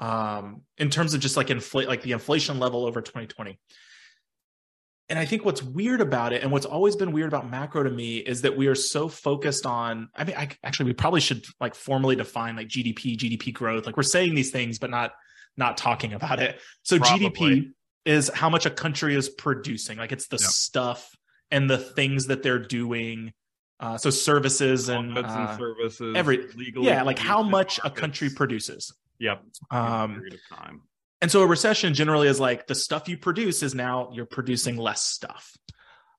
um, 0.00 0.62
in 0.78 0.90
terms 0.90 1.14
of 1.14 1.20
just 1.20 1.36
like 1.36 1.50
inflate 1.50 1.88
like 1.88 2.02
the 2.02 2.12
inflation 2.12 2.58
level 2.58 2.86
over 2.86 3.00
2020 3.00 3.58
and 5.08 5.18
I 5.18 5.26
think 5.26 5.44
what's 5.44 5.62
weird 5.62 6.00
about 6.00 6.32
it, 6.32 6.42
and 6.42 6.50
what's 6.50 6.66
always 6.66 6.96
been 6.96 7.12
weird 7.12 7.28
about 7.28 7.50
macro 7.50 7.82
to 7.82 7.90
me, 7.90 8.18
is 8.18 8.42
that 8.42 8.56
we 8.56 8.68
are 8.68 8.74
so 8.74 9.08
focused 9.08 9.66
on. 9.66 10.08
I 10.14 10.24
mean, 10.24 10.36
I, 10.36 10.48
actually, 10.62 10.86
we 10.86 10.94
probably 10.94 11.20
should 11.20 11.44
like 11.60 11.74
formally 11.74 12.16
define 12.16 12.56
like 12.56 12.68
GDP, 12.68 13.16
GDP 13.16 13.52
growth. 13.52 13.86
Like 13.86 13.96
we're 13.96 14.02
saying 14.02 14.34
these 14.34 14.50
things, 14.50 14.78
but 14.78 14.90
not 14.90 15.12
not 15.56 15.76
talking 15.76 16.12
about 16.14 16.40
it. 16.40 16.58
So 16.82 16.98
probably. 16.98 17.30
GDP 17.30 17.70
is 18.04 18.28
how 18.28 18.50
much 18.50 18.66
a 18.66 18.70
country 18.70 19.14
is 19.14 19.28
producing. 19.28 19.98
Like 19.98 20.12
it's 20.12 20.26
the 20.28 20.36
yep. 20.36 20.50
stuff 20.50 21.14
and 21.50 21.68
the 21.68 21.78
things 21.78 22.26
that 22.26 22.42
they're 22.42 22.58
doing. 22.58 23.32
Uh, 23.80 23.98
so 23.98 24.08
services 24.08 24.88
and, 24.88 25.18
uh, 25.18 25.22
and 25.24 25.58
services, 25.58 26.16
every 26.16 26.48
legal 26.54 26.84
yeah, 26.84 27.02
like 27.02 27.18
how 27.18 27.42
much 27.42 27.78
markets. 27.82 27.98
a 27.98 28.00
country 28.00 28.30
produces. 28.30 28.94
Yep. 29.18 29.42
Um, 29.70 30.14
period 30.14 30.34
of 30.34 30.56
time. 30.56 30.82
And 31.20 31.30
so 31.30 31.42
a 31.42 31.46
recession 31.46 31.94
generally 31.94 32.28
is 32.28 32.40
like 32.40 32.66
the 32.66 32.74
stuff 32.74 33.08
you 33.08 33.16
produce 33.16 33.62
is 33.62 33.74
now 33.74 34.10
you're 34.12 34.26
producing 34.26 34.76
less 34.76 35.02
stuff. 35.02 35.56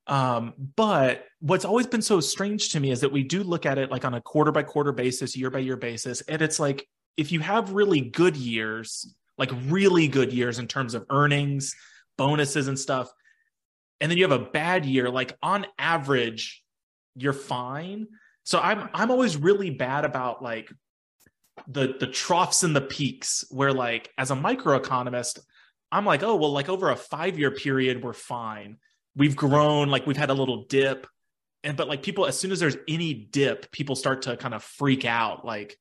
Um, 0.07 0.53
but 0.75 1.25
what's 1.39 1.65
always 1.65 1.87
been 1.87 2.01
so 2.01 2.19
strange 2.19 2.69
to 2.69 2.79
me 2.79 2.91
is 2.91 3.01
that 3.01 3.11
we 3.11 3.23
do 3.23 3.43
look 3.43 3.65
at 3.65 3.77
it 3.77 3.91
like 3.91 4.05
on 4.05 4.13
a 4.13 4.21
quarter 4.21 4.51
by 4.51 4.63
quarter 4.63 4.91
basis, 4.91 5.35
year 5.35 5.49
by 5.49 5.59
year 5.59 5.77
basis. 5.77 6.21
And 6.21 6.41
it's 6.41 6.59
like 6.59 6.87
if 7.17 7.31
you 7.31 7.39
have 7.39 7.71
really 7.71 8.01
good 8.01 8.35
years, 8.35 9.13
like 9.37 9.51
really 9.65 10.07
good 10.07 10.31
years 10.31 10.59
in 10.59 10.67
terms 10.67 10.93
of 10.93 11.05
earnings, 11.09 11.75
bonuses, 12.17 12.67
and 12.67 12.77
stuff, 12.77 13.11
and 13.99 14.11
then 14.11 14.17
you 14.17 14.23
have 14.27 14.39
a 14.39 14.45
bad 14.45 14.85
year, 14.85 15.09
like 15.09 15.37
on 15.41 15.65
average, 15.79 16.63
you're 17.15 17.33
fine. 17.33 18.07
So 18.43 18.59
I'm 18.59 18.89
I'm 18.93 19.09
always 19.09 19.37
really 19.37 19.71
bad 19.71 20.05
about 20.05 20.43
like 20.43 20.71
the 21.67 21.95
the 21.99 22.07
troughs 22.07 22.63
and 22.63 22.75
the 22.75 22.81
peaks 22.81 23.45
where 23.49 23.73
like 23.73 24.11
as 24.17 24.29
a 24.29 24.35
microeconomist 24.35 25.39
i'm 25.91 26.05
like 26.05 26.21
oh 26.21 26.35
well 26.35 26.51
like 26.51 26.69
over 26.69 26.89
a 26.89 26.95
five 26.95 27.39
year 27.39 27.51
period 27.51 28.03
we're 28.03 28.13
fine. 28.13 28.77
We've 29.15 29.35
grown 29.35 29.89
like 29.89 30.05
we've 30.05 30.17
had 30.17 30.29
a 30.29 30.33
little 30.33 30.65
dip. 30.65 31.07
And 31.63 31.77
but 31.77 31.87
like 31.87 32.03
people 32.03 32.25
as 32.25 32.37
soon 32.37 32.51
as 32.51 32.59
there's 32.59 32.77
any 32.87 33.13
dip 33.13 33.71
people 33.71 33.95
start 33.95 34.23
to 34.23 34.37
kind 34.37 34.53
of 34.53 34.63
freak 34.63 35.05
out 35.05 35.45
like 35.45 35.77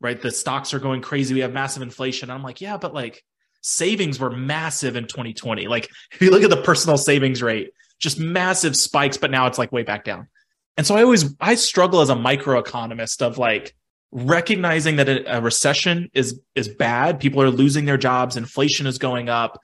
right? 0.00 0.20
The 0.20 0.30
stocks 0.30 0.74
are 0.74 0.78
going 0.78 1.00
crazy. 1.00 1.32
We 1.32 1.40
have 1.40 1.52
massive 1.52 1.82
inflation. 1.82 2.30
I'm 2.30 2.42
like 2.42 2.60
yeah 2.60 2.76
but 2.76 2.94
like 2.94 3.22
savings 3.62 4.20
were 4.20 4.30
massive 4.30 4.94
in 4.94 5.06
2020 5.06 5.66
like 5.66 5.88
if 6.12 6.20
you 6.20 6.30
look 6.30 6.44
at 6.44 6.50
the 6.50 6.62
personal 6.62 6.96
savings 6.96 7.42
rate 7.42 7.72
just 7.98 8.20
massive 8.20 8.76
spikes 8.76 9.16
but 9.16 9.30
now 9.30 9.46
it's 9.46 9.58
like 9.58 9.72
way 9.72 9.82
back 9.82 10.04
down. 10.04 10.28
And 10.76 10.86
so 10.86 10.94
i 10.94 11.02
always 11.02 11.34
i 11.40 11.54
struggle 11.54 12.00
as 12.00 12.10
a 12.10 12.14
microeconomist 12.14 13.22
of 13.22 13.38
like 13.38 13.74
recognizing 14.12 14.96
that 14.96 15.08
a, 15.08 15.40
recession 15.40 16.10
is 16.14 16.40
is 16.54 16.68
bad. 16.68 17.20
People 17.20 17.42
are 17.42 17.50
losing 17.50 17.84
their 17.84 17.96
jobs. 17.96 18.36
Inflation 18.36 18.86
is 18.86 18.98
going 18.98 19.28
up. 19.28 19.60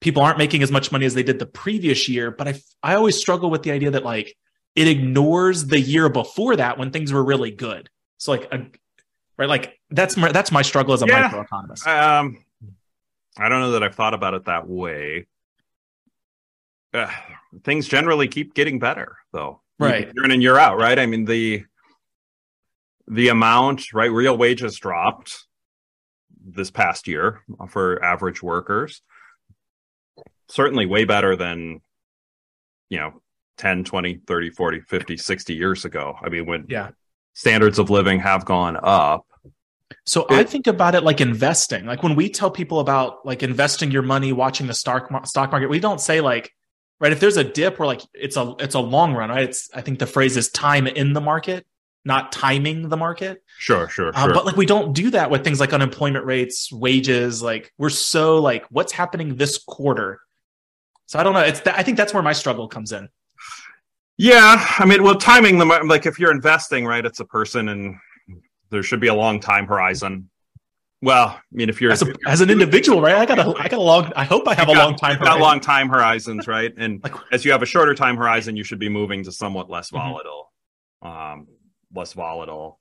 People 0.00 0.22
aren't 0.22 0.38
making 0.38 0.62
as 0.62 0.70
much 0.70 0.92
money 0.92 1.06
as 1.06 1.14
they 1.14 1.22
did 1.22 1.38
the 1.38 1.46
previous 1.46 2.08
year. 2.08 2.30
But 2.30 2.48
i 2.48 2.60
i 2.82 2.94
always 2.94 3.16
struggle 3.16 3.50
with 3.50 3.62
the 3.62 3.72
idea 3.72 3.90
that 3.92 4.04
like 4.04 4.36
it 4.74 4.88
ignores 4.88 5.66
the 5.66 5.80
year 5.80 6.08
before 6.08 6.56
that 6.56 6.78
when 6.78 6.90
things 6.90 7.12
were 7.12 7.24
really 7.24 7.50
good. 7.50 7.90
So 8.18 8.32
like 8.32 8.52
a, 8.52 8.66
right 9.36 9.48
like 9.48 9.78
that's 9.90 10.16
my 10.16 10.32
that's 10.32 10.50
my 10.52 10.62
struggle 10.62 10.94
as 10.94 11.02
a 11.02 11.06
yeah, 11.06 11.30
microeconomist. 11.30 11.86
Um 11.86 12.44
i 13.38 13.48
don't 13.48 13.60
know 13.60 13.72
that 13.72 13.82
i've 13.82 13.94
thought 13.94 14.14
about 14.14 14.34
it 14.34 14.44
that 14.46 14.68
way. 14.68 15.26
Uh, 16.94 17.10
things 17.64 17.86
generally 17.86 18.28
keep 18.28 18.54
getting 18.54 18.78
better 18.78 19.16
though. 19.32 19.60
Right. 19.78 20.10
year 20.14 20.24
in 20.24 20.30
and 20.32 20.42
year 20.42 20.58
out 20.58 20.78
right? 20.78 20.98
I 20.98 21.06
mean 21.06 21.24
the 21.24 21.64
the 23.08 23.28
amount, 23.28 23.92
right? 23.92 24.10
Real 24.10 24.36
wages 24.36 24.78
dropped 24.78 25.46
this 26.44 26.70
past 26.70 27.08
year 27.08 27.42
for 27.68 28.02
average 28.04 28.42
workers. 28.42 29.02
Certainly 30.48 30.86
way 30.86 31.04
better 31.04 31.36
than, 31.36 31.80
you 32.88 32.98
know, 32.98 33.20
10, 33.58 33.84
20, 33.84 34.20
30, 34.26 34.50
40, 34.50 34.80
50, 34.80 35.16
60 35.16 35.54
years 35.54 35.84
ago. 35.84 36.16
I 36.22 36.28
mean, 36.28 36.46
when 36.46 36.66
yeah. 36.68 36.90
standards 37.34 37.78
of 37.78 37.90
living 37.90 38.20
have 38.20 38.44
gone 38.44 38.78
up. 38.80 39.26
So 40.04 40.26
I 40.30 40.44
think 40.44 40.66
about 40.66 40.94
it 40.94 41.02
like 41.02 41.20
investing. 41.20 41.86
Like 41.86 42.02
when 42.02 42.14
we 42.14 42.28
tell 42.28 42.50
people 42.50 42.80
about 42.80 43.24
like 43.26 43.42
investing 43.42 43.90
your 43.90 44.02
money, 44.02 44.32
watching 44.32 44.66
the 44.66 44.74
stock 44.74 45.10
stock 45.26 45.50
market, 45.50 45.68
we 45.68 45.80
don't 45.80 46.00
say 46.00 46.20
like, 46.20 46.50
right? 47.00 47.12
If 47.12 47.20
there's 47.20 47.38
a 47.38 47.44
dip, 47.44 47.78
we're 47.78 47.86
like, 47.86 48.02
it's 48.14 48.36
a 48.36 48.54
it's 48.58 48.74
a 48.74 48.80
long 48.80 49.14
run, 49.14 49.30
right? 49.30 49.44
It's 49.44 49.70
I 49.74 49.80
think 49.80 49.98
the 49.98 50.06
phrase 50.06 50.36
is 50.36 50.50
time 50.50 50.86
in 50.86 51.14
the 51.14 51.20
market, 51.22 51.66
not 52.04 52.32
timing 52.32 52.88
the 52.88 52.96
market. 52.96 53.42
Sure, 53.58 53.88
sure, 53.88 54.08
Um, 54.14 54.24
sure. 54.26 54.34
but 54.34 54.46
like 54.46 54.56
we 54.56 54.66
don't 54.66 54.92
do 54.94 55.10
that 55.10 55.30
with 55.30 55.44
things 55.44 55.60
like 55.60 55.72
unemployment 55.72 56.24
rates, 56.24 56.72
wages. 56.72 57.42
Like 57.42 57.72
we're 57.78 57.90
so 57.90 58.38
like, 58.38 58.64
what's 58.70 58.92
happening 58.92 59.36
this 59.36 59.58
quarter? 59.58 60.20
So 61.06 61.18
I 61.18 61.22
don't 61.22 61.32
know. 61.34 61.40
It's 61.40 61.60
that, 61.60 61.78
I 61.78 61.82
think 61.82 61.96
that's 61.96 62.14
where 62.14 62.22
my 62.22 62.32
struggle 62.32 62.68
comes 62.68 62.92
in. 62.92 63.08
Yeah, 64.16 64.64
I 64.78 64.84
mean, 64.84 65.02
well, 65.02 65.14
timing 65.14 65.58
them 65.58 65.68
like 65.86 66.06
if 66.06 66.18
you're 66.18 66.32
investing, 66.32 66.84
right? 66.84 67.04
It's 67.04 67.20
a 67.20 67.24
person, 67.24 67.68
and 67.68 67.96
there 68.70 68.82
should 68.82 69.00
be 69.00 69.06
a 69.06 69.14
long 69.14 69.38
time 69.38 69.66
horizon. 69.66 70.28
Well, 71.00 71.28
I 71.28 71.40
mean, 71.52 71.68
if 71.68 71.80
you're 71.80 71.92
As, 71.92 72.02
a, 72.02 72.12
as 72.26 72.40
an 72.40 72.50
individual, 72.50 73.00
right? 73.00 73.14
I 73.14 73.24
got 73.24 73.38
a 73.38 73.54
I 73.56 73.68
got 73.68 73.78
a 73.78 73.82
long. 73.82 74.12
I 74.16 74.24
hope 74.24 74.48
I 74.48 74.54
have 74.54 74.68
a 74.68 74.74
got- 74.74 74.84
long 74.84 74.96
time. 74.96 75.18
got 75.20 75.38
long 75.38 75.60
time 75.60 75.88
horizons, 75.88 76.48
right? 76.48 76.72
And 76.76 77.00
Like- 77.04 77.14
as 77.30 77.44
you 77.44 77.52
have 77.52 77.62
a 77.62 77.66
shorter 77.66 77.94
time 77.94 78.16
horizon, 78.16 78.56
you 78.56 78.64
should 78.64 78.80
be 78.80 78.88
moving 78.88 79.22
to 79.24 79.30
somewhat 79.30 79.70
less 79.70 79.90
Mhm. 79.92 79.98
volatile, 79.98 80.52
um, 81.02 81.46
less 81.94 82.12
volatile 82.12 82.80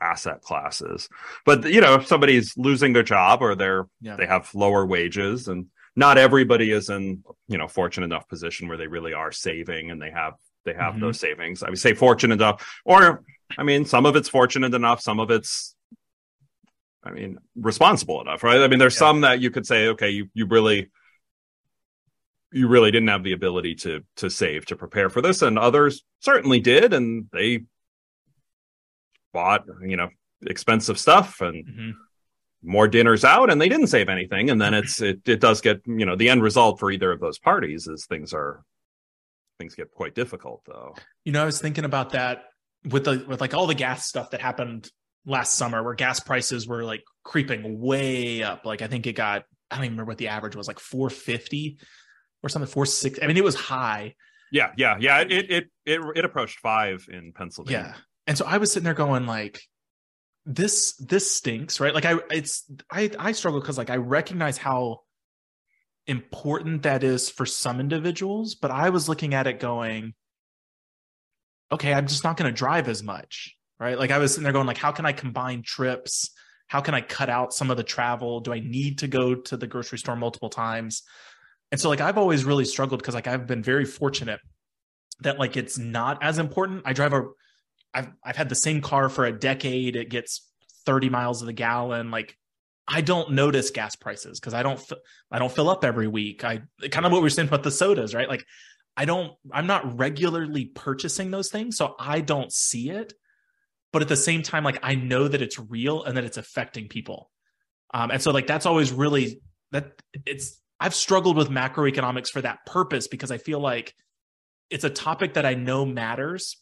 asset 0.00 0.42
classes. 0.42 1.08
But 1.44 1.64
you 1.72 1.80
know, 1.80 1.94
if 1.94 2.06
somebody's 2.06 2.54
losing 2.56 2.92
their 2.92 3.02
job 3.02 3.42
or 3.42 3.54
they're 3.54 3.86
Yeah. 4.00 4.16
they 4.16 4.26
have 4.26 4.54
lower 4.54 4.84
wages, 4.86 5.48
and 5.48 5.66
not 5.94 6.18
everybody 6.18 6.70
is 6.70 6.90
in 6.90 7.24
you 7.48 7.58
know 7.58 7.68
fortunate 7.68 8.04
enough 8.06 8.28
position 8.28 8.68
where 8.68 8.76
they 8.76 8.86
really 8.88 9.14
are 9.14 9.32
saving 9.32 9.90
and 9.90 10.00
they 10.00 10.10
have 10.10 10.34
they 10.64 10.74
have 10.74 10.94
Mhm. 10.94 11.00
those 11.00 11.20
savings. 11.20 11.62
I 11.62 11.70
would 11.70 11.78
say 11.78 11.94
fortunate 11.94 12.34
enough, 12.34 12.66
or 12.84 13.24
I 13.56 13.62
mean, 13.62 13.84
some 13.84 14.04
of 14.04 14.16
it's 14.16 14.28
fortunate 14.28 14.74
enough, 14.74 15.00
some 15.00 15.20
of 15.20 15.30
it's 15.30 15.74
I 17.04 17.12
mean, 17.12 17.38
responsible 17.54 18.20
enough, 18.20 18.42
right? 18.42 18.60
I 18.60 18.66
mean, 18.66 18.80
there's 18.80 18.96
Yeah. 18.96 18.98
some 18.98 19.20
that 19.20 19.40
you 19.40 19.50
could 19.52 19.64
say, 19.66 19.88
okay, 19.88 20.10
you 20.10 20.28
you 20.34 20.46
really 20.46 20.90
you 22.52 22.68
really 22.68 22.90
didn't 22.90 23.08
have 23.08 23.22
the 23.24 23.32
ability 23.32 23.74
to 23.76 24.04
to 24.16 24.28
save 24.30 24.66
to 24.66 24.76
prepare 24.76 25.08
for 25.08 25.20
this, 25.22 25.40
and 25.42 25.58
others 25.58 26.04
certainly 26.20 26.60
did, 26.60 26.92
and 26.92 27.26
they 27.32 27.64
bought 29.38 29.62
you 29.92 29.96
know 30.00 30.08
expensive 30.54 30.98
stuff 31.06 31.40
and 31.40 31.56
Mhm. 31.66 31.92
more 32.62 32.88
dinners 32.88 33.24
out, 33.24 33.48
and 33.50 33.60
they 33.60 33.68
didn't 33.68 33.88
save 33.96 34.08
anything, 34.08 34.50
and 34.50 34.58
then 34.60 34.72
it's 34.80 35.00
it 35.10 35.20
it 35.28 35.40
does 35.46 35.60
get 35.60 35.76
you 35.86 36.06
know 36.06 36.16
the 36.16 36.28
end 36.32 36.42
result 36.42 36.78
for 36.80 36.90
either 36.90 37.10
of 37.12 37.20
those 37.20 37.38
parties 37.38 37.86
is 37.86 38.06
things 38.06 38.32
are 38.32 38.62
things 39.58 39.74
get 39.74 39.90
quite 39.90 40.14
difficult 40.14 40.60
though. 40.66 40.94
You 41.24 41.32
know, 41.32 41.42
I 41.42 41.46
was 41.46 41.60
thinking 41.60 41.84
about 41.84 42.10
that 42.10 42.44
with 42.92 43.04
the 43.04 43.24
with 43.28 43.40
like 43.40 43.54
all 43.54 43.66
the 43.66 43.74
gas 43.86 44.06
stuff 44.06 44.30
that 44.30 44.40
happened 44.40 44.90
last 45.24 45.54
summer, 45.60 45.82
where 45.82 45.94
gas 45.94 46.20
prices 46.20 46.66
were 46.68 46.84
like 46.84 47.02
creeping 47.24 47.80
way 47.80 48.42
up. 48.42 48.64
Like 48.64 48.82
I 48.82 48.86
think 48.88 49.06
it 49.06 49.14
got 49.14 49.44
I 49.70 49.76
don't 49.76 49.84
even 49.86 49.94
remember 49.94 50.10
what 50.10 50.18
the 50.18 50.28
average 50.28 50.54
was, 50.56 50.66
like 50.68 50.80
four 50.80 51.08
fifty 51.10 51.78
or 52.42 52.48
something, 52.48 52.70
four 52.70 52.86
six. 52.86 53.18
I 53.22 53.26
mean, 53.26 53.36
it 53.36 53.44
was 53.44 53.56
high. 53.56 54.14
Yeah, 54.52 54.70
yeah, 54.76 54.96
yeah. 55.00 55.20
It 55.20 55.32
it 55.56 55.64
it 55.84 56.00
it 56.14 56.24
approached 56.24 56.58
five 56.60 57.06
in 57.10 57.32
Pennsylvania. 57.32 57.96
And 58.26 58.36
so 58.36 58.44
I 58.46 58.58
was 58.58 58.72
sitting 58.72 58.84
there 58.84 58.94
going 58.94 59.26
like 59.26 59.60
this 60.44 60.94
this 60.96 61.30
stinks, 61.30 61.80
right? 61.80 61.94
Like 61.94 62.04
I 62.04 62.14
it's 62.30 62.70
I 62.90 63.10
I 63.18 63.32
struggle 63.32 63.60
cuz 63.60 63.78
like 63.78 63.90
I 63.90 63.96
recognize 63.96 64.58
how 64.58 65.00
important 66.06 66.82
that 66.82 67.02
is 67.02 67.28
for 67.28 67.46
some 67.46 67.80
individuals, 67.80 68.54
but 68.54 68.70
I 68.70 68.90
was 68.90 69.08
looking 69.08 69.34
at 69.34 69.46
it 69.46 69.60
going 69.60 70.14
okay, 71.72 71.92
I'm 71.92 72.06
just 72.06 72.22
not 72.22 72.36
going 72.36 72.48
to 72.48 72.56
drive 72.56 72.88
as 72.88 73.02
much, 73.02 73.56
right? 73.80 73.98
Like 73.98 74.12
I 74.12 74.18
was 74.18 74.30
sitting 74.30 74.44
there 74.44 74.52
going 74.52 74.68
like 74.68 74.78
how 74.78 74.92
can 74.92 75.04
I 75.04 75.12
combine 75.12 75.62
trips? 75.64 76.30
How 76.68 76.80
can 76.80 76.94
I 76.94 77.00
cut 77.00 77.28
out 77.28 77.52
some 77.52 77.70
of 77.70 77.76
the 77.76 77.84
travel? 77.84 78.40
Do 78.40 78.52
I 78.52 78.60
need 78.60 78.98
to 78.98 79.08
go 79.08 79.34
to 79.34 79.56
the 79.56 79.66
grocery 79.66 79.98
store 79.98 80.16
multiple 80.16 80.50
times? 80.50 81.02
And 81.72 81.80
so 81.80 81.88
like 81.88 82.00
I've 82.00 82.18
always 82.18 82.44
really 82.44 82.64
struggled 82.64 83.00
because 83.00 83.14
like 83.14 83.26
I've 83.26 83.46
been 83.46 83.62
very 83.62 83.84
fortunate 83.84 84.40
that 85.20 85.38
like 85.38 85.56
it's 85.56 85.78
not 85.78 86.22
as 86.22 86.38
important. 86.38 86.82
I 86.84 86.92
drive 86.92 87.12
a 87.12 87.24
I've 87.96 88.12
I've 88.22 88.36
had 88.36 88.48
the 88.48 88.54
same 88.54 88.80
car 88.80 89.08
for 89.08 89.24
a 89.24 89.32
decade. 89.32 89.96
It 89.96 90.10
gets 90.10 90.46
30 90.84 91.08
miles 91.08 91.40
of 91.40 91.46
the 91.46 91.52
gallon. 91.52 92.10
Like 92.10 92.36
I 92.86 93.00
don't 93.00 93.32
notice 93.32 93.70
gas 93.70 93.96
prices 93.96 94.38
because 94.38 94.54
I 94.54 94.62
don't 94.62 94.80
I 95.30 95.38
don't 95.38 95.50
fill 95.50 95.70
up 95.70 95.84
every 95.84 96.06
week. 96.06 96.44
I 96.44 96.62
kind 96.90 97.06
of 97.06 97.12
what 97.12 97.22
we're 97.22 97.30
saying 97.30 97.48
about 97.48 97.62
the 97.62 97.70
sodas, 97.70 98.14
right? 98.14 98.28
Like 98.28 98.44
I 98.96 99.06
don't 99.06 99.32
I'm 99.52 99.66
not 99.66 99.98
regularly 99.98 100.66
purchasing 100.66 101.30
those 101.30 101.50
things, 101.50 101.76
so 101.76 101.96
I 101.98 102.20
don't 102.20 102.52
see 102.52 102.90
it. 102.90 103.14
But 103.92 104.02
at 104.02 104.08
the 104.08 104.16
same 104.16 104.42
time, 104.42 104.62
like 104.62 104.78
I 104.82 104.94
know 104.94 105.26
that 105.26 105.40
it's 105.40 105.58
real 105.58 106.04
and 106.04 106.16
that 106.16 106.24
it's 106.24 106.36
affecting 106.36 106.88
people. 106.88 107.30
Um, 107.94 108.10
and 108.10 108.20
so 108.20 108.30
like 108.30 108.46
that's 108.46 108.66
always 108.66 108.92
really 108.92 109.40
that 109.72 109.92
it's 110.26 110.60
I've 110.78 110.94
struggled 110.94 111.36
with 111.36 111.48
macroeconomics 111.48 112.28
for 112.28 112.42
that 112.42 112.66
purpose 112.66 113.08
because 113.08 113.30
I 113.30 113.38
feel 113.38 113.60
like 113.60 113.94
it's 114.68 114.84
a 114.84 114.90
topic 114.90 115.34
that 115.34 115.46
I 115.46 115.54
know 115.54 115.86
matters, 115.86 116.56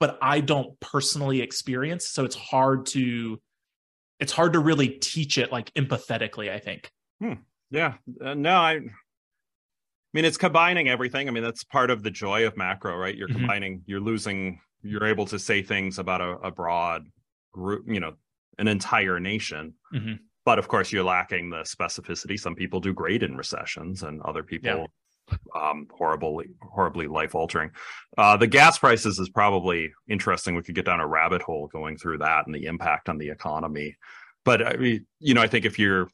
but 0.00 0.18
I 0.20 0.40
don't 0.40 0.78
personally 0.80 1.40
experience. 1.42 2.08
So 2.08 2.24
it's 2.24 2.34
hard 2.34 2.86
to 2.86 3.40
it's 4.18 4.32
hard 4.32 4.52
to 4.54 4.58
really 4.58 4.88
teach 4.88 5.38
it 5.38 5.52
like 5.52 5.72
empathetically, 5.74 6.50
I 6.50 6.58
think. 6.58 6.90
Yeah, 7.70 7.94
uh, 8.22 8.34
no, 8.34 8.56
I. 8.56 8.72
I 8.72 8.80
mean, 10.12 10.24
it's 10.24 10.36
combining 10.36 10.88
everything. 10.88 11.28
I 11.28 11.30
mean, 11.30 11.44
that's 11.44 11.62
part 11.62 11.88
of 11.90 12.02
the 12.02 12.10
joy 12.10 12.44
of 12.44 12.56
macro, 12.56 12.96
right? 12.96 13.14
You're 13.16 13.28
Mhm. 13.28 13.32
combining. 13.38 13.82
You're 13.86 14.00
losing. 14.00 14.60
You're 14.82 15.06
able 15.06 15.24
to 15.26 15.38
say 15.38 15.62
things 15.62 16.00
about 16.00 16.20
a, 16.20 16.30
a 16.38 16.50
broad 16.50 17.06
group. 17.52 17.84
You 17.86 18.00
know, 18.00 18.14
an 18.58 18.66
entire 18.66 19.20
nation. 19.20 19.74
Mhm. 19.94 20.18
But 20.44 20.58
of 20.58 20.66
course, 20.68 20.90
you're 20.90 21.04
lacking 21.04 21.50
the 21.50 21.58
specificity. 21.62 22.38
Some 22.40 22.56
people 22.56 22.80
do 22.80 22.92
great 22.92 23.22
in 23.22 23.36
recessions, 23.36 24.02
and 24.02 24.20
other 24.22 24.42
people, 24.42 24.88
um, 25.54 25.86
horribly, 25.90 26.46
horribly 26.62 27.06
life 27.06 27.34
altering. 27.34 27.70
Uh, 28.18 28.36
the 28.36 28.46
gas 28.46 28.78
prices 28.78 29.18
is 29.18 29.28
probably 29.28 29.92
interesting. 30.08 30.54
We 30.54 30.62
could 30.62 30.74
get 30.74 30.84
down 30.84 31.00
a 31.00 31.06
rabbit 31.06 31.42
hole 31.42 31.68
going 31.68 31.96
through 31.96 32.18
that 32.18 32.46
and 32.46 32.54
the 32.54 32.66
impact 32.66 33.08
on 33.08 33.18
the 33.18 33.28
economy. 33.28 33.96
But 34.44 34.66
I 34.66 34.76
mean, 34.76 35.06
you 35.18 35.34
know, 35.34 35.42
I 35.42 35.46
think 35.46 35.64
if 35.64 35.78
you're 35.78 36.08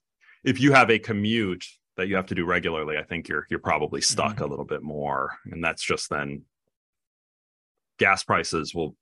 if 0.44 0.60
you 0.60 0.72
have 0.72 0.90
a 0.90 0.98
commute 0.98 1.64
that 1.96 2.08
you 2.08 2.16
have 2.16 2.26
to 2.26 2.34
do 2.34 2.44
regularly, 2.44 2.96
I 2.96 3.02
think 3.02 3.28
you're 3.28 3.46
you're 3.50 3.58
probably 3.60 4.00
stuck 4.00 4.40
a 4.40 4.46
little 4.46 4.64
bit 4.64 4.82
more, 4.82 5.38
and 5.46 5.62
that's 5.62 5.82
just 5.82 6.10
then 6.10 6.42
gas 7.98 8.24
prices 8.24 8.74
will 8.74 8.96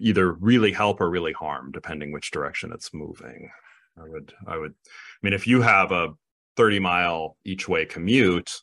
either 0.00 0.32
really 0.32 0.72
help 0.72 1.00
or 1.00 1.10
really 1.10 1.32
harm 1.32 1.70
depending 1.72 2.12
which 2.12 2.30
direction 2.30 2.72
it's 2.72 2.92
moving. 2.92 3.50
I 3.98 4.08
would 4.08 4.32
I 4.46 4.56
would 4.56 4.72
I 4.72 5.18
mean 5.22 5.32
if 5.32 5.46
you 5.46 5.62
have 5.62 5.92
a 5.92 6.14
30 6.56 6.80
mile 6.80 7.36
each 7.44 7.68
way 7.68 7.84
commute 7.84 8.62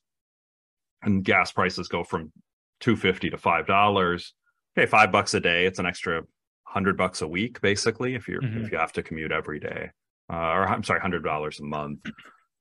and 1.03 1.23
gas 1.23 1.51
prices 1.51 1.87
go 1.87 2.03
from 2.03 2.31
250 2.79 3.29
to 3.29 3.37
five 3.37 3.65
dollars 3.67 4.33
okay 4.77 4.85
five 4.85 5.11
bucks 5.11 5.33
a 5.33 5.39
day 5.39 5.65
it's 5.65 5.79
an 5.79 5.85
extra 5.85 6.21
hundred 6.63 6.97
bucks 6.97 7.21
a 7.21 7.27
week 7.27 7.61
basically 7.61 8.15
if 8.15 8.27
you're 8.27 8.41
Mhm. 8.41 8.65
if 8.65 8.71
you 8.71 8.77
have 8.77 8.91
to 8.93 9.03
commute 9.03 9.31
every 9.31 9.59
day 9.59 9.91
uh, 10.31 10.35
or 10.35 10.67
i'm 10.67 10.83
sorry 10.83 10.99
hundred 10.99 11.23
dollars 11.23 11.59
a 11.59 11.63
month 11.63 11.99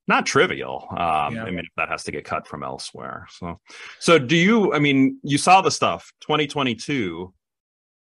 not 0.09 0.27
trivial 0.27 0.87
um 0.91 1.35
Yeah. 1.35 1.45
i 1.45 1.51
mean 1.51 1.61
if 1.61 1.67
that 1.77 1.89
has 1.89 2.05
to 2.05 2.13
get 2.13 2.25
cut 2.25 2.47
from 2.47 2.63
elsewhere 2.63 3.27
so 3.31 3.59
so 3.99 4.19
do 4.19 4.37
you 4.37 4.75
i 4.75 4.79
mean 4.79 5.19
you 5.23 5.39
saw 5.39 5.61
the 5.63 5.71
stuff 5.71 6.13
2022 6.21 7.33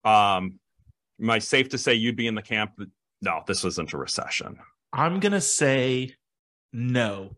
um 0.06 0.60
am 1.22 1.30
i 1.30 1.40
safe 1.40 1.70
to 1.70 1.78
say 1.78 1.94
you'd 1.94 2.16
be 2.16 2.28
in 2.28 2.36
the 2.36 2.42
camp 2.42 2.72
that 2.78 2.90
no 3.22 3.42
this 3.48 3.64
wasn't 3.64 3.92
a 3.94 3.98
recession 3.98 4.58
I'm 4.94 5.20
gonna 5.20 5.42
say 5.42 6.16
no. 6.72 7.36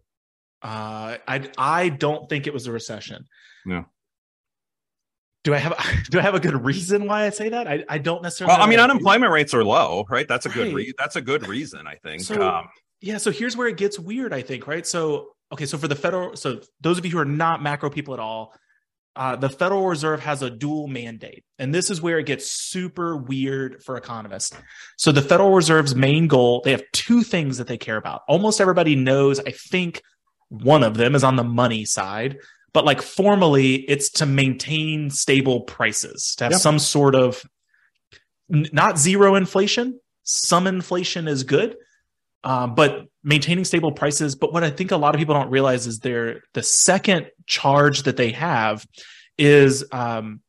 Uh, 0.61 1.17
I 1.27 1.49
I 1.57 1.89
don't 1.89 2.27
think 2.29 2.47
it 2.47 2.53
was 2.53 2.67
a 2.67 2.71
recession. 2.71 3.25
Yeah. 3.65 3.83
Do 5.43 5.53
I 5.53 5.57
have 5.57 5.73
do 6.11 6.19
I 6.19 6.21
have 6.21 6.35
a 6.35 6.39
good 6.39 6.65
reason 6.65 7.05
why 7.07 7.25
I 7.25 7.29
say 7.29 7.49
that? 7.49 7.67
I, 7.67 7.83
I 7.87 7.97
don't 7.97 8.21
necessarily. 8.21 8.53
well 8.55 8.65
i 8.65 8.69
mean 8.69 8.79
unemployment 8.79 9.31
rates 9.31 9.53
are 9.53 9.63
low 9.63 10.05
right 10.09 10.27
that's 10.27 10.45
a 10.45 10.49
good 10.49 10.67
Right. 10.67 10.75
re- 10.75 10.93
that's 10.97 11.15
a 11.15 11.21
good 11.21 11.47
reason 11.47 11.87
i 11.87 11.95
think 11.95 12.21
So- 12.21 12.41
um 12.47 12.67
Yeah, 13.01 13.17
so 13.17 13.31
here's 13.31 13.55
where 13.55 13.69
it 13.69 13.77
gets 13.77 13.97
weird, 13.97 14.33
I 14.33 14.41
think, 14.41 14.67
right? 14.67 14.85
So, 14.85 15.29
okay, 15.53 15.65
so 15.65 15.77
for 15.77 15.87
the 15.87 15.95
federal, 15.95 16.35
so 16.35 16.59
those 16.81 16.97
of 16.97 17.05
you 17.05 17.11
who 17.11 17.19
are 17.19 17.23
not 17.45 17.63
macro 17.63 17.89
people 17.89 18.13
at 18.13 18.19
all, 18.19 18.53
uh, 19.15 19.37
the 19.37 19.47
Federal 19.49 19.87
Reserve 19.87 20.19
has 20.19 20.41
a 20.41 20.49
dual 20.49 20.87
mandate. 20.89 21.45
And 21.59 21.73
this 21.73 21.89
is 21.89 22.01
where 22.01 22.19
it 22.19 22.25
gets 22.25 22.51
super 22.51 23.15
weird 23.15 23.81
for 23.85 23.95
economists. 23.95 24.53
So, 24.97 25.13
the 25.13 25.21
Federal 25.21 25.51
Reserve's 25.53 25.95
main 25.95 26.27
goal, 26.27 26.61
they 26.65 26.71
have 26.71 26.83
two 26.91 27.23
things 27.23 27.57
that 27.57 27.67
they 27.67 27.77
care 27.77 27.95
about. 27.95 28.21
Almost 28.27 28.59
everybody 28.59 28.95
knows, 28.97 29.39
I 29.39 29.51
think 29.51 30.01
one 30.49 30.83
of 30.83 30.95
them 30.97 31.15
is 31.15 31.23
on 31.23 31.35
the 31.35 31.43
money 31.43 31.85
side, 31.85 32.37
but 32.73 32.85
like 32.85 33.01
formally, 33.01 33.75
it's 33.75 34.09
to 34.11 34.25
maintain 34.25 35.09
stable 35.09 35.61
prices, 35.61 36.35
to 36.37 36.45
have 36.45 36.51
Yep. 36.53 36.61
some 36.61 36.79
sort 36.79 37.15
of 37.15 37.43
n- 38.53 38.67
not 38.71 38.97
zero 38.99 39.35
inflation. 39.35 39.99
Some 40.23 40.67
inflation 40.67 41.27
is 41.27 41.43
good, 41.43 41.75
um, 42.43 42.75
but 42.75 43.05
maintaining 43.23 43.65
stable 43.65 43.91
prices. 43.91 44.35
But 44.35 44.53
what 44.53 44.63
I 44.63 44.69
think 44.69 44.91
a 44.91 44.97
lot 44.97 45.15
of 45.15 45.19
people 45.19 45.35
don't 45.35 45.49
realize 45.49 45.87
is 45.87 45.99
their 45.99 46.41
the 46.53 46.63
second 46.63 47.27
charge 47.47 48.03
that 48.03 48.17
they 48.17 48.31
have 48.31 48.85
is 49.37 49.85
um, 49.91 50.41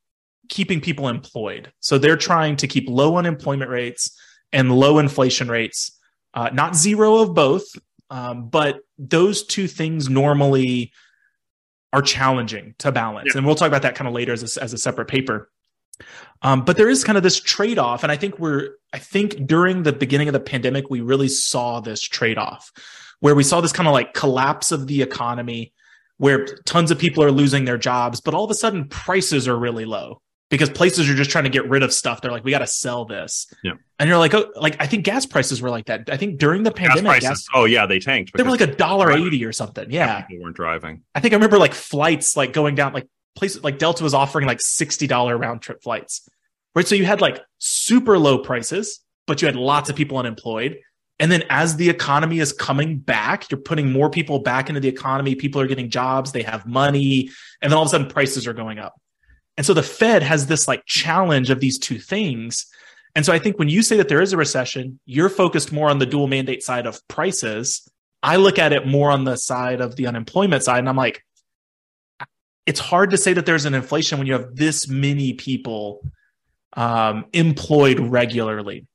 keeping 0.49 0.81
people 0.81 1.09
employed. 1.09 1.73
So 1.81 1.97
they're 1.97 2.17
trying 2.17 2.57
to 2.57 2.67
keep 2.67 2.89
low 2.89 3.17
unemployment 3.17 3.71
rates 3.71 4.11
and 4.53 4.71
low 4.73 4.99
inflation 4.99 5.49
rates. 5.49 5.97
Uh, 6.35 6.51
not 6.53 6.77
zero 6.77 7.19
of 7.19 7.35
both, 7.35 7.65
um, 8.11 8.49
but 8.49 8.81
those 8.99 9.45
two 9.45 9.69
things 9.69 10.09
normally 10.09 10.93
are 11.93 12.03
challenging 12.03 12.75
to 12.79 12.93
balance. 12.93 13.31
Yeah. 13.33 13.39
And 13.39 13.47
we'll 13.47 13.55
talk 13.55 13.69
about 13.69 13.83
that 13.83 13.95
kind 13.95 14.09
of 14.09 14.15
later 14.15 14.33
as 14.33 14.57
a, 14.57 14.63
as 14.63 14.73
a 14.73 14.79
separate 14.79 15.09
paper. 15.09 15.51
Um, 16.43 16.65
but 16.65 16.77
there 16.77 16.89
is 16.89 17.05
kind 17.05 17.17
of 17.17 17.23
this 17.23 17.39
trade 17.39 17.79
off. 17.79 18.03
And 18.03 18.11
I 18.11 18.17
think 18.17 18.39
we're, 18.39 18.71
I 18.93 18.99
think 18.99 19.47
during 19.47 19.83
the 19.83 19.93
beginning 19.93 20.29
of 20.29 20.33
the 20.33 20.41
pandemic, 20.41 20.89
we 20.89 21.01
really 21.01 21.29
saw 21.29 21.81
this 21.81 22.01
trade 22.01 22.39
off 22.39 22.73
where 23.21 23.35
we 23.35 23.43
saw 23.43 23.61
this 23.61 23.73
kind 23.73 23.87
of 23.87 23.93
like 23.93 24.15
collapse 24.15 24.73
of 24.73 24.87
the 24.87 25.03
economy 25.03 25.73
where 26.17 26.47
tons 26.65 26.91
of 26.91 26.99
people 26.99 27.23
are 27.23 27.31
losing 27.31 27.65
their 27.65 27.79
jobs, 27.79 28.21
but 28.21 28.35
all 28.35 28.45
of 28.45 28.51
a 28.51 28.55
sudden 28.55 28.89
prices 28.89 29.47
are 29.47 29.59
really 29.59 29.85
low 29.85 30.21
because 30.51 30.69
places 30.69 31.09
are 31.09 31.15
just 31.15 31.31
trying 31.31 31.45
to 31.45 31.51
get 31.51 31.69
rid 31.69 31.83
of 31.83 31.93
stuff. 31.93 32.21
They're 32.21 32.33
like, 32.33 32.45
we 32.45 32.51
got 32.51 32.59
to 32.59 32.67
sell 32.67 33.05
this. 33.05 33.47
Yeah. 33.63 33.75
And 33.99 34.09
you're 34.09 34.19
like, 34.19 34.35
oh, 34.35 34.53
like 34.57 34.77
I 34.81 34.87
think 34.87 35.05
gas 35.05 35.25
prices 35.25 35.63
were 35.63 35.71
like 35.71 35.87
that. 35.87 36.11
I 36.11 36.17
think 36.17 36.39
during 36.39 36.65
the 36.65 36.73
pandemic, 36.73 37.05
gas 37.05 37.11
prices, 37.11 37.29
gas, 37.29 37.47
oh 37.55 37.65
yeah, 37.65 37.87
they 37.87 38.01
tanked. 38.01 38.37
They 38.37 38.43
were 38.43 38.51
like 38.51 38.61
a 38.61 38.67
dollar 38.67 39.13
eighty 39.13 39.45
or 39.45 39.53
something. 39.53 39.91
Yeah. 39.91 40.23
People 40.23 40.45
weren't 40.45 40.57
driving. 40.57 41.03
I 41.15 41.21
think 41.21 41.33
I 41.33 41.37
remember 41.37 41.59
like 41.59 41.73
flights 41.73 42.37
like 42.37 42.53
going 42.53 42.75
down, 42.75 42.93
like 42.93 43.09
places 43.37 43.63
like 43.63 43.79
Delta 43.79 44.03
was 44.03 44.13
offering 44.13 44.47
like 44.47 44.61
sixty 44.61 45.07
dollar 45.07 45.39
round 45.39 45.63
trip 45.63 45.83
flights, 45.83 46.29
right? 46.75 46.87
So 46.87 46.95
you 46.97 47.07
had 47.07 47.21
like 47.21 47.41
super 47.59 48.19
low 48.19 48.39
prices, 48.39 49.01
but 49.27 49.41
you 49.41 49.47
had 49.47 49.57
lots 49.57 49.89
of 49.89 49.97
people 49.97 50.19
unemployed. 50.19 50.81
And 51.21 51.31
then 51.31 51.45
as 51.51 51.77
the 51.77 51.91
economy 51.91 52.39
is 52.39 52.53
coming 52.53 52.99
back, 52.99 53.51
you're 53.51 53.61
putting 53.61 53.93
more 53.93 54.09
people 54.09 54.39
back 54.39 54.71
into 54.71 54.81
the 54.81 54.89
economy. 54.89 55.35
People 55.35 55.61
are 55.61 55.67
getting 55.67 55.91
jobs, 55.91 56.33
they 56.33 56.43
have 56.43 56.67
money, 56.67 57.29
and 57.61 57.71
then 57.71 57.77
all 57.77 57.83
of 57.83 57.89
a 57.89 57.91
sudden 57.91 58.09
prices 58.09 58.47
are 58.47 58.55
going 58.55 58.79
up. 58.79 59.00
And 59.61 59.67
so 59.67 59.75
the 59.75 59.83
Fed 59.83 60.23
has 60.23 60.47
this 60.47 60.67
like 60.67 60.87
challenge 60.87 61.51
of 61.51 61.61
these 61.61 61.79
two 61.79 61.99
things. 61.99 62.65
And 63.15 63.27
so 63.27 63.31
I 63.31 63.39
think 63.39 63.59
when 63.59 63.69
you 63.69 63.83
say 63.83 63.99
that 63.99 64.09
there 64.09 64.23
is 64.23 64.33
a 64.33 64.39
recession, 64.39 64.99
you're 65.05 65.29
focused 65.29 65.71
more 65.71 65.91
on 65.91 65.99
the 65.99 66.07
dual 66.07 66.29
mandate 66.29 66.63
side 66.63 66.87
of 66.87 67.07
prices. 67.09 67.87
I 68.23 68.37
look 68.37 68.59
at 68.59 68.73
it 68.73 68.87
more 68.87 69.11
on 69.11 69.25
the 69.25 69.37
side 69.37 69.83
of 69.83 69.97
the 69.97 70.07
unemployment 70.07 70.63
side. 70.63 70.79
And 70.79 70.89
I'm 70.89 70.97
like, 70.97 71.27
it's 72.65 72.81
hard 72.81 73.11
to 73.11 73.19
say 73.19 73.35
that 73.35 73.45
there's 73.45 73.67
an 73.67 73.75
inflation 73.75 74.17
when 74.17 74.27
you 74.27 74.33
have 74.33 74.57
this 74.57 74.89
many 74.89 75.35
people 75.35 76.11
um, 76.73 77.27
employed 77.35 78.01
regularly. 78.01 78.87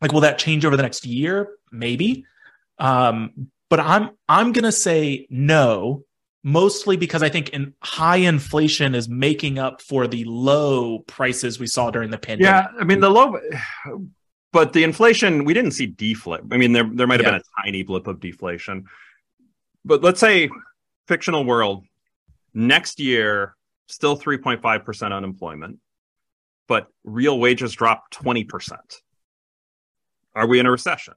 Like, 0.00 0.12
will 0.12 0.22
that 0.22 0.40
change 0.40 0.64
over 0.64 0.76
the 0.76 0.82
next 0.82 1.06
year? 1.06 1.48
Maybe. 1.70 2.24
Um, 2.80 3.52
but 3.70 3.78
I'm 3.78 4.10
I'm 4.28 4.50
gonna 4.50 4.72
say 4.72 5.28
no, 5.30 6.02
mostly 6.48 6.96
because 6.96 7.22
I 7.22 7.28
think 7.28 7.50
in 7.50 7.74
high 7.82 8.16
inflation 8.16 8.94
is 8.94 9.08
making 9.08 9.58
up 9.58 9.82
for 9.82 10.06
the 10.06 10.24
low 10.24 11.00
prices 11.00 11.60
we 11.60 11.66
saw 11.66 11.90
during 11.90 12.10
the 12.10 12.18
pandemic. 12.18 12.70
Yeah, 12.72 12.80
I 12.80 12.84
mean 12.84 13.00
the 13.00 13.10
low 13.10 13.38
but 14.52 14.72
the 14.72 14.82
inflation 14.82 15.44
we 15.44 15.52
didn't 15.52 15.72
see 15.72 15.86
deflate. 15.86 16.40
I 16.50 16.56
mean 16.56 16.72
there 16.72 16.88
there 16.90 17.06
might 17.06 17.20
have 17.20 17.26
yeah. 17.26 17.38
been 17.38 17.42
a 17.42 17.62
tiny 17.62 17.82
blip 17.82 18.06
of 18.06 18.20
deflation. 18.20 18.86
But 19.84 20.02
let's 20.02 20.20
say 20.20 20.48
fictional 21.06 21.44
world 21.44 21.84
next 22.54 22.98
year 22.98 23.54
still 23.86 24.18
3.5% 24.18 25.12
unemployment, 25.12 25.78
but 26.66 26.88
real 27.04 27.38
wages 27.38 27.72
drop 27.72 28.10
20%. 28.12 28.76
Are 30.34 30.46
we 30.46 30.58
in 30.58 30.66
a 30.66 30.70
recession? 30.70 31.14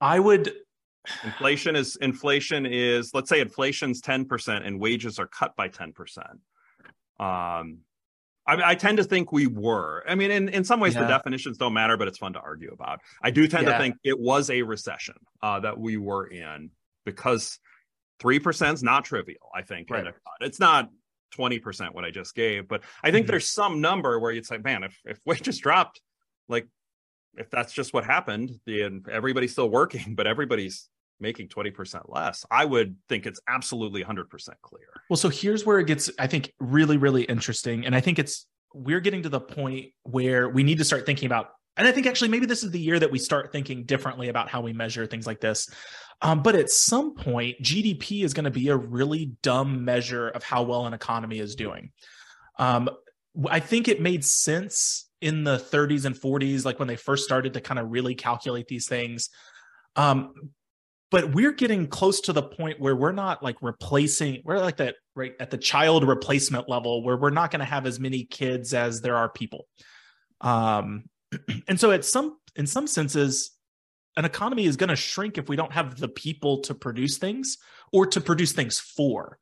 I 0.00 0.18
would 0.18 0.52
inflation 1.24 1.76
is 1.76 1.96
inflation 1.96 2.66
is 2.66 3.12
let's 3.14 3.28
say 3.28 3.40
inflation's 3.40 4.00
10% 4.02 4.66
and 4.66 4.80
wages 4.80 5.18
are 5.18 5.26
cut 5.26 5.56
by 5.56 5.68
10%. 5.68 5.92
Um 7.20 7.78
I, 8.48 8.70
I 8.70 8.74
tend 8.74 8.96
to 8.96 9.04
think 9.04 9.30
we 9.30 9.46
were. 9.46 10.02
I 10.08 10.14
mean, 10.14 10.30
in, 10.30 10.48
in 10.48 10.64
some 10.64 10.80
ways, 10.80 10.94
yeah. 10.94 11.02
the 11.02 11.08
definitions 11.08 11.58
don't 11.58 11.74
matter, 11.74 11.98
but 11.98 12.08
it's 12.08 12.16
fun 12.16 12.32
to 12.32 12.40
argue 12.40 12.72
about. 12.72 13.00
I 13.22 13.30
do 13.30 13.46
tend 13.46 13.66
yeah. 13.66 13.74
to 13.74 13.78
think 13.78 13.96
it 14.02 14.18
was 14.18 14.48
a 14.48 14.62
recession 14.62 15.16
uh, 15.42 15.60
that 15.60 15.78
we 15.78 15.98
were 15.98 16.26
in 16.26 16.70
because 17.04 17.58
three 18.18 18.38
percent 18.38 18.74
is 18.74 18.82
not 18.82 19.04
trivial. 19.04 19.50
I 19.54 19.60
think 19.60 19.90
right. 19.90 20.06
it's 20.40 20.58
not 20.58 20.88
20% 21.36 21.94
what 21.94 22.04
I 22.04 22.10
just 22.10 22.34
gave, 22.34 22.68
but 22.68 22.82
I 23.02 23.10
think 23.10 23.24
mm-hmm. 23.24 23.32
there's 23.32 23.50
some 23.50 23.80
number 23.80 24.18
where 24.18 24.32
you'd 24.32 24.46
say, 24.46 24.58
man, 24.58 24.82
if, 24.82 24.98
if 25.04 25.18
wages 25.26 25.58
dropped, 25.58 26.00
like 26.48 26.66
if 27.36 27.50
that's 27.50 27.72
just 27.72 27.92
what 27.92 28.04
happened, 28.04 28.58
the 28.66 29.02
everybody's 29.10 29.52
still 29.52 29.68
working, 29.68 30.14
but 30.16 30.26
everybody's 30.26 30.88
making 31.20 31.48
20% 31.48 32.02
less, 32.08 32.44
I 32.50 32.64
would 32.64 32.96
think 33.08 33.26
it's 33.26 33.40
absolutely 33.48 34.02
100% 34.02 34.28
clear. 34.62 34.88
Well, 35.10 35.16
so 35.16 35.28
here's 35.28 35.66
where 35.66 35.78
it 35.78 35.86
gets, 35.86 36.10
I 36.18 36.26
think, 36.26 36.52
really, 36.58 36.96
really 36.96 37.24
interesting. 37.24 37.86
And 37.86 37.94
I 37.94 38.00
think 38.00 38.18
it's, 38.18 38.46
we're 38.74 39.00
getting 39.00 39.22
to 39.22 39.28
the 39.28 39.40
point 39.40 39.92
where 40.02 40.48
we 40.48 40.62
need 40.62 40.78
to 40.78 40.84
start 40.84 41.06
thinking 41.06 41.26
about, 41.26 41.50
and 41.76 41.86
I 41.86 41.92
think 41.92 42.06
actually 42.06 42.28
maybe 42.28 42.46
this 42.46 42.64
is 42.64 42.70
the 42.70 42.80
year 42.80 42.98
that 42.98 43.10
we 43.10 43.18
start 43.18 43.52
thinking 43.52 43.84
differently 43.84 44.28
about 44.28 44.48
how 44.48 44.60
we 44.60 44.72
measure 44.72 45.06
things 45.06 45.26
like 45.26 45.40
this. 45.40 45.70
Um, 46.20 46.42
but 46.42 46.56
at 46.56 46.70
some 46.70 47.14
point, 47.14 47.56
GDP 47.62 48.24
is 48.24 48.34
going 48.34 48.44
to 48.44 48.50
be 48.50 48.68
a 48.68 48.76
really 48.76 49.32
dumb 49.42 49.84
measure 49.84 50.28
of 50.28 50.42
how 50.42 50.62
well 50.62 50.86
an 50.86 50.92
economy 50.92 51.38
is 51.38 51.54
doing. 51.54 51.92
Um, 52.58 52.90
I 53.48 53.60
think 53.60 53.86
it 53.86 54.00
made 54.00 54.24
sense 54.24 55.08
in 55.20 55.44
the 55.44 55.56
30s 55.58 56.04
and 56.04 56.16
40s, 56.16 56.64
like 56.64 56.78
when 56.78 56.88
they 56.88 56.96
first 56.96 57.24
started 57.24 57.54
to 57.54 57.60
kind 57.60 57.78
of 57.78 57.90
really 57.90 58.14
calculate 58.14 58.66
these 58.66 58.88
things. 58.88 59.30
Um, 59.96 60.32
but 61.10 61.32
we're 61.32 61.52
getting 61.52 61.86
close 61.86 62.20
to 62.22 62.32
the 62.32 62.42
point 62.42 62.80
where 62.80 62.94
we're 62.94 63.12
not 63.12 63.42
like 63.42 63.56
replacing, 63.62 64.42
we're 64.44 64.58
like 64.58 64.76
that 64.78 64.96
right 65.14 65.34
at 65.40 65.50
the 65.50 65.58
child 65.58 66.06
replacement 66.06 66.68
level 66.68 67.02
where 67.02 67.16
we're 67.16 67.30
not 67.30 67.50
going 67.50 67.60
to 67.60 67.66
have 67.66 67.86
as 67.86 67.98
many 67.98 68.24
kids 68.24 68.74
as 68.74 69.00
there 69.00 69.16
are 69.16 69.28
people. 69.28 69.66
Um, 70.40 71.04
and 71.68 71.78
so 71.78 71.90
at 71.90 72.04
some 72.04 72.38
in 72.56 72.66
some 72.66 72.86
senses 72.86 73.52
an 74.18 74.24
economy 74.24 74.66
is 74.66 74.76
going 74.76 74.88
to 74.88 74.96
shrink 74.96 75.38
if 75.38 75.48
we 75.48 75.54
don't 75.54 75.72
have 75.72 75.96
the 75.96 76.08
people 76.08 76.58
to 76.62 76.74
produce 76.74 77.18
things 77.18 77.56
or 77.92 78.04
to 78.04 78.20
produce 78.20 78.50
things 78.52 78.80
for. 78.80 79.38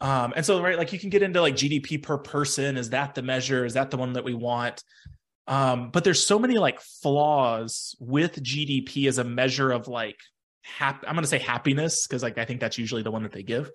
Um, 0.00 0.32
and 0.36 0.46
so, 0.46 0.62
right, 0.62 0.78
like 0.78 0.92
you 0.92 1.00
can 1.00 1.10
get 1.10 1.22
into 1.22 1.40
like 1.40 1.56
GDP 1.56 2.00
per 2.00 2.16
person. 2.16 2.76
Is 2.76 2.90
that 2.90 3.16
the 3.16 3.22
measure? 3.22 3.64
Is 3.64 3.74
that 3.74 3.90
the 3.90 3.96
one 3.96 4.12
that 4.12 4.22
we 4.22 4.34
want? 4.34 4.84
Um, 5.48 5.90
but 5.90 6.04
there's 6.04 6.24
so 6.24 6.38
many 6.38 6.58
like 6.58 6.80
flaws 6.80 7.96
with 7.98 8.40
GDP 8.40 9.08
as 9.08 9.18
a 9.18 9.24
measure 9.24 9.72
of 9.72 9.88
like 9.88 10.18
happy. 10.76 11.06
I'm 11.06 11.14
going 11.14 11.24
to 11.24 11.28
say 11.28 11.38
happiness 11.38 12.06
because 12.06 12.22
like 12.22 12.38
I 12.38 12.44
think 12.44 12.60
that's 12.60 12.78
usually 12.78 13.02
the 13.02 13.10
one 13.10 13.22
that 13.22 13.32
they 13.32 13.42
give 13.42 13.70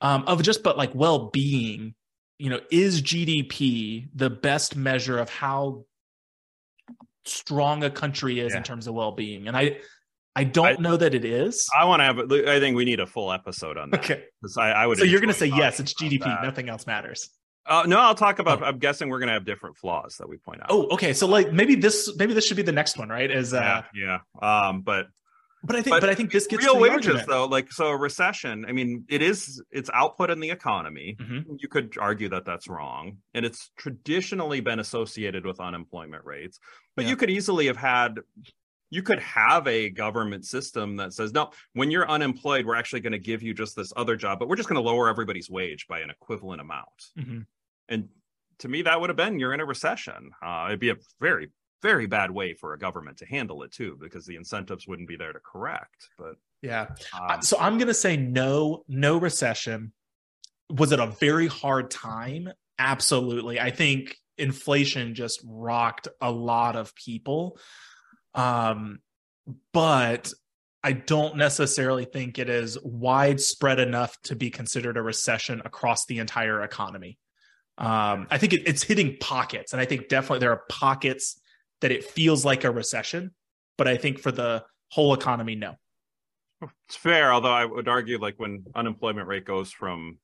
um, 0.00 0.24
of 0.26 0.42
just 0.42 0.62
but 0.62 0.76
like 0.76 0.94
well 0.94 1.30
being. 1.30 1.94
You 2.36 2.50
know, 2.50 2.58
is 2.68 3.00
GDP 3.00 4.08
the 4.12 4.28
best 4.28 4.74
measure 4.74 5.18
of 5.18 5.30
how 5.30 5.84
strong 7.26 7.84
a 7.84 7.90
country 7.90 8.40
is 8.40 8.52
yeah. 8.52 8.58
in 8.58 8.62
terms 8.62 8.86
of 8.86 8.94
well-being 8.94 9.48
and 9.48 9.56
i 9.56 9.78
i 10.36 10.44
don't 10.44 10.66
I, 10.66 10.82
know 10.82 10.96
that 10.96 11.14
it 11.14 11.24
is 11.24 11.68
i 11.76 11.84
want 11.84 12.00
to 12.00 12.04
have 12.04 12.18
i 12.48 12.60
think 12.60 12.76
we 12.76 12.84
need 12.84 13.00
a 13.00 13.06
full 13.06 13.32
episode 13.32 13.78
on 13.78 13.90
that 13.90 14.00
okay 14.04 14.24
because 14.40 14.58
I, 14.58 14.70
I, 14.70 14.86
would 14.86 14.98
so 14.98 15.04
you're 15.04 15.20
going 15.20 15.32
to 15.32 15.38
say 15.38 15.46
yes 15.46 15.80
it's 15.80 15.94
gdp 15.94 16.42
nothing 16.42 16.68
else 16.68 16.86
matters 16.86 17.30
uh, 17.66 17.84
no 17.86 17.98
i'll 17.98 18.14
talk 18.14 18.40
about 18.40 18.62
oh. 18.62 18.66
i'm 18.66 18.78
guessing 18.78 19.08
we're 19.08 19.20
going 19.20 19.28
to 19.28 19.34
have 19.34 19.46
different 19.46 19.76
flaws 19.78 20.16
that 20.18 20.28
we 20.28 20.36
point 20.36 20.60
out 20.60 20.66
oh 20.68 20.88
okay 20.88 21.14
so 21.14 21.26
like 21.26 21.52
maybe 21.52 21.76
this 21.76 22.14
maybe 22.16 22.34
this 22.34 22.46
should 22.46 22.58
be 22.58 22.62
the 22.62 22.72
next 22.72 22.98
one 22.98 23.08
right 23.08 23.30
as 23.30 23.54
uh 23.54 23.82
yeah, 23.94 24.18
yeah. 24.42 24.66
um 24.68 24.82
but 24.82 25.06
but 25.64 25.76
I 25.76 25.82
think, 25.82 25.94
but, 25.94 26.00
but 26.02 26.10
I 26.10 26.14
think 26.14 26.30
this 26.30 26.46
gets 26.46 26.64
real 26.64 26.78
wages 26.78 27.06
argument. 27.06 27.28
though. 27.28 27.46
Like 27.46 27.72
so, 27.72 27.88
a 27.88 27.96
recession. 27.96 28.64
I 28.68 28.72
mean, 28.72 29.04
it 29.08 29.22
is 29.22 29.62
it's 29.70 29.90
output 29.92 30.30
in 30.30 30.40
the 30.40 30.50
economy. 30.50 31.16
Mm-hmm. 31.18 31.54
You 31.58 31.68
could 31.68 31.96
argue 31.98 32.28
that 32.28 32.44
that's 32.44 32.68
wrong, 32.68 33.18
and 33.32 33.46
it's 33.46 33.70
traditionally 33.76 34.60
been 34.60 34.78
associated 34.78 35.46
with 35.46 35.60
unemployment 35.60 36.24
rates. 36.24 36.58
But 36.96 37.04
yeah. 37.04 37.10
you 37.10 37.16
could 37.16 37.30
easily 37.30 37.66
have 37.66 37.76
had. 37.76 38.20
You 38.90 39.02
could 39.02 39.18
have 39.20 39.66
a 39.66 39.90
government 39.90 40.44
system 40.44 40.96
that 40.96 41.14
says, 41.14 41.32
no, 41.32 41.50
when 41.72 41.90
you're 41.90 42.08
unemployed, 42.08 42.64
we're 42.64 42.76
actually 42.76 43.00
going 43.00 43.14
to 43.14 43.18
give 43.18 43.42
you 43.42 43.52
just 43.52 43.74
this 43.74 43.92
other 43.96 44.14
job, 44.14 44.38
but 44.38 44.46
we're 44.46 44.54
just 44.54 44.68
going 44.68 44.80
to 44.80 44.88
lower 44.88 45.08
everybody's 45.08 45.50
wage 45.50 45.88
by 45.88 45.98
an 45.98 46.10
equivalent 46.10 46.60
amount. 46.60 46.86
Mm-hmm. 47.18 47.40
And 47.88 48.08
to 48.58 48.68
me, 48.68 48.82
that 48.82 49.00
would 49.00 49.10
have 49.10 49.16
been 49.16 49.40
you're 49.40 49.52
in 49.52 49.58
a 49.58 49.64
recession. 49.64 50.30
Uh, 50.40 50.66
it'd 50.68 50.78
be 50.78 50.90
a 50.90 50.96
very 51.20 51.50
very 51.84 52.06
bad 52.06 52.30
way 52.30 52.54
for 52.54 52.72
a 52.72 52.78
government 52.78 53.18
to 53.18 53.26
handle 53.26 53.62
it 53.62 53.70
too 53.70 53.98
because 54.00 54.24
the 54.24 54.36
incentives 54.36 54.88
wouldn't 54.88 55.06
be 55.06 55.16
there 55.16 55.34
to 55.34 55.38
correct 55.40 56.08
but 56.18 56.36
yeah. 56.62 56.86
Um, 57.28 57.42
so 57.42 57.58
i'm 57.60 57.76
going 57.76 57.88
to 57.88 57.94
say 57.94 58.16
no 58.16 58.84
no 58.88 59.18
recession. 59.18 59.92
Was 60.70 60.92
it 60.92 60.98
a 60.98 61.08
very 61.08 61.46
hard 61.46 61.90
time? 61.90 62.48
Absolutely. 62.78 63.60
I 63.60 63.70
think 63.70 64.16
inflation 64.38 65.14
just 65.14 65.42
rocked 65.46 66.08
a 66.22 66.30
lot 66.30 66.74
of 66.74 66.94
people. 66.94 67.58
Um 68.34 69.00
but 69.74 70.32
I 70.82 70.92
don't 70.92 71.36
necessarily 71.36 72.06
think 72.06 72.38
it 72.38 72.48
is 72.48 72.78
widespread 72.82 73.78
enough 73.78 74.16
to 74.24 74.36
be 74.36 74.50
considered 74.50 74.96
a 74.96 75.02
recession 75.02 75.60
across 75.66 76.06
the 76.06 76.18
entire 76.18 76.62
economy. 76.62 77.18
Um, 77.76 78.26
I 78.30 78.38
think 78.38 78.52
it, 78.54 78.62
it's 78.66 78.82
hitting 78.82 79.16
pockets, 79.18 79.72
and 79.72 79.80
I 79.80 79.84
think 79.84 80.08
definitely 80.08 80.40
there 80.40 80.52
are 80.52 80.62
pockets 80.68 81.40
that 81.84 81.92
it 81.92 82.02
feels 82.02 82.46
like 82.46 82.64
a 82.64 82.70
recession, 82.70 83.30
but 83.76 83.86
I 83.86 83.98
think 83.98 84.18
for 84.18 84.32
the 84.32 84.64
whole 84.88 85.12
economy, 85.12 85.54
no. 85.54 85.74
It's 86.88 86.96
fair, 86.96 87.30
although 87.30 87.52
I 87.52 87.66
would 87.66 87.88
argue 87.88 88.18
like 88.18 88.36
when 88.38 88.64
unemployment 88.74 89.28
rate 89.28 89.44
goes 89.44 89.70
from 89.70 90.16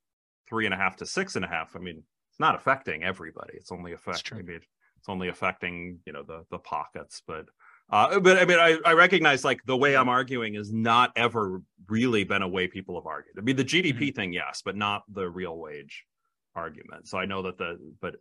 three 0.49 0.64
and 0.64 0.73
a 0.73 0.79
half 0.79 0.96
to 0.96 1.07
six 1.07 1.37
and 1.37 1.44
a 1.44 1.49
half, 1.49 1.77
I 1.77 1.81
mean, 1.81 2.03
it's 2.31 2.40
not 2.40 2.55
affecting 2.55 3.05
everybody. 3.05 3.59
It's 3.59 3.70
only 3.70 3.92
affecting 3.92 4.49
it's 4.49 5.09
only 5.09 5.29
affecting, 5.29 5.99
you 6.07 6.14
know, 6.14 6.23
the 6.23 6.46
the 6.51 6.57
pockets. 6.61 7.20
But 7.27 7.44
Uh, 7.90 8.18
but 8.20 8.38
I 8.38 8.46
mean, 8.46 8.59
I, 8.59 8.79
I 8.87 8.94
recognize 8.94 9.44
like 9.44 9.61
the 9.66 9.77
way 9.77 9.94
I'm 9.94 10.09
arguing 10.09 10.55
is 10.55 10.73
not 10.73 11.12
ever 11.14 11.61
really 11.88 12.25
been 12.25 12.40
a 12.40 12.49
way 12.49 12.68
people 12.68 12.94
have 12.99 13.07
argued. 13.07 13.35
I 13.37 13.42
mean, 13.42 13.57
the 13.57 13.64
GDP 13.66 13.92
mm-hmm. 13.92 14.16
thing, 14.16 14.33
yes, 14.33 14.62
but 14.64 14.77
not 14.77 15.03
the 15.12 15.29
real 15.29 15.59
wage 15.59 16.07
argument. 16.55 17.07
So 17.07 17.18
I 17.18 17.27
know 17.27 17.42
that 17.42 17.59
the 17.59 17.77
but 18.01 18.14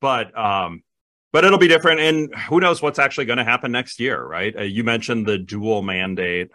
but 0.00 0.38
um 0.38 0.84
but 1.32 1.44
it'll 1.44 1.58
be 1.58 1.68
different 1.68 2.00
and 2.00 2.34
who 2.48 2.60
knows 2.60 2.80
what's 2.80 2.98
actually 2.98 3.24
going 3.24 3.38
to 3.38 3.44
happen 3.44 3.72
next 3.72 4.00
year 4.00 4.22
right? 4.22 4.56
Uh, 4.56 4.62
you 4.62 4.84
mentioned 4.84 5.26
the 5.26 5.38
dual 5.38 5.82
mandate 5.82 6.50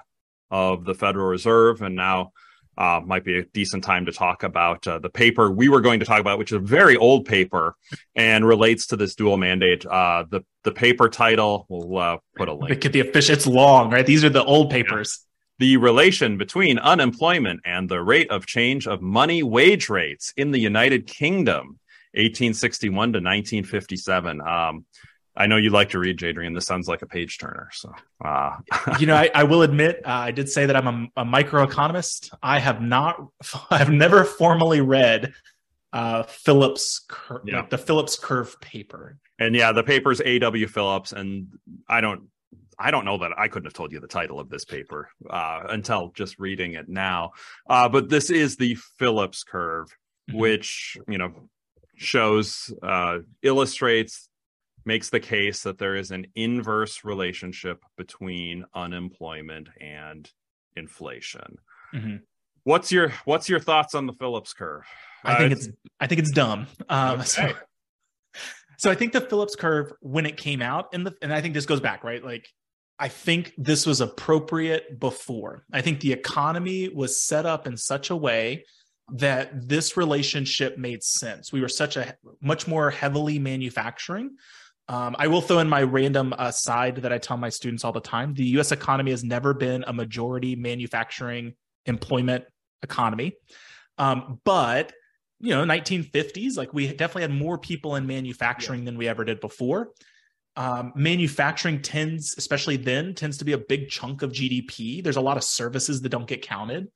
of 0.49 0.85
the 0.85 0.93
federal 0.93 1.27
reserve 1.27 1.81
and 1.81 1.95
now 1.95 2.31
uh, 2.77 3.01
might 3.05 3.23
be 3.23 3.37
a 3.37 3.43
decent 3.43 3.83
time 3.83 4.05
to 4.05 4.11
talk 4.11 4.43
about 4.43 4.87
uh, 4.87 4.97
the 4.97 5.09
paper 5.09 5.51
we 5.51 5.69
were 5.69 5.81
going 5.81 5.99
to 5.99 6.05
talk 6.05 6.19
about 6.19 6.39
which 6.39 6.51
is 6.51 6.55
a 6.55 6.59
very 6.59 6.95
old 6.97 7.25
paper 7.25 7.75
and 8.15 8.47
relates 8.47 8.87
to 8.87 8.95
this 8.95 9.15
dual 9.15 9.37
mandate. 9.37 9.85
Uh, 9.85 10.23
the 10.29 10.41
the 10.63 10.71
paper 10.71 11.09
title 11.09 11.65
we'll 11.69 11.97
uh, 11.97 12.17
put 12.35 12.47
a 12.47 12.53
link. 12.53 12.81
The 12.81 13.01
official 13.01 13.33
it's 13.33 13.47
long 13.47 13.91
right? 13.91 14.05
These 14.05 14.23
are 14.23 14.29
the 14.29 14.43
old 14.43 14.69
papers. 14.69 15.19
Yeah 15.21 15.27
the 15.61 15.77
relation 15.77 16.39
between 16.39 16.79
unemployment 16.79 17.61
and 17.63 17.87
the 17.87 18.01
rate 18.01 18.31
of 18.31 18.47
change 18.47 18.87
of 18.87 18.99
money 18.99 19.43
wage 19.43 19.89
rates 19.89 20.33
in 20.35 20.49
the 20.49 20.57
United 20.57 21.05
Kingdom, 21.05 21.77
1861 22.13 23.13
to 23.13 23.17
1957. 23.17 24.41
Um, 24.41 24.85
I 25.35 25.47
know 25.47 25.55
you 25.55 25.69
like 25.69 25.91
to 25.91 25.99
read, 25.99 26.17
Jadrian. 26.17 26.53
This 26.53 26.65
sounds 26.65 26.87
like 26.87 27.01
a 27.01 27.07
page 27.07 27.37
turner. 27.37 27.69
So, 27.71 27.93
uh. 28.23 28.57
you 28.99 29.05
know, 29.05 29.15
I, 29.15 29.29
I 29.33 29.43
will 29.43 29.61
admit, 29.61 30.01
uh, 30.05 30.09
I 30.09 30.31
did 30.31 30.49
say 30.49 30.65
that 30.65 30.75
I'm 30.75 30.87
a, 31.15 31.21
a 31.21 31.25
microeconomist. 31.25 32.33
I 32.43 32.59
have 32.59 32.81
not, 32.81 33.27
I 33.69 33.77
have 33.77 33.89
never 33.89 34.25
formally 34.25 34.81
read 34.81 35.33
uh, 35.93 36.23
Phillips, 36.23 37.05
cur- 37.07 37.41
yeah. 37.45 37.57
like 37.57 37.69
the 37.69 37.77
Phillips 37.77 38.17
curve 38.17 38.59
paper. 38.61 39.17
And 39.39 39.55
yeah, 39.55 39.71
the 39.71 39.83
paper's 39.83 40.21
A.W. 40.23 40.67
Phillips, 40.67 41.13
and 41.13 41.47
I 41.87 42.01
don't 42.01 42.29
I 42.81 42.89
don't 42.89 43.05
know 43.05 43.19
that 43.19 43.31
I 43.37 43.47
couldn't 43.47 43.65
have 43.65 43.73
told 43.73 43.91
you 43.91 43.99
the 43.99 44.07
title 44.07 44.39
of 44.39 44.49
this 44.49 44.65
paper 44.65 45.09
uh, 45.29 45.61
until 45.69 46.11
just 46.15 46.39
reading 46.39 46.73
it 46.73 46.89
now. 46.89 47.31
Uh, 47.69 47.87
but 47.89 48.09
this 48.09 48.29
is 48.29 48.55
the 48.55 48.75
Phillips 48.97 49.43
curve, 49.43 49.87
mm-hmm. 50.29 50.39
which 50.39 50.97
you 51.07 51.17
know 51.17 51.31
shows 52.01 52.73
uh, 52.83 53.19
illustrates 53.41 54.29
makes 54.85 55.09
the 55.09 55.19
case 55.19 55.63
that 55.63 55.77
there 55.77 55.95
is 55.95 56.11
an 56.11 56.25
inverse 56.35 57.03
relationship 57.03 57.83
between 57.97 58.65
unemployment 58.73 59.69
and 59.79 60.29
inflation. 60.75 61.57
Mm-hmm. 61.93 62.17
What's 62.63 62.91
your 62.91 63.09
What's 63.25 63.49
your 63.49 63.59
thoughts 63.59 63.95
on 63.95 64.05
the 64.05 64.13
Phillips 64.13 64.53
curve? 64.53 64.83
I 65.23 65.37
think 65.37 65.53
uh, 65.53 65.55
it's 65.55 65.69
I 65.99 66.07
think 66.07 66.19
it's 66.19 66.31
dumb. 66.31 66.67
Um, 66.89 67.19
okay. 67.19 67.25
so, 67.25 67.53
so 68.77 68.91
I 68.91 68.95
think 68.95 69.13
the 69.13 69.21
Phillips 69.21 69.55
curve 69.55 69.93
when 70.01 70.25
it 70.25 70.37
came 70.37 70.61
out, 70.61 70.89
and 70.93 71.05
the 71.05 71.15
and 71.21 71.33
I 71.33 71.41
think 71.41 71.53
this 71.53 71.65
goes 71.65 71.79
back 71.79 72.03
right, 72.03 72.23
like 72.23 72.47
I 72.99 73.07
think 73.07 73.53
this 73.57 73.85
was 73.85 73.99
appropriate 73.99 74.99
before. 74.99 75.65
I 75.73 75.81
think 75.81 75.99
the 75.99 76.13
economy 76.13 76.89
was 76.89 77.23
set 77.23 77.45
up 77.45 77.65
in 77.65 77.77
such 77.77 78.11
a 78.11 78.15
way 78.15 78.65
that 79.11 79.67
this 79.67 79.97
relationship 79.97 80.77
made 80.77 81.03
sense. 81.03 81.51
We 81.51 81.61
were 81.61 81.69
such 81.69 81.97
a 81.97 82.15
much 82.41 82.67
more 82.67 82.89
heavily 82.89 83.39
manufacturing. 83.39 84.37
Um, 84.87 85.15
I 85.19 85.27
will 85.27 85.41
throw 85.41 85.59
in 85.59 85.69
my 85.69 85.83
random 85.83 86.33
aside 86.37 86.97
that 86.97 87.13
I 87.13 87.17
tell 87.17 87.37
my 87.37 87.49
students 87.49 87.83
all 87.83 87.91
the 87.91 88.01
time. 88.01 88.33
The 88.33 88.45
US 88.59 88.71
economy 88.71 89.11
has 89.11 89.23
never 89.23 89.53
been 89.53 89.83
a 89.87 89.93
majority 89.93 90.55
manufacturing 90.55 91.53
employment 91.85 92.45
economy. 92.83 93.33
Um, 93.97 94.39
but 94.43 94.93
you 95.43 95.49
know 95.49 95.63
1950s 95.65 96.55
like 96.55 96.71
we 96.71 96.87
definitely 96.87 97.23
had 97.23 97.31
more 97.31 97.57
people 97.57 97.95
in 97.95 98.05
manufacturing 98.05 98.81
yeah. 98.81 98.85
than 98.85 98.97
we 98.99 99.07
ever 99.07 99.25
did 99.25 99.39
before 99.39 99.89
um, 100.55 100.91
manufacturing 100.95 101.81
tends, 101.81 102.35
especially 102.37 102.77
then, 102.77 103.15
tends 103.15 103.37
to 103.37 103.45
be 103.45 103.53
a 103.53 103.57
big 103.57 103.89
chunk 103.89 104.21
of 104.21 104.31
GDP. 104.31 105.03
There's 105.03 105.15
a 105.15 105.21
lot 105.21 105.37
of 105.37 105.43
services 105.43 106.01
that 106.01 106.09
don't 106.09 106.27
get 106.27 106.41
counted. 106.41 106.89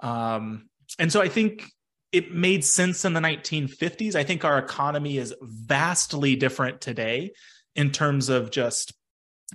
Um, 0.00 0.68
and 0.98 1.12
so 1.12 1.20
I 1.20 1.28
think 1.28 1.64
it 2.12 2.32
made 2.32 2.64
sense 2.64 3.04
in 3.04 3.12
the 3.12 3.20
1950s. 3.20 4.14
I 4.14 4.24
think 4.24 4.44
our 4.44 4.58
economy 4.58 5.18
is 5.18 5.34
vastly 5.42 6.36
different 6.36 6.80
today 6.80 7.32
in 7.76 7.90
terms 7.90 8.28
of 8.28 8.50
just 8.50 8.94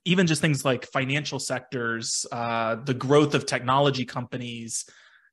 even 0.05 0.27
just 0.27 0.41
things 0.41 0.65
like 0.65 0.85
financial 0.85 1.39
sectors, 1.39 2.25
uh, 2.31 2.75
the 2.75 2.93
growth 2.93 3.35
of 3.35 3.45
technology 3.45 4.05
companies, 4.05 4.85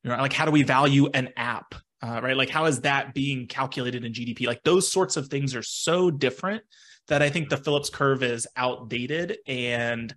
you 0.03 0.11
know, 0.11 0.17
like 0.17 0.33
how 0.33 0.45
do 0.45 0.51
we 0.51 0.63
value 0.63 1.09
an 1.13 1.31
app, 1.37 1.75
uh, 2.03 2.21
right? 2.23 2.37
Like 2.37 2.51
how 2.51 2.67
is 2.67 2.83
that 2.83 3.15
being 3.15 3.47
calculated 3.47 4.05
in 4.05 4.13
GDP? 4.13 4.47
Like 4.47 4.63
those 4.63 4.91
sorts 4.91 5.17
of 5.17 5.29
things 5.29 5.55
are 5.55 5.63
so 5.63 6.11
different 6.11 6.63
that 7.09 7.23
I 7.23 7.31
think 7.31 7.49
the 7.49 7.57
Phillips 7.57 7.91
curve 7.91 8.23
is 8.23 8.47
outdated 8.57 9.39
and 9.47 10.15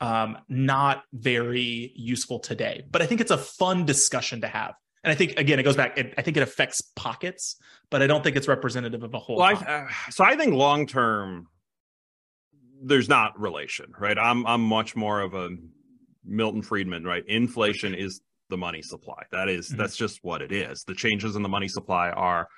um, 0.00 0.38
not 0.48 1.02
very 1.12 1.92
useful 1.94 2.38
today. 2.38 2.84
But 2.90 3.02
I 3.02 3.06
think 3.06 3.20
it's 3.20 3.30
a 3.30 3.38
fun 3.38 3.86
discussion 3.86 4.42
to 4.42 4.48
have. 4.48 4.74
And 5.06 5.12
I 5.12 5.14
think 5.14 5.38
again, 5.38 5.60
it 5.60 5.62
goes 5.62 5.76
back. 5.76 5.96
It, 5.96 6.14
I 6.18 6.22
think 6.22 6.36
it 6.36 6.42
affects 6.42 6.80
pockets, 6.96 7.56
but 7.90 8.02
I 8.02 8.08
don't 8.08 8.24
think 8.24 8.34
it's 8.34 8.48
representative 8.48 9.04
of 9.04 9.14
a 9.14 9.20
whole. 9.20 9.36
Well, 9.36 9.46
I, 9.46 9.52
uh, 9.52 9.88
so 10.10 10.24
I 10.24 10.34
think 10.34 10.52
long 10.52 10.88
term, 10.88 11.46
there's 12.82 13.08
not 13.08 13.38
relation, 13.40 13.92
right? 13.96 14.18
I'm 14.18 14.44
I'm 14.48 14.62
much 14.62 14.96
more 14.96 15.20
of 15.20 15.34
a 15.34 15.50
Milton 16.24 16.60
Friedman, 16.60 17.04
right? 17.04 17.22
Inflation 17.28 17.94
is 17.94 18.20
the 18.48 18.56
money 18.56 18.82
supply. 18.82 19.22
That 19.30 19.48
is, 19.48 19.68
mm-hmm. 19.68 19.76
that's 19.76 19.96
just 19.96 20.24
what 20.24 20.42
it 20.42 20.50
is. 20.50 20.82
The 20.82 20.94
changes 20.94 21.36
in 21.36 21.42
the 21.42 21.48
money 21.48 21.68
supply 21.68 22.10
are 22.10 22.48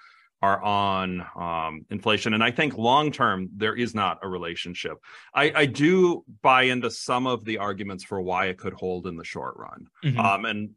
are 0.41 0.63
on 0.63 1.27
um, 1.37 1.85
inflation. 1.91 2.33
And 2.33 2.43
I 2.43 2.51
think 2.51 2.79
long 2.79 3.11
term, 3.13 3.51
there 3.57 3.75
is 3.75 3.95
not 3.95 4.21
a 4.23 4.29
relationship. 4.29 4.99
I, 5.35 5.53
I, 5.55 5.67
do 5.67 6.25
buy 6.43 6.63
into 6.63 6.93
some 6.93 7.27
of 7.27 7.45
the 7.45 7.59
arguments 7.59 8.05
for 8.05 8.21
why 8.21 8.47
it 8.47 8.57
could 8.57 8.73
hold 8.73 9.09
in 9.09 9.17
the 9.17 9.25
short 9.25 9.57
run. 9.57 9.89
Mm-hmm. 10.05 10.21
Um, 10.21 10.45
and 10.45 10.71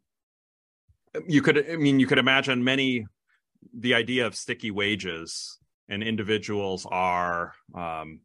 you 1.26 1.42
could, 1.42 1.70
I 1.70 1.76
mean, 1.76 2.00
you 2.00 2.06
could 2.06 2.18
imagine 2.18 2.62
many, 2.64 3.06
the 3.74 3.94
idea 3.94 4.26
of 4.26 4.34
sticky 4.34 4.70
wages 4.70 5.58
and 5.88 6.02
individuals 6.02 6.86
are, 6.90 7.54
um, 7.74 8.20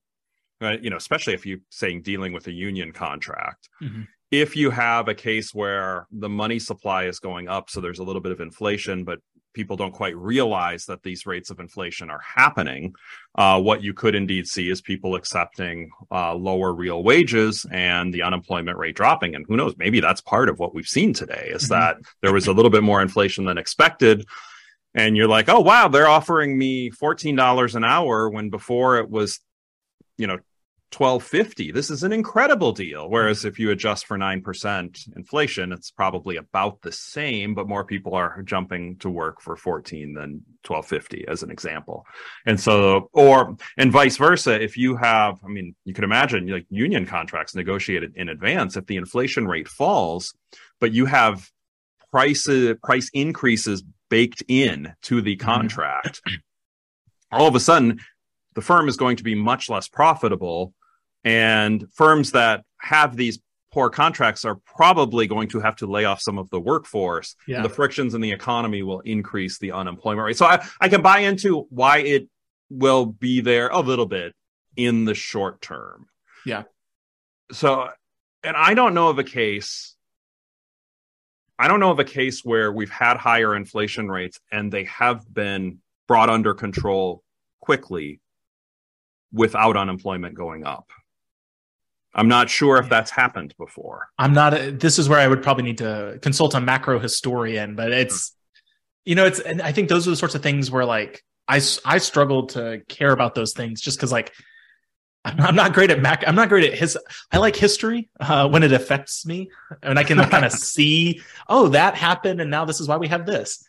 uh, 0.62 0.78
you 0.82 0.90
know, 0.90 0.98
especially 0.98 1.34
if 1.34 1.46
you're 1.46 1.60
saying 1.70 2.02
dealing 2.02 2.34
with 2.34 2.48
a 2.48 2.52
union 2.52 2.92
contract. 2.92 3.70
Mm-hmm 3.82 4.04
if 4.32 4.56
you 4.56 4.70
have 4.70 5.08
a 5.08 5.14
case 5.14 5.54
where 5.54 6.08
the 6.12 6.30
money 6.30 6.60
supply 6.60 7.06
is 7.06 7.20
going 7.20 7.48
up, 7.48 7.70
so 7.70 7.80
there's 7.80 8.00
a 8.00 8.04
little 8.04 8.22
bit 8.22 8.32
of 8.32 8.42
inflation, 8.42 9.04
but 9.04 9.20
people 9.58 9.76
don't 9.76 9.92
quite 9.92 10.16
realize 10.16 10.86
that 10.86 11.02
these 11.02 11.26
rates 11.26 11.50
of 11.50 11.60
inflation 11.60 12.12
are 12.12 12.22
happening, 12.22 12.94
uh, 13.36 13.60
what 13.60 13.82
you 13.82 13.92
could 13.92 14.14
indeed 14.14 14.48
see 14.48 14.70
is 14.70 14.82
people 14.82 15.16
accepting 15.16 15.90
uh, 16.12 16.36
lower 16.36 16.72
real 16.72 17.02
wages 17.02 17.66
and 17.72 18.14
the 18.14 18.22
unemployment 18.22 18.78
rate 18.78 18.96
dropping. 18.96 19.34
And 19.34 19.46
who 19.48 19.58
knows, 19.58 19.74
maybe 19.76 20.00
that's 20.00 20.22
part 20.22 20.48
of 20.48 20.60
what 20.60 20.76
we've 20.76 20.88
seen 20.88 21.12
today 21.12 21.50
is 21.52 21.64
mm-hmm. 21.64 21.74
that 21.74 21.98
there 22.22 22.32
was 22.32 22.46
a 22.46 22.54
little 22.54 22.70
bit 22.70 22.84
more 22.84 23.02
inflation 23.02 23.46
than 23.46 23.58
expected. 23.58 24.28
And 24.94 25.18
you're 25.18 25.28
like, 25.28 25.50
oh, 25.50 25.62
wow, 25.62 25.88
they're 25.88 26.08
offering 26.08 26.56
me 26.56 26.92
$14 26.92 27.74
an 27.74 27.84
hour 27.84 28.30
when 28.30 28.52
before 28.52 29.00
it 29.00 29.10
was, 29.10 29.40
you 30.20 30.28
know, 30.28 30.38
1250 30.96 31.72
this 31.74 31.90
is 31.90 32.04
an 32.04 32.14
incredible 32.14 32.72
deal 32.72 33.10
whereas 33.10 33.44
if 33.44 33.60
you 33.60 33.72
adjust 33.72 34.06
for 34.06 34.18
9% 34.18 35.16
inflation 35.18 35.74
it's 35.74 35.92
probably 35.92 36.38
about 36.38 36.82
the 36.82 36.94
same 36.94 37.54
but 37.54 37.68
more 37.68 37.84
people 37.84 38.16
are 38.16 38.42
jumping 38.44 38.96
to 38.98 39.10
work 39.10 39.42
for 39.42 39.58
14 39.58 40.14
than 40.14 40.44
1250 40.66 41.28
as 41.28 41.44
an 41.44 41.52
example 41.52 42.06
and 42.46 42.58
so 42.58 43.10
or 43.12 43.58
and 43.78 43.92
vice 43.92 44.16
versa 44.16 44.62
if 44.62 44.78
you 44.78 44.96
have 44.96 45.38
i 45.44 45.50
mean 45.50 45.76
you 45.84 45.94
can 45.94 46.06
imagine 46.06 46.48
like 46.48 46.66
union 46.70 47.06
contracts 47.06 47.54
negotiated 47.54 48.14
in 48.16 48.30
advance 48.30 48.78
if 48.78 48.86
the 48.86 48.96
inflation 48.96 49.46
rate 49.46 49.68
falls 49.68 50.34
but 50.80 50.94
you 50.94 51.06
have 51.06 51.52
prices 52.12 52.78
price 52.82 53.10
increases 53.14 53.84
baked 54.10 54.42
in 54.48 54.94
to 55.02 55.22
the 55.22 55.36
mm-hmm. 55.36 55.46
contract 55.46 56.22
all 57.30 57.46
of 57.46 57.56
a 57.56 57.60
sudden 57.60 58.00
the 58.56 58.62
firm 58.62 58.88
is 58.90 58.98
going 58.98 59.18
to 59.18 59.24
be 59.24 59.36
much 59.36 59.70
less 59.70 59.88
profitable 59.88 60.74
and 61.28 61.86
firms 61.94 62.32
that 62.32 62.64
have 62.78 63.18
these 63.18 63.40
poor 63.74 63.90
contracts 63.90 64.46
are 64.46 64.56
probably 64.66 65.28
going 65.28 65.50
to 65.50 65.60
have 65.60 65.76
to 65.76 65.86
lay 65.86 66.06
off 66.06 66.22
some 66.22 66.38
of 66.38 66.50
the 66.52 66.60
workforce. 66.60 67.36
Yeah. 67.46 67.64
The 67.64 67.70
frictions 67.70 68.14
in 68.14 68.22
the 68.22 68.32
economy 68.32 68.82
will 68.82 69.02
increase 69.02 69.60
the 69.60 69.74
unemployment 69.74 70.26
rate. 70.26 70.38
So 70.38 70.46
I, 70.46 70.66
I 70.80 70.88
can 70.88 71.02
buy 71.02 71.20
into 71.20 71.68
why 71.70 71.98
it 71.98 72.30
will 72.70 73.06
be 73.06 73.42
there 73.42 73.68
a 73.68 73.82
little 73.82 74.06
bit 74.06 74.34
in 74.78 75.04
the 75.04 75.14
short 75.14 75.62
term. 75.62 76.08
Yeah. 76.46 76.64
So, 77.52 77.90
and 78.42 78.56
I 78.56 78.74
don't 78.74 78.94
know 78.94 79.10
of 79.10 79.20
a 79.20 79.26
case. 79.26 79.98
I 81.60 81.68
don't 81.68 81.82
know 81.82 81.92
of 81.92 82.00
a 82.00 82.06
case 82.06 82.46
where 82.46 82.72
we've 82.72 82.90
had 82.90 83.18
higher 83.18 83.54
inflation 83.54 84.08
rates 84.08 84.40
and 84.50 84.72
they 84.72 84.86
have 84.86 85.26
been 85.32 85.80
brought 86.08 86.30
under 86.30 86.54
control 86.54 87.22
quickly 87.60 88.22
without 89.34 89.76
unemployment 89.76 90.36
going 90.36 90.66
up. 90.66 90.90
I'm 92.18 92.28
not 92.28 92.50
sure 92.50 92.78
if 92.78 92.90
that's 92.90 93.12
happened 93.12 93.54
before. 93.58 94.10
I'm 94.18 94.34
not. 94.34 94.54
A, 94.56 94.72
this 94.72 94.98
is 94.98 95.08
where 95.08 95.20
I 95.20 95.28
would 95.28 95.44
probably 95.44 95.64
need 95.64 95.78
to 95.78 96.18
consult 96.22 96.56
a 96.56 96.60
macro 96.60 97.00
historian, 97.00 97.76
but 97.76 97.92
it's, 97.92 98.36
you 99.06 99.14
know, 99.14 99.26
it's, 99.26 99.40
and 99.40 99.62
I 99.62 99.72
think 99.72 99.88
those 99.88 100.08
are 100.08 100.10
the 100.10 100.16
sorts 100.16 100.34
of 100.34 100.42
things 100.42 100.72
where 100.72 100.84
like 100.84 101.24
I, 101.48 101.62
I 101.86 102.00
struggle 102.00 102.48
to 102.48 102.82
care 102.90 103.12
about 103.12 103.36
those 103.36 103.54
things 103.54 103.80
just 103.82 103.98
because 103.98 104.12
like 104.12 104.34
I'm 105.26 105.56
not 105.56 105.74
great 105.74 105.92
at 105.92 106.02
Mac. 106.02 106.24
I'm 106.28 106.36
not 106.36 106.50
great 106.50 106.72
at 106.72 106.78
his. 106.78 106.98
I 107.32 107.38
like 107.38 107.56
history 107.56 108.10
uh, 108.20 108.48
when 108.50 108.64
it 108.64 108.72
affects 108.72 109.26
me, 109.26 109.50
and 109.84 110.00
I 110.00 110.04
can 110.04 110.18
kind 110.30 110.46
of 110.46 110.52
see, 110.52 111.22
oh, 111.48 111.70
that 111.70 111.96
happened, 111.96 112.42
and 112.42 112.50
now 112.50 112.66
this 112.66 112.80
is 112.80 112.88
why 112.88 112.98
we 112.98 113.08
have 113.10 113.26
this. 113.26 113.66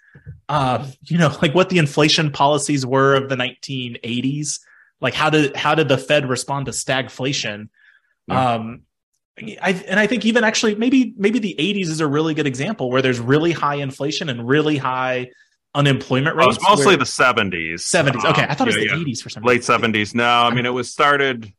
Uh, 0.48 0.86
you 1.04 1.18
know, 1.18 1.36
like 1.42 1.54
what 1.54 1.68
the 1.68 1.78
inflation 1.78 2.30
policies 2.30 2.86
were 2.86 3.14
of 3.14 3.28
the 3.28 3.36
1980s. 3.36 4.60
Like 5.00 5.14
how 5.14 5.30
did 5.30 5.54
how 5.56 5.74
did 5.74 5.88
the 5.88 5.98
Fed 5.98 6.28
respond 6.28 6.66
to 6.66 6.72
stagflation? 6.72 7.68
Yeah. 8.28 8.54
Um, 8.54 8.82
I, 9.60 9.70
and 9.86 10.00
I 10.00 10.06
think 10.06 10.24
even 10.24 10.44
actually 10.44 10.74
maybe 10.74 11.14
maybe 11.16 11.38
the 11.38 11.54
80s 11.58 11.88
is 11.88 12.00
a 12.00 12.06
really 12.06 12.34
good 12.34 12.46
example 12.46 12.90
where 12.90 13.02
there's 13.02 13.20
really 13.20 13.52
high 13.52 13.76
inflation 13.76 14.28
and 14.28 14.46
really 14.46 14.76
high 14.76 15.30
unemployment 15.74 16.36
rates. 16.36 16.48
Oh, 16.48 16.50
it's 16.54 16.68
mostly 16.68 16.96
the 16.96 17.04
70s. 17.04 17.74
70s. 17.74 18.24
Okay, 18.24 18.42
I 18.42 18.54
thought 18.54 18.62
um, 18.62 18.68
it 18.68 18.76
was 18.76 18.84
yeah, 18.84 18.96
the 18.96 19.04
80s 19.04 19.22
for 19.22 19.30
some 19.30 19.42
late 19.44 19.58
reason. 19.58 19.80
70s. 19.80 20.14
No, 20.14 20.28
I 20.28 20.52
mean 20.52 20.66
it 20.66 20.70
was 20.70 20.90
started. 20.90 21.52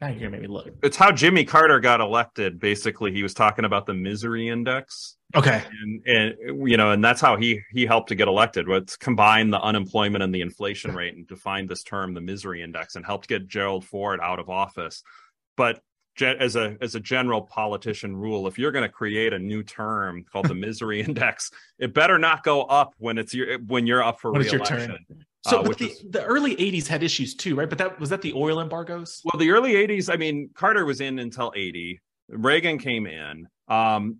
Now 0.00 0.08
you're 0.08 0.30
gonna 0.30 0.46
look. 0.46 0.68
It's 0.84 0.96
how 0.96 1.10
Jimmy 1.10 1.44
Carter 1.44 1.80
got 1.80 2.00
elected. 2.00 2.60
Basically, 2.60 3.12
he 3.12 3.24
was 3.24 3.34
talking 3.34 3.64
about 3.64 3.84
the 3.84 3.94
misery 3.94 4.48
index. 4.48 5.16
Okay, 5.34 5.60
and, 5.82 6.06
and 6.06 6.68
you 6.70 6.76
know, 6.76 6.92
and 6.92 7.02
that's 7.02 7.20
how 7.20 7.36
he 7.36 7.60
he 7.72 7.84
helped 7.84 8.10
to 8.10 8.14
get 8.14 8.28
elected. 8.28 8.68
Was 8.68 8.96
combine 8.96 9.50
the 9.50 9.60
unemployment 9.60 10.22
and 10.22 10.32
the 10.32 10.40
inflation 10.40 10.94
rate 10.94 11.16
and 11.16 11.26
define 11.26 11.66
this 11.66 11.82
term, 11.82 12.14
the 12.14 12.20
misery 12.20 12.62
index, 12.62 12.94
and 12.94 13.04
helped 13.04 13.26
get 13.26 13.48
Gerald 13.48 13.84
Ford 13.84 14.20
out 14.22 14.38
of 14.38 14.48
office. 14.48 15.02
But 15.58 15.82
as 16.22 16.54
a 16.56 16.76
as 16.80 16.94
a 16.94 17.00
general 17.00 17.42
politician 17.42 18.16
rule, 18.16 18.46
if 18.46 18.58
you're 18.58 18.70
going 18.70 18.84
to 18.84 18.88
create 18.88 19.32
a 19.32 19.38
new 19.38 19.64
term 19.64 20.24
called 20.32 20.46
the 20.46 20.54
misery 20.54 21.00
index, 21.06 21.50
it 21.78 21.92
better 21.92 22.16
not 22.16 22.44
go 22.44 22.62
up 22.62 22.94
when 22.98 23.18
it's 23.18 23.34
your 23.34 23.58
when 23.58 23.86
you're 23.86 24.02
up 24.02 24.20
for 24.20 24.32
when 24.32 24.42
reelection. 24.42 25.04
So, 25.46 25.60
uh, 25.60 25.62
but 25.64 25.78
the, 25.78 25.90
is, 25.90 26.04
the 26.10 26.24
early 26.24 26.54
'80s 26.56 26.86
had 26.86 27.02
issues 27.02 27.34
too, 27.34 27.56
right? 27.56 27.68
But 27.68 27.78
that 27.78 27.98
was 27.98 28.08
that 28.10 28.22
the 28.22 28.32
oil 28.34 28.60
embargoes. 28.60 29.20
Well, 29.24 29.38
the 29.38 29.50
early 29.50 29.72
'80s. 29.72 30.12
I 30.12 30.16
mean, 30.16 30.50
Carter 30.54 30.84
was 30.84 31.00
in 31.00 31.18
until 31.18 31.52
'80. 31.54 32.00
Reagan 32.28 32.78
came 32.78 33.06
in. 33.06 33.48
Um, 33.66 34.18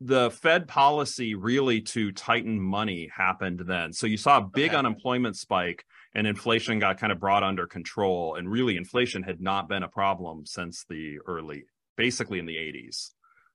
the 0.00 0.30
Fed 0.30 0.68
policy 0.68 1.34
really 1.34 1.80
to 1.80 2.12
tighten 2.12 2.60
money 2.60 3.10
happened 3.12 3.64
then. 3.66 3.92
So 3.92 4.06
you 4.06 4.18
saw 4.18 4.38
a 4.38 4.42
big 4.42 4.70
okay. 4.70 4.76
unemployment 4.76 5.36
spike 5.36 5.84
and 6.16 6.26
inflation 6.26 6.78
got 6.78 6.98
kind 6.98 7.12
of 7.12 7.20
brought 7.20 7.42
under 7.44 7.66
control. 7.66 8.36
And 8.36 8.50
really, 8.50 8.78
inflation 8.78 9.22
had 9.22 9.38
not 9.38 9.68
been 9.68 9.82
a 9.82 9.88
problem 9.88 10.46
since 10.46 10.86
the 10.88 11.18
early, 11.26 11.64
basically 11.94 12.38
in 12.38 12.46
the 12.46 12.56
80s. 12.56 13.10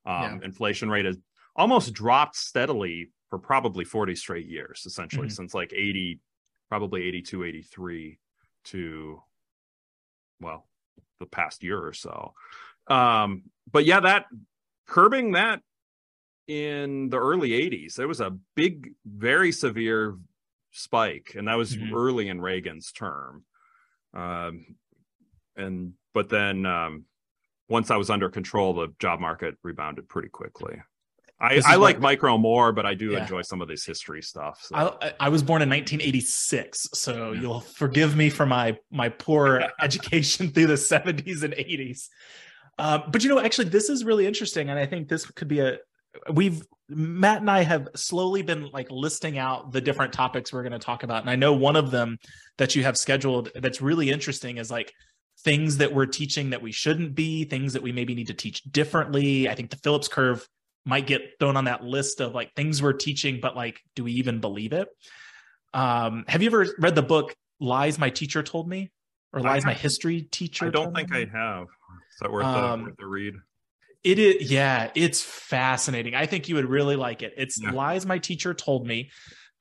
Um, 0.05 0.39
yeah. 0.39 0.45
Inflation 0.45 0.87
rate 0.87 1.05
has 1.05 1.17
almost 1.55 1.91
dropped 1.91 2.35
steadily 2.35 3.09
for 3.31 3.39
probably 3.39 3.83
40 3.83 4.13
straight 4.15 4.45
years, 4.45 4.83
essentially, 4.85 5.25
mm-hmm. 5.25 5.33
since 5.33 5.55
like 5.55 5.73
80, 5.73 6.19
probably 6.69 7.03
82, 7.07 7.43
83 7.45 8.19
to, 8.65 9.23
well, 10.39 10.67
the 11.19 11.25
past 11.25 11.63
year 11.63 11.79
or 11.83 11.93
so. 11.93 12.33
Um, 12.85 13.45
but 13.71 13.85
yeah, 13.85 14.01
that 14.01 14.25
curbing 14.85 15.31
that 15.31 15.61
in 16.47 17.09
the 17.09 17.17
early 17.17 17.49
80s, 17.49 17.95
there 17.95 18.07
was 18.07 18.21
a 18.21 18.37
big, 18.55 18.91
very 19.03 19.51
severe 19.51 20.15
spike, 20.71 21.33
and 21.35 21.47
that 21.47 21.57
was 21.57 21.75
mm-hmm. 21.75 21.93
early 21.93 22.27
in 22.29 22.41
Reagan's 22.41 22.91
term. 22.91 23.43
Um, 24.13 24.75
and 25.55 25.93
but 26.13 26.29
then 26.29 26.65
um, 26.65 27.05
once 27.69 27.91
I 27.91 27.97
was 27.97 28.09
under 28.09 28.29
control, 28.29 28.73
the 28.73 28.89
job 28.99 29.19
market 29.19 29.55
rebounded 29.63 30.09
pretty 30.09 30.29
quickly. 30.29 30.81
I, 31.39 31.59
I 31.65 31.75
like 31.77 31.95
what, 31.95 32.01
micro 32.01 32.37
more, 32.37 32.71
but 32.71 32.85
I 32.85 32.93
do 32.93 33.11
yeah. 33.11 33.21
enjoy 33.21 33.41
some 33.41 33.61
of 33.61 33.67
this 33.67 33.83
history 33.83 34.21
stuff. 34.21 34.59
So. 34.61 34.97
I, 35.01 35.13
I, 35.19 35.29
was 35.29 35.41
born 35.41 35.63
in 35.63 35.69
1986, 35.69 36.89
so 36.93 37.31
you'll 37.31 37.61
forgive 37.61 38.15
me 38.15 38.29
for 38.29 38.45
my 38.45 38.77
my 38.91 39.09
poor 39.09 39.63
education 39.81 40.51
through 40.51 40.67
the 40.67 40.75
70s 40.75 41.41
and 41.41 41.55
80s. 41.55 42.09
Uh, 42.77 42.99
but 43.09 43.23
you 43.23 43.29
know, 43.29 43.39
actually, 43.39 43.69
this 43.69 43.89
is 43.89 44.05
really 44.05 44.27
interesting, 44.27 44.69
and 44.69 44.77
I 44.77 44.85
think 44.85 45.07
this 45.07 45.25
could 45.25 45.47
be 45.47 45.61
a 45.61 45.79
we've 46.31 46.61
Matt 46.89 47.39
and 47.39 47.49
I 47.49 47.63
have 47.63 47.87
slowly 47.95 48.41
been 48.41 48.69
like 48.71 48.91
listing 48.91 49.37
out 49.37 49.71
the 49.71 49.79
different 49.79 50.11
topics 50.11 50.51
we're 50.51 50.63
going 50.63 50.73
to 50.73 50.79
talk 50.79 51.03
about. 51.03 51.21
And 51.21 51.29
I 51.29 51.37
know 51.37 51.53
one 51.53 51.77
of 51.77 51.89
them 51.89 52.17
that 52.57 52.75
you 52.75 52.83
have 52.83 52.97
scheduled 52.97 53.49
that's 53.55 53.81
really 53.81 54.09
interesting 54.09 54.57
is 54.57 54.69
like 54.69 54.91
things 55.39 55.77
that 55.77 55.93
we're 55.93 56.05
teaching 56.05 56.49
that 56.49 56.61
we 56.61 56.71
shouldn't 56.71 57.15
be, 57.15 57.45
things 57.45 57.73
that 57.73 57.81
we 57.81 57.93
maybe 57.93 58.13
need 58.13 58.27
to 58.27 58.33
teach 58.33 58.61
differently. 58.63 59.47
I 59.47 59.55
think 59.55 59.69
the 59.69 59.77
Phillips 59.77 60.09
curve 60.09 60.45
might 60.85 61.07
get 61.07 61.21
thrown 61.39 61.55
on 61.55 61.65
that 61.65 61.83
list 61.83 62.19
of 62.19 62.33
like 62.33 62.53
things 62.55 62.81
we're 62.81 62.93
teaching, 62.93 63.39
but 63.41 63.55
like, 63.55 63.79
do 63.95 64.03
we 64.03 64.13
even 64.13 64.39
believe 64.41 64.73
it? 64.73 64.89
Um, 65.73 66.25
have 66.27 66.41
you 66.41 66.47
ever 66.47 66.67
read 66.79 66.95
the 66.95 67.01
book 67.01 67.33
Lies 67.61 67.97
My 67.97 68.09
Teacher 68.09 68.43
Told 68.43 68.67
Me? 68.67 68.91
Or 69.33 69.39
Lies 69.39 69.63
My 69.63 69.73
History 69.73 70.23
Teacher? 70.23 70.65
I 70.65 70.69
don't 70.71 70.93
think 70.93 71.09
me? 71.09 71.21
I 71.21 71.37
have. 71.37 71.63
Is 71.63 72.19
that 72.19 72.31
worth, 72.31 72.45
um, 72.45 72.83
worth 72.83 72.97
the 72.97 73.05
read? 73.05 73.35
It 74.03 74.17
is, 74.19 74.51
yeah, 74.51 74.89
it's 74.95 75.21
fascinating. 75.21 76.15
I 76.15 76.25
think 76.25 76.49
you 76.49 76.55
would 76.55 76.69
really 76.69 76.95
like 76.95 77.21
it. 77.21 77.33
It's 77.37 77.61
yeah. 77.61 77.71
lies 77.71 78.05
my 78.05 78.17
teacher 78.17 78.53
told 78.53 78.85
me. 78.85 79.11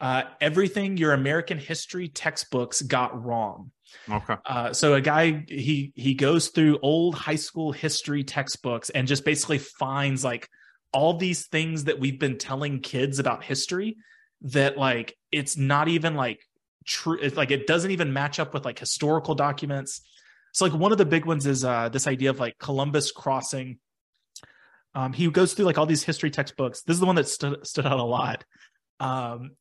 Uh, 0.00 0.22
everything 0.40 0.96
your 0.96 1.12
American 1.12 1.58
history 1.58 2.08
textbooks 2.08 2.80
got 2.80 3.22
wrong. 3.22 3.70
Okay. 4.10 4.34
Uh, 4.46 4.72
so 4.72 4.94
a 4.94 5.00
guy 5.00 5.44
he 5.46 5.92
he 5.94 6.14
goes 6.14 6.48
through 6.48 6.78
old 6.80 7.14
high 7.14 7.36
school 7.36 7.70
history 7.70 8.24
textbooks 8.24 8.88
and 8.88 9.06
just 9.06 9.26
basically 9.26 9.58
finds 9.58 10.24
like 10.24 10.48
all 10.92 11.18
these 11.18 11.46
things 11.48 11.84
that 11.84 12.00
we've 12.00 12.18
been 12.18 12.38
telling 12.38 12.80
kids 12.80 13.18
about 13.18 13.44
history 13.44 13.98
that 14.42 14.78
like 14.78 15.16
it's 15.30 15.58
not 15.58 15.88
even 15.88 16.14
like 16.14 16.40
true. 16.86 17.18
It's 17.20 17.36
like 17.36 17.50
it 17.50 17.66
doesn't 17.66 17.90
even 17.90 18.12
match 18.12 18.38
up 18.38 18.54
with 18.54 18.64
like 18.64 18.78
historical 18.78 19.34
documents. 19.34 20.00
So 20.52 20.64
like 20.64 20.74
one 20.74 20.92
of 20.92 20.98
the 20.98 21.04
big 21.04 21.26
ones 21.26 21.46
is 21.46 21.64
uh, 21.64 21.90
this 21.90 22.06
idea 22.06 22.30
of 22.30 22.40
like 22.40 22.58
Columbus 22.58 23.12
crossing 23.12 23.78
um, 24.94 25.12
he 25.12 25.30
goes 25.30 25.54
through 25.54 25.66
like 25.66 25.78
all 25.78 25.86
these 25.86 26.02
history 26.02 26.30
textbooks. 26.30 26.82
This 26.82 26.94
is 26.94 27.00
the 27.00 27.06
one 27.06 27.16
that 27.16 27.28
stood 27.28 27.66
stood 27.66 27.86
out 27.86 28.00
a 28.00 28.04
lot. 28.04 28.44
Um, 28.98 29.52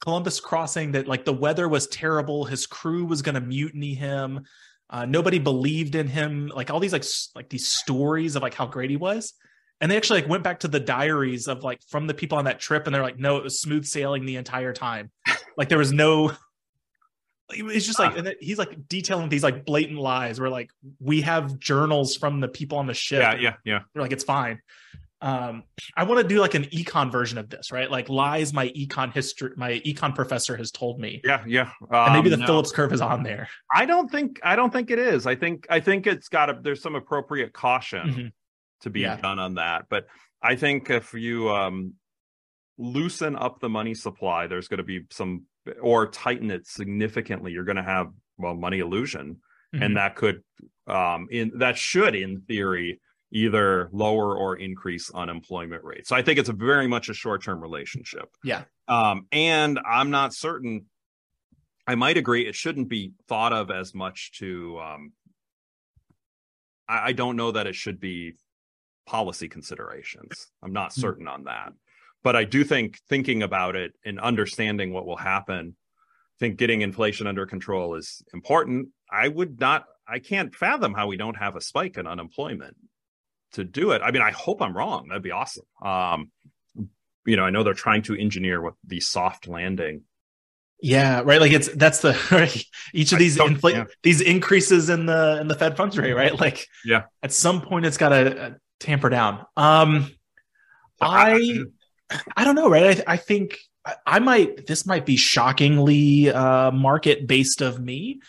Columbus 0.00 0.40
crossing 0.40 0.92
that 0.92 1.08
like 1.08 1.24
the 1.24 1.32
weather 1.32 1.68
was 1.68 1.86
terrible. 1.88 2.44
His 2.44 2.66
crew 2.66 3.04
was 3.04 3.22
going 3.22 3.34
to 3.34 3.40
mutiny 3.40 3.94
him. 3.94 4.44
Uh, 4.90 5.04
nobody 5.04 5.38
believed 5.38 5.94
in 5.94 6.06
him. 6.06 6.50
Like 6.54 6.70
all 6.70 6.80
these 6.80 6.92
like 6.92 7.04
like 7.34 7.48
these 7.48 7.66
stories 7.66 8.36
of 8.36 8.42
like 8.42 8.54
how 8.54 8.66
great 8.66 8.90
he 8.90 8.96
was. 8.96 9.34
And 9.80 9.90
they 9.90 9.96
actually 9.96 10.22
like 10.22 10.30
went 10.30 10.42
back 10.42 10.60
to 10.60 10.68
the 10.68 10.80
diaries 10.80 11.46
of 11.46 11.62
like 11.62 11.80
from 11.88 12.06
the 12.06 12.14
people 12.14 12.38
on 12.38 12.46
that 12.46 12.58
trip, 12.58 12.86
and 12.86 12.94
they're 12.94 13.02
like, 13.02 13.18
no, 13.18 13.36
it 13.36 13.44
was 13.44 13.60
smooth 13.60 13.84
sailing 13.84 14.24
the 14.24 14.36
entire 14.36 14.72
time. 14.72 15.10
like 15.56 15.68
there 15.68 15.78
was 15.78 15.92
no 15.92 16.32
it's 17.50 17.86
just 17.86 17.98
like 17.98 18.16
uh, 18.18 18.32
he's 18.40 18.58
like 18.58 18.88
detailing 18.88 19.28
these 19.28 19.42
like 19.42 19.64
blatant 19.64 19.98
lies 19.98 20.40
where 20.40 20.50
like 20.50 20.70
we 21.00 21.22
have 21.22 21.58
journals 21.58 22.16
from 22.16 22.40
the 22.40 22.48
people 22.48 22.78
on 22.78 22.86
the 22.86 22.94
ship 22.94 23.20
yeah 23.20 23.34
yeah 23.34 23.54
yeah. 23.64 23.80
they're 23.92 24.02
like 24.02 24.12
it's 24.12 24.24
fine. 24.24 24.60
Um 25.20 25.64
i 25.96 26.04
want 26.04 26.20
to 26.20 26.28
do 26.28 26.40
like 26.40 26.54
an 26.54 26.64
econ 26.66 27.10
version 27.10 27.38
of 27.38 27.48
this 27.50 27.72
right? 27.72 27.90
Like 27.90 28.08
lies 28.08 28.52
my 28.52 28.68
econ 28.68 29.12
history 29.12 29.52
my 29.56 29.80
econ 29.86 30.14
professor 30.14 30.56
has 30.56 30.70
told 30.70 31.00
me. 31.00 31.20
Yeah 31.24 31.42
yeah. 31.46 31.70
Um, 31.82 31.88
and 31.90 32.12
maybe 32.14 32.28
the 32.28 32.34
um, 32.34 32.40
no. 32.40 32.46
phillips 32.46 32.70
curve 32.70 32.92
is 32.92 33.00
on 33.00 33.22
there. 33.22 33.48
I 33.72 33.86
don't 33.86 34.10
think 34.10 34.40
i 34.44 34.54
don't 34.54 34.72
think 34.72 34.90
it 34.90 34.98
is. 34.98 35.26
I 35.26 35.34
think 35.34 35.66
i 35.70 35.80
think 35.80 36.06
it's 36.06 36.28
got 36.28 36.50
a 36.50 36.58
there's 36.60 36.82
some 36.82 36.94
appropriate 36.94 37.52
caution 37.52 38.08
mm-hmm. 38.08 38.26
to 38.82 38.90
be 38.90 39.00
yeah. 39.00 39.16
done 39.16 39.38
on 39.38 39.54
that. 39.54 39.86
But 39.88 40.06
i 40.42 40.54
think 40.54 40.90
if 40.90 41.14
you 41.14 41.50
um 41.50 41.94
loosen 42.76 43.34
up 43.34 43.58
the 43.58 43.68
money 43.68 43.92
supply 43.92 44.46
there's 44.46 44.68
going 44.68 44.78
to 44.78 44.84
be 44.84 45.00
some 45.10 45.42
or 45.80 46.08
tighten 46.08 46.50
it 46.50 46.66
significantly, 46.66 47.52
you're 47.52 47.64
going 47.64 47.76
to 47.76 47.82
have 47.82 48.08
well 48.36 48.54
money 48.54 48.78
illusion, 48.78 49.36
mm-hmm. 49.74 49.82
and 49.82 49.96
that 49.96 50.16
could 50.16 50.42
um 50.86 51.28
in 51.30 51.52
that 51.58 51.76
should 51.76 52.14
in 52.14 52.40
theory 52.42 53.00
either 53.30 53.90
lower 53.92 54.36
or 54.36 54.56
increase 54.56 55.10
unemployment 55.10 55.84
rate. 55.84 56.06
So 56.06 56.16
I 56.16 56.22
think 56.22 56.38
it's 56.38 56.48
a 56.48 56.54
very 56.54 56.86
much 56.86 57.08
a 57.08 57.14
short 57.14 57.42
term 57.42 57.60
relationship. 57.60 58.30
Yeah. 58.42 58.62
Um, 58.86 59.26
and 59.32 59.78
I'm 59.86 60.10
not 60.10 60.32
certain. 60.32 60.86
I 61.86 61.94
might 61.94 62.16
agree 62.16 62.46
it 62.46 62.54
shouldn't 62.54 62.88
be 62.88 63.12
thought 63.28 63.52
of 63.52 63.70
as 63.70 63.94
much 63.94 64.32
to. 64.38 64.78
Um, 64.80 65.12
I, 66.88 67.08
I 67.08 67.12
don't 67.12 67.36
know 67.36 67.52
that 67.52 67.66
it 67.66 67.74
should 67.74 68.00
be 68.00 68.34
policy 69.06 69.48
considerations. 69.48 70.48
I'm 70.62 70.72
not 70.72 70.94
hmm. 70.94 71.00
certain 71.00 71.26
mm-hmm. 71.26 71.34
on 71.34 71.44
that 71.44 71.72
but 72.22 72.36
I 72.36 72.44
do 72.44 72.64
think 72.64 72.98
thinking 73.08 73.42
about 73.42 73.76
it 73.76 73.92
and 74.04 74.20
understanding 74.20 74.92
what 74.92 75.06
will 75.06 75.16
happen, 75.16 75.76
I 75.76 76.38
think 76.38 76.58
getting 76.58 76.82
inflation 76.82 77.26
under 77.26 77.46
control 77.46 77.94
is 77.94 78.22
important. 78.32 78.88
I 79.10 79.28
would 79.28 79.60
not, 79.60 79.84
I 80.06 80.18
can't 80.18 80.54
fathom 80.54 80.94
how 80.94 81.06
we 81.06 81.16
don't 81.16 81.36
have 81.36 81.56
a 81.56 81.60
spike 81.60 81.96
in 81.96 82.06
unemployment 82.06 82.76
to 83.52 83.64
do 83.64 83.92
it. 83.92 84.02
I 84.02 84.10
mean, 84.10 84.22
I 84.22 84.30
hope 84.30 84.60
I'm 84.62 84.76
wrong. 84.76 85.08
That'd 85.08 85.22
be 85.22 85.30
awesome. 85.30 85.64
Um, 85.82 86.30
you 87.24 87.36
know, 87.36 87.44
I 87.44 87.50
know 87.50 87.62
they're 87.62 87.74
trying 87.74 88.02
to 88.02 88.16
engineer 88.16 88.60
what 88.60 88.74
the 88.86 89.00
soft 89.00 89.48
landing. 89.48 90.02
Yeah, 90.80 91.22
right. 91.24 91.40
Like 91.40 91.52
it's 91.52 91.68
that's 91.68 92.00
the 92.00 92.18
right. 92.30 92.64
Each 92.94 93.12
of 93.12 93.18
these 93.18 93.36
infl- 93.36 93.72
yeah. 93.72 93.84
these 94.02 94.20
increases 94.20 94.88
in 94.88 95.06
the 95.06 95.38
in 95.40 95.48
the 95.48 95.54
Fed 95.54 95.76
funds 95.76 95.98
rate, 95.98 96.12
right? 96.12 96.38
Like, 96.38 96.66
yeah, 96.84 97.04
at 97.22 97.32
some 97.32 97.60
point 97.60 97.84
it's 97.84 97.96
got 97.96 98.10
to 98.10 98.42
uh, 98.42 98.50
tamper 98.78 99.08
down. 99.08 99.44
Um, 99.56 100.10
I 101.00 101.64
I 102.36 102.44
don't 102.44 102.54
know, 102.54 102.68
right? 102.68 103.02
I, 103.06 103.14
I 103.14 103.16
think 103.16 103.58
I, 104.06 104.18
might. 104.18 104.66
This 104.66 104.86
might 104.86 105.06
be 105.06 105.16
shockingly 105.16 106.30
uh, 106.30 106.70
market 106.70 107.26
based 107.26 107.60
of 107.60 107.80
me. 107.80 108.20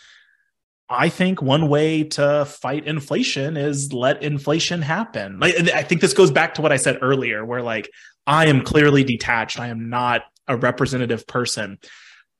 I 0.89 1.09
think 1.09 1.41
one 1.41 1.69
way 1.69 2.03
to 2.03 2.45
fight 2.45 2.87
inflation 2.87 3.57
is 3.57 3.93
let 3.93 4.23
inflation 4.23 4.81
happen. 4.81 5.39
Like, 5.39 5.55
I 5.73 5.83
think 5.83 6.01
this 6.01 6.13
goes 6.13 6.31
back 6.31 6.55
to 6.55 6.61
what 6.61 6.71
I 6.71 6.77
said 6.77 6.99
earlier, 7.01 7.45
where 7.45 7.61
like 7.61 7.89
I 8.25 8.47
am 8.47 8.63
clearly 8.63 9.03
detached. 9.03 9.59
I 9.59 9.67
am 9.67 9.89
not 9.89 10.23
a 10.47 10.57
representative 10.57 11.27
person. 11.27 11.77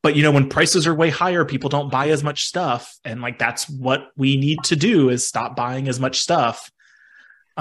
But 0.02 0.16
you 0.16 0.24
know, 0.24 0.32
when 0.32 0.50
prices 0.50 0.88
are 0.88 0.96
way 0.96 1.10
higher, 1.10 1.46
people 1.46 1.70
don't 1.70 1.92
buy 1.92 2.10
as 2.10 2.24
much 2.24 2.46
stuff, 2.46 2.98
and 3.04 3.22
like 3.22 3.38
that's 3.38 3.70
what 3.70 4.08
we 4.16 4.38
need 4.38 4.64
to 4.66 4.76
do 4.76 5.10
is 5.10 5.28
stop 5.28 5.56
buying 5.56 5.88
as 5.88 6.00
much 6.00 6.20
stuff. 6.20 6.72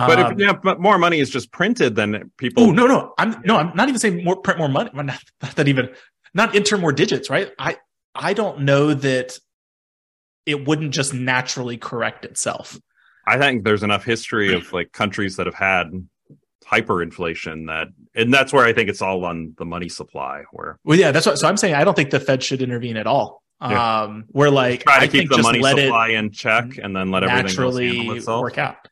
But 0.07 0.19
um, 0.21 0.33
if 0.33 0.39
yeah, 0.39 0.53
but 0.53 0.81
more 0.81 0.97
money 0.97 1.19
is 1.19 1.29
just 1.29 1.51
printed, 1.51 1.97
than 1.97 2.31
people. 2.37 2.63
Oh 2.63 2.71
no, 2.71 2.87
no, 2.87 3.15
I'm 3.19 3.41
no, 3.45 3.57
I'm 3.57 3.75
not 3.75 3.89
even 3.89 3.99
saying 3.99 4.23
more 4.23 4.37
print 4.37 4.59
more 4.59 4.69
money. 4.69 4.91
Not, 4.95 5.07
not 5.43 5.57
that 5.57 5.67
even 5.67 5.91
not 6.35 6.55
enter 6.55 6.79
more 6.79 6.93
digits, 6.93 7.29
right? 7.29 7.51
I 7.59 7.79
I 8.15 8.33
don't 8.33 8.61
know 8.61 8.95
that 8.95 9.39
it 10.47 10.67
wouldn't 10.67 10.93
just 10.95 11.13
naturally 11.13 11.77
correct 11.77 12.25
itself. 12.25 12.79
I 13.27 13.39
think 13.39 13.65
there's 13.65 13.83
enough 13.83 14.05
history 14.05 14.55
of 14.55 14.73
like 14.73 14.93
countries 14.93 15.37
that 15.37 15.47
have 15.47 15.55
had 15.55 15.91
hyperinflation 16.65 17.67
that 17.67 17.89
and 18.15 18.33
that's 18.33 18.53
where 18.53 18.65
I 18.65 18.73
think 18.73 18.89
it's 18.89 19.01
all 19.01 19.25
on 19.25 19.55
the 19.59 19.65
money 19.65 19.89
supply 19.89 20.45
where 20.53 20.79
Well 20.85 20.99
yeah, 20.99 21.11
that's 21.11 21.27
what 21.27 21.39
so 21.39 21.49
I'm 21.49 21.57
saying 21.57 21.75
I 21.75 21.85
don't 21.85 21.95
think 21.95 22.11
the 22.11 22.21
Fed 22.21 22.43
should 22.43 22.63
intervene 22.63 22.97
at 22.97 23.07
all. 23.07 23.43
Yeah. 23.61 24.03
Um 24.03 24.27
we're 24.31 24.51
like 24.51 24.85
try 24.85 24.99
to 24.99 25.05
I 25.05 25.09
keep 25.09 25.31
the 25.31 25.39
money 25.39 25.63
supply 25.63 26.11
in 26.11 26.31
check 26.31 26.79
and 26.81 26.95
then 26.95 27.11
let 27.11 27.25
everything 27.25 27.47
naturally 27.47 28.21
work 28.21 28.59
out. 28.59 28.89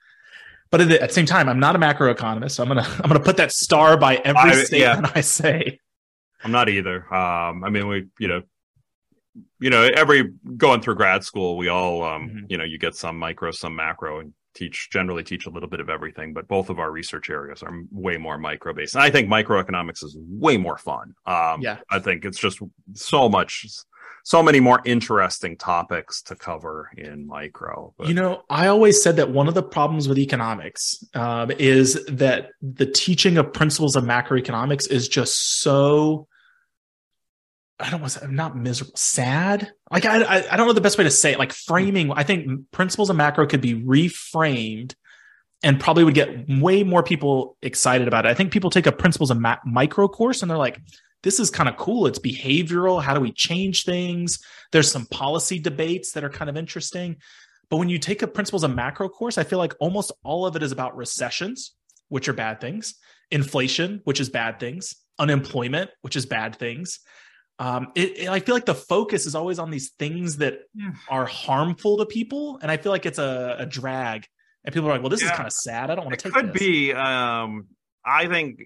But 0.71 0.81
at 0.81 1.01
the 1.01 1.09
same 1.13 1.27
time, 1.27 1.49
I'm 1.49 1.61
not 1.61 1.77
a 1.77 1.79
macroeconomist, 1.79 2.53
so 2.53 2.63
I'm 2.63 2.69
gonna 2.69 2.83
I'm 3.03 3.09
gonna 3.09 3.21
put 3.21 3.37
that 3.39 3.53
star 3.53 3.97
by 3.97 4.17
every 4.17 4.51
I, 4.51 4.65
statement 4.65 5.07
yeah. 5.07 5.13
I 5.15 5.21
say. 5.21 5.79
I'm 6.45 6.53
not 6.53 6.69
either. 6.69 7.13
Um, 7.13 7.65
I 7.65 7.71
mean, 7.71 7.89
we 7.89 8.07
you 8.19 8.29
know 8.29 8.43
you 9.59 9.71
know, 9.71 9.89
every 9.95 10.33
going 10.57 10.81
through 10.81 10.97
grad 10.97 11.25
school, 11.25 11.57
we 11.57 11.69
all, 11.69 12.03
um, 12.05 12.29
mm-hmm. 12.29 12.39
you 12.49 12.59
know, 12.59 12.65
you 12.65 12.79
get 12.79 12.95
some 12.95 13.19
micro, 13.19 13.51
some 13.51 13.75
macro, 13.75 14.21
and 14.21 14.33
teach 14.55 14.89
generally 14.91 15.23
teach 15.23 15.47
a 15.47 15.51
little 15.51 15.69
bit 15.69 15.81
of 15.81 15.91
everything. 15.91 16.33
But 16.33 16.49
both 16.49 16.71
of 16.71 16.79
our 16.79 16.91
research 16.91 17.31
areas 17.31 17.63
are 17.63 17.73
way 17.91 18.17
more 18.17 18.39
micro 18.39 18.73
based, 18.73 18.95
and 18.95 19.05
I 19.05 19.11
think 19.11 19.29
microeconomics 19.29 20.05
is 20.05 20.17
way 20.19 20.57
more 20.57 20.79
fun. 20.79 21.15
Um, 21.27 21.61
yeah, 21.61 21.79
I 21.91 21.99
think 21.99 22.25
it's 22.25 22.39
just 22.39 22.61
so 22.95 23.29
much, 23.29 23.67
so 24.27 24.43
many 24.43 24.59
more 24.59 24.83
interesting 24.85 25.57
topics 25.57 26.21
to 26.21 26.35
cover 26.35 26.91
in 26.97 27.29
micro. 27.29 27.95
But. 27.97 28.09
You 28.09 28.15
know, 28.15 28.43
I 28.51 28.67
always 28.67 29.01
said 29.01 29.15
that 29.17 29.31
one 29.31 29.47
of 29.47 29.55
the 29.55 29.63
problems 29.63 30.09
with 30.09 30.19
economics 30.19 31.05
um, 31.15 31.53
is 31.53 32.05
that 32.07 32.49
the 32.61 32.87
teaching 32.87 33.39
of 33.39 33.53
principles 33.53 33.95
of 33.95 34.03
macroeconomics 34.03 34.91
is 34.91 35.07
just 35.07 35.61
so 35.61 36.27
I 37.79 37.89
don't 37.89 38.01
want 38.01 38.15
to 38.15 38.19
say 38.19 38.25
I'm 38.27 38.35
not 38.35 38.57
miserable, 38.57 38.97
sad. 38.97 39.71
Like 39.93 40.07
I, 40.07 40.23
I, 40.23 40.53
I 40.55 40.57
don't 40.57 40.67
know 40.67 40.73
the 40.73 40.81
best 40.81 40.99
way 40.99 41.05
to 41.05 41.11
say 41.11 41.31
it. 41.31 41.39
Like 41.39 41.53
framing, 41.53 42.11
I 42.11 42.25
think 42.25 42.73
principles 42.73 43.11
of 43.11 43.15
macro 43.15 43.47
could 43.47 43.61
be 43.61 43.81
reframed, 43.81 44.97
and 45.63 45.79
probably 45.79 46.03
would 46.03 46.15
get 46.15 46.49
way 46.49 46.83
more 46.83 47.05
people 47.05 47.57
excited 47.63 48.09
about 48.09 48.27
it. 48.27 48.31
I 48.31 48.35
think 48.35 48.51
people 48.51 48.71
take 48.71 48.89
a 48.89 48.93
principles 48.93 49.31
of 49.31 49.39
ma- 49.39 49.59
micro 49.65 50.09
course 50.09 50.43
and 50.43 50.51
they're 50.51 50.59
like, 50.59 50.81
"This 51.27 51.41
is 51.41 51.51
kind 51.51 51.69
of 51.69 51.77
cool. 51.77 52.07
It's 52.07 52.19
behavioral. 52.19 53.03
How 53.03 53.13
do 53.13 53.21
we 53.21 53.33
change 53.33 53.85
things?" 53.85 54.39
There's 54.73 54.91
some 54.91 55.07
policy 55.07 55.59
debates 55.59 56.13
that 56.13 56.25
are 56.25 56.31
kind 56.31 56.49
of 56.49 56.57
interesting. 56.57 57.17
But 57.69 57.77
when 57.77 57.89
you 57.89 57.99
take 57.99 58.23
a 58.23 58.27
principles 58.27 58.65
of 58.65 58.75
macro 58.75 59.09
course, 59.09 59.37
I 59.37 59.45
feel 59.45 59.59
like 59.59 59.75
almost 59.81 60.13
all 60.23 60.47
of 60.47 60.57
it 60.57 60.63
is 60.63 60.73
about 60.73 60.97
recessions, 60.97 61.73
which 62.09 62.29
are 62.29 62.33
bad 62.33 62.61
things, 62.61 62.95
inflation, 63.31 64.01
which 64.05 64.21
is 64.21 64.31
bad 64.31 64.59
things, 64.61 64.95
unemployment, 65.19 65.91
which 66.03 66.17
is 66.17 66.25
bad 66.27 66.57
things 66.57 67.01
um, 67.59 67.93
it, 67.95 68.19
it, 68.19 68.29
I 68.29 68.41
feel 68.41 68.55
like 68.55 68.67
the 68.67 68.75
focus 68.75 69.27
is 69.27 69.35
always 69.35 69.59
on 69.59 69.71
these 69.71 69.91
things 69.99 70.39
that 70.39 70.61
yeah. 70.75 70.91
are 71.09 71.25
harmful 71.25 71.99
to 71.99 72.07
people, 72.07 72.59
and 72.61 72.71
I 72.71 72.77
feel 72.77 72.93
like 72.93 73.07
it's 73.07 73.19
a, 73.19 73.57
a 73.61 73.67
drag. 73.67 74.27
And 74.65 74.75
people 74.75 74.89
are 74.89 74.93
like, 74.93 75.01
"Well, 75.01 75.11
this 75.11 75.23
yeah. 75.23 75.31
is 75.31 75.37
kind 75.37 75.47
of 75.47 75.53
sad. 75.53 75.91
I 75.91 75.95
don't 75.95 76.05
want 76.05 76.19
to 76.19 76.23
take." 76.23 76.33
Could 76.35 76.53
this. 76.53 76.61
be. 76.61 76.93
Um, 76.93 77.69
I 78.05 78.27
think 78.27 78.61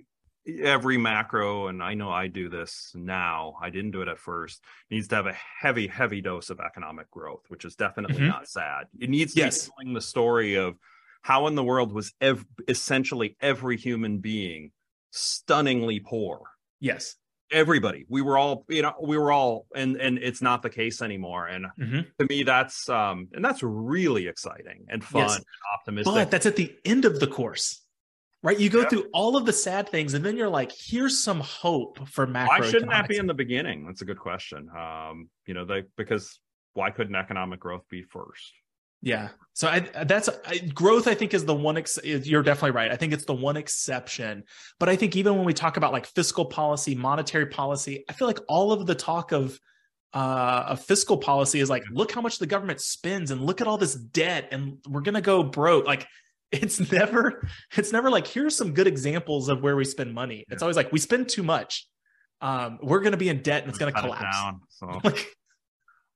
every 0.47 0.99
macro, 0.99 1.68
and 1.68 1.82
I 1.82 1.95
know 1.95 2.11
I 2.11 2.26
do 2.26 2.49
this 2.49 2.93
now. 2.95 3.55
I 3.62 3.70
didn't 3.70 3.91
do 3.93 4.03
it 4.03 4.09
at 4.09 4.18
first. 4.18 4.62
Needs 4.91 5.09
to 5.09 5.16
have 5.16 5.26
a 5.26 5.36
heavy, 5.61 5.86
heavy 5.86 6.20
dose 6.20 6.51
of 6.51 6.61
economic 6.61 7.11
growth, 7.11 7.45
which 7.49 7.64
is 7.64 7.76
definitely 7.76 8.16
mm-hmm. 8.16 8.28
not 8.28 8.49
sad. 8.49 8.86
It 8.99 9.11
needs 9.11 9.34
to 9.34 9.41
yes. 9.41 9.66
be 9.66 9.72
telling 9.76 9.95
the 9.95 10.01
story 10.01 10.57
of 10.57 10.76
how 11.22 11.47
in 11.47 11.55
the 11.55 11.64
world 11.64 11.93
was 11.93 12.12
ev- 12.20 12.47
essentially 12.68 13.36
every 13.41 13.76
human 13.76 14.18
being 14.18 14.72
stunningly 15.11 16.01
poor. 16.01 16.43
Yes 16.80 17.16
everybody 17.53 18.07
we 18.09 18.22
were 18.22 18.38
all 18.38 18.64
you 18.68 18.82
know 18.82 18.95
we 19.03 19.18
were 19.18 19.32
all 19.32 19.66
and 19.74 19.97
and 19.97 20.18
it's 20.18 20.41
not 20.41 20.62
the 20.62 20.70
case 20.70 21.03
anymore 21.03 21.47
and 21.47 21.66
mm-hmm. 21.78 22.01
to 22.18 22.26
me 22.28 22.43
that's 22.43 22.88
um 22.88 23.28
and 23.32 23.45
that's 23.45 23.62
really 23.62 24.28
exciting 24.28 24.86
and 24.88 25.03
fun 25.03 25.22
yes. 25.22 25.36
and 25.36 25.45
optimistic 25.74 26.14
but 26.14 26.30
that's 26.30 26.47
at 26.47 26.57
the 26.57 26.72
end 26.84 27.05
of 27.05 27.18
the 27.18 27.26
course 27.26 27.82
right 28.43 28.59
you 28.59 28.70
go 28.70 28.80
yep. 28.80 28.91
through 28.91 29.07
all 29.12 29.36
of 29.36 29.47
the 29.47 29.53
sad 29.53 29.88
things 29.88 30.14
and 30.14 30.24
then 30.24 30.36
you're 30.36 30.49
like 30.49 30.72
here's 30.72 31.22
some 31.22 31.41
hope 31.41 32.09
for 32.09 32.26
macro 32.26 32.59
why 32.59 32.70
shouldn't 32.70 32.91
that 32.91 33.09
be 33.09 33.16
in 33.16 33.26
the 33.26 33.34
beginning 33.34 33.86
that's 33.86 34.03
a 34.03 34.05
good 34.05 34.18
question 34.18 34.68
um 34.76 35.28
you 35.47 35.55
know 35.55 35.64
they 35.64 35.82
because 35.97 36.38
why 36.74 36.91
couldn't 36.91 37.14
economic 37.14 37.61
growth 37.61 37.82
be 37.91 38.03
first 38.03 38.53
yeah. 39.03 39.28
So 39.55 39.68
I, 39.68 39.80
that's 40.05 40.28
I, 40.47 40.59
growth. 40.59 41.09
I 41.09 41.14
think 41.14 41.32
is 41.32 41.45
the 41.45 41.55
one. 41.55 41.78
Ex, 41.78 41.99
you're 42.05 42.43
definitely 42.43 42.72
right. 42.72 42.91
I 42.91 42.97
think 42.97 43.12
it's 43.12 43.24
the 43.24 43.34
one 43.34 43.57
exception. 43.57 44.45
But 44.78 44.88
I 44.88 44.97
think 44.97 45.16
even 45.16 45.36
when 45.36 45.45
we 45.45 45.55
talk 45.55 45.76
about 45.76 45.93
like 45.93 46.07
fiscal 46.07 46.45
policy, 46.45 46.95
monetary 46.95 47.47
policy, 47.47 48.05
I 48.09 48.12
feel 48.12 48.28
like 48.28 48.41
all 48.49 48.72
of 48.72 48.86
the 48.86 48.95
talk 48.95 49.32
of 49.32 49.59
uh, 50.12 50.64
a 50.68 50.76
fiscal 50.76 51.16
policy 51.16 51.61
is 51.61 51.70
like, 51.70 51.82
look 51.91 52.12
how 52.12 52.20
much 52.20 52.38
the 52.38 52.47
government 52.47 52.80
spends, 52.80 53.30
and 53.30 53.41
look 53.41 53.61
at 53.61 53.66
all 53.66 53.78
this 53.78 53.95
debt, 53.95 54.49
and 54.51 54.78
we're 54.86 55.01
gonna 55.01 55.22
go 55.22 55.43
broke. 55.43 55.86
Like 55.86 56.07
it's 56.53 56.92
never, 56.92 57.46
it's 57.76 57.92
never 57.92 58.11
like 58.11 58.26
here's 58.26 58.57
some 58.57 58.72
good 58.74 58.86
examples 58.86 59.48
of 59.48 59.62
where 59.62 59.76
we 59.76 59.84
spend 59.84 60.14
money. 60.14 60.44
It's 60.48 60.62
always 60.62 60.76
like 60.76 60.92
we 60.92 60.98
spend 60.98 61.28
too 61.28 61.42
much. 61.42 61.86
Um, 62.40 62.78
we're 62.82 63.01
gonna 63.01 63.16
be 63.16 63.28
in 63.28 63.42
debt 63.42 63.62
and 63.62 63.70
it's 63.70 63.78
gonna 63.78 63.92
collapse. 63.92 64.22
It 64.22 64.42
down, 64.42 64.61
so. 64.68 65.01
like, 65.05 65.36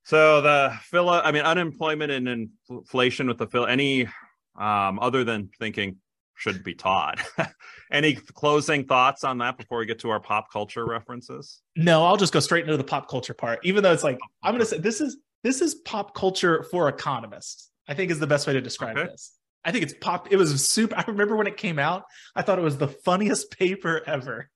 so 0.05 0.41
the 0.41 0.77
Phil, 0.83 1.09
I 1.09 1.33
mean, 1.33 1.43
unemployment 1.43 2.13
and 2.13 2.51
inflation 2.69 3.27
with 3.27 3.39
the 3.39 3.47
Phil, 3.47 3.67
any 3.67 4.07
um, 4.57 4.99
other 5.01 5.25
than 5.25 5.51
thinking 5.59 5.97
should 6.35 6.63
be 6.65 6.75
taught. 6.75 7.21
any 7.93 8.15
closing 8.15 8.85
thoughts 8.85 9.25
on 9.25 9.39
that 9.39 9.57
before 9.57 9.79
we 9.79 9.87
get 9.87 9.99
to 10.01 10.11
our 10.11 10.21
pop 10.21 10.51
culture 10.53 10.85
references? 10.85 11.61
No, 11.77 12.05
I'll 12.05 12.17
just 12.17 12.33
go 12.33 12.41
straight 12.41 12.65
into 12.65 12.77
the 12.77 12.85
pop 12.85 13.09
culture 13.09 13.35
part. 13.35 13.61
Even 13.63 13.83
though 13.83 13.93
it's 13.93 14.05
like 14.05 14.19
I'm 14.43 14.53
going 14.53 14.61
to 14.61 14.67
say 14.67 14.79
this 14.79 15.01
is 15.01 15.17
this 15.43 15.61
is 15.61 15.77
pop 15.77 16.15
culture 16.15 16.63
for 16.65 16.89
economists. 16.89 17.71
I 17.87 17.95
think 17.95 18.11
is 18.11 18.19
the 18.19 18.27
best 18.27 18.47
way 18.47 18.55
to 18.55 18.61
describe 18.61 18.97
okay. 18.97 19.11
this. 19.11 19.33
I 19.65 19.73
think 19.73 19.85
it's 19.85 19.95
pop. 20.01 20.31
It 20.31 20.37
was 20.37 20.69
super. 20.69 20.95
I 20.99 21.05
remember 21.07 21.37
when 21.37 21.47
it 21.47 21.57
came 21.57 21.79
out. 21.79 22.05
I 22.35 22.43
thought 22.43 22.59
it 22.59 22.63
was 22.63 22.79
the 22.79 22.89
funniest 22.89 23.51
paper 23.59 24.03
ever. 24.07 24.51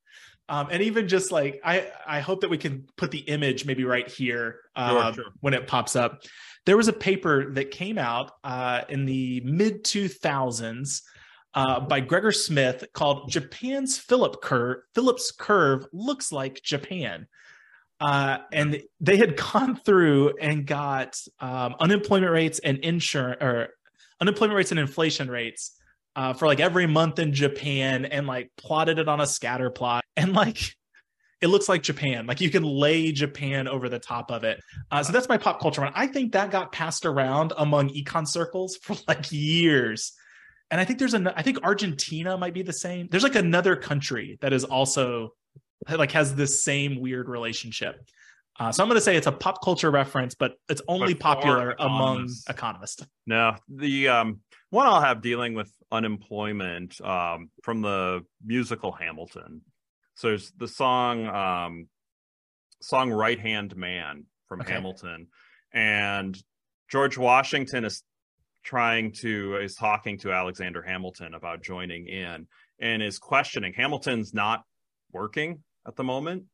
Um, 0.51 0.69
and 0.71 0.83
even 0.83 1.09
just 1.09 1.31
like 1.31 1.61
I, 1.63 1.91
I 2.07 2.21
hope 2.21 2.41
that 2.41 2.49
we 2.49 2.57
can 2.57 2.87
put 2.97 3.11
the 3.11 3.19
image 3.19 3.67
maybe 3.67 3.85
right 3.85 4.09
here 4.09 4.61
uh, 4.75 5.13
sure, 5.13 5.25
sure. 5.25 5.33
when 5.41 5.53
it 5.53 5.67
pops 5.67 5.95
up. 5.95 6.23
There 6.65 6.77
was 6.77 6.89
a 6.89 6.93
paper 6.93 7.53
that 7.53 7.71
came 7.71 7.99
out 7.99 8.33
uh, 8.45 8.83
in 8.89 9.05
the 9.05 9.43
mid 9.45 9.85
2000s 9.85 11.03
uh, 11.53 11.81
by 11.81 12.01
Gregor 12.01 12.33
Smith 12.33 12.85
called 12.95 13.31
"Japan's 13.31 13.99
Philip 13.99 14.41
Curve." 14.41 14.79
Phillips 14.95 15.33
curve 15.33 15.87
looks 15.93 16.33
like 16.33 16.63
Japan. 16.63 17.27
Uh, 18.01 18.39
and 18.53 18.81
they 19.01 19.17
had 19.17 19.37
gone 19.37 19.77
through 19.77 20.35
and 20.41 20.67
got 20.67 21.21
um, 21.41 21.75
unemployment 21.81 22.33
rates 22.33 22.61
and 22.61 22.79
insurance 22.79 23.39
or 23.43 23.69
unemployment 24.21 24.57
rates 24.57 24.71
and 24.71 24.81
inflation 24.81 25.31
rates 25.31 25.79
uh, 26.17 26.33
for 26.33 26.47
like 26.47 26.61
every 26.61 26.87
month 26.87 27.19
in 27.19 27.33
Japan 27.33 28.05
and 28.05 28.27
like 28.27 28.51
plotted 28.57 28.99
it 28.99 29.09
on 29.09 29.21
a 29.21 29.27
scatter 29.27 29.71
plot. 29.71 30.05
And 30.19 30.33
like 30.33 30.75
it 31.41 31.47
looks 31.47 31.69
like 31.69 31.85
Japan. 31.85 32.27
Like 32.27 32.41
you 32.41 32.51
can 32.51 32.65
lay 32.65 33.13
Japan 33.13 33.69
over 33.69 33.89
the 33.89 34.01
top 34.01 34.33
of 34.33 34.43
it. 34.43 34.61
Uh, 34.91 35.03
so 35.05 35.13
that's 35.13 35.29
my 35.29 35.39
pop 35.39 35.61
culture 35.61 35.81
one. 35.81 35.93
I 35.95 36.09
think 36.09 36.33
that 36.33 36.51
got 36.51 36.73
passed 36.73 37.07
around 37.07 37.53
among 37.57 37.91
econ 37.91 38.27
circles 38.27 38.77
for 38.83 38.97
like 39.07 39.31
years. 39.31 40.13
And 40.73 40.81
I 40.81 40.85
think 40.85 40.99
there's 40.99 41.15
a, 41.15 41.33
I 41.37 41.43
think 41.43 41.63
Argentina 41.63 42.37
might 42.37 42.53
be 42.53 42.63
the 42.63 42.73
same. 42.73 43.07
There's 43.11 43.23
like 43.23 43.37
another 43.37 43.77
country 43.77 44.39
that 44.41 44.53
is 44.53 44.65
also 44.65 45.35
like 45.89 46.11
has 46.13 46.35
this 46.35 46.65
same 46.65 47.01
weird 47.01 47.29
relationship. 47.29 47.97
Uh, 48.59 48.73
so 48.73 48.83
I'm 48.83 48.89
going 48.89 48.97
to 48.97 49.05
say 49.05 49.17
it's 49.17 49.27
a 49.27 49.33
pop 49.33 49.63
culture 49.63 49.91
reference, 49.91 50.35
but 50.35 50.55
it's 50.69 50.83
only 50.89 51.15
but 51.15 51.23
popular 51.23 51.77
among 51.79 52.29
economists. 52.49 53.07
No, 53.27 53.55
the 53.69 54.09
um, 54.09 54.41
one 54.71 54.87
I'll 54.87 55.01
have 55.01 55.23
dealing 55.23 55.55
with 55.55 55.73
unemployment 55.93 57.01
um, 57.01 57.51
from 57.63 57.83
the 57.83 58.25
musical 58.45 58.91
Hamilton. 58.91 59.63
So 60.15 60.29
there's 60.29 60.51
the 60.57 60.67
song 60.67 61.27
um, 61.29 61.89
song 62.81 63.11
Right 63.11 63.39
Hand 63.39 63.77
Man 63.77 64.25
from 64.49 64.61
okay. 64.63 64.73
Hamilton, 64.73 65.29
and 65.73 66.37
George 66.91 67.17
Washington 67.17 67.85
is 67.85 68.03
trying 68.65 69.13
to 69.13 69.57
is 69.59 69.77
talking 69.77 70.19
to 70.19 70.33
Alexander 70.33 70.83
Hamilton 70.83 71.35
about 71.35 71.63
joining 71.63 72.09
in 72.09 72.49
and 72.81 73.03
is 73.03 73.21
questioning 73.21 73.73
Hamilton's 73.73 74.35
not 74.35 74.65
working 75.13 75.63
at 75.87 75.95
the 75.95 76.05
moment 76.05 76.45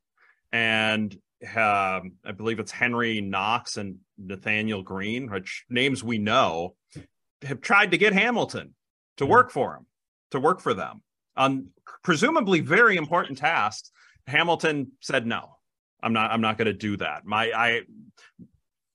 and 0.52 1.16
um, 1.56 2.12
I 2.24 2.32
believe 2.36 2.58
it's 2.58 2.72
Henry 2.72 3.20
Knox 3.20 3.76
and 3.76 3.96
Nathaniel 4.18 4.82
Greene, 4.82 5.30
which 5.30 5.64
names 5.68 6.02
we 6.02 6.18
know, 6.18 6.74
have 7.42 7.60
tried 7.60 7.90
to 7.90 7.98
get 7.98 8.12
Hamilton 8.12 8.74
to 9.18 9.26
work 9.26 9.50
for 9.50 9.74
him, 9.76 9.86
to 10.30 10.40
work 10.40 10.60
for 10.60 10.74
them 10.74 11.02
on 11.36 11.68
presumably 12.02 12.60
very 12.60 12.96
important 12.96 13.38
tasks. 13.38 13.90
Hamilton 14.26 14.92
said 15.00 15.26
no. 15.26 15.56
I'm 16.02 16.12
not 16.12 16.30
I'm 16.30 16.40
not 16.40 16.58
going 16.58 16.66
to 16.66 16.72
do 16.72 16.96
that. 16.98 17.24
My 17.24 17.50
I 17.52 17.80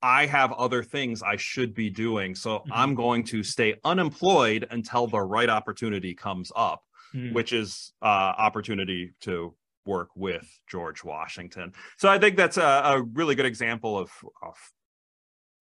I 0.02 0.26
have 0.28 0.52
other 0.54 0.84
things 0.84 1.22
I 1.22 1.36
should 1.36 1.74
be 1.74 1.90
doing, 1.90 2.36
so 2.36 2.60
mm-hmm. 2.60 2.72
I'm 2.72 2.96
going 2.96 3.24
to 3.26 3.44
stay 3.44 3.76
unemployed 3.84 4.68
until 4.72 5.08
the 5.08 5.20
right 5.20 5.50
opportunity 5.50 6.14
comes 6.14 6.52
up, 6.56 6.84
mm-hmm. 7.14 7.34
which 7.34 7.52
is 7.52 7.94
uh 8.02 8.06
opportunity 8.38 9.14
to 9.22 9.56
work 9.90 10.10
with 10.16 10.48
George 10.74 11.04
Washington. 11.04 11.74
So 11.98 12.08
I 12.16 12.18
think 12.20 12.38
that's 12.38 12.58
a, 12.58 12.72
a 12.86 13.02
really 13.02 13.36
good 13.36 13.46
example 13.54 13.98
of, 13.98 14.10
of 14.42 14.56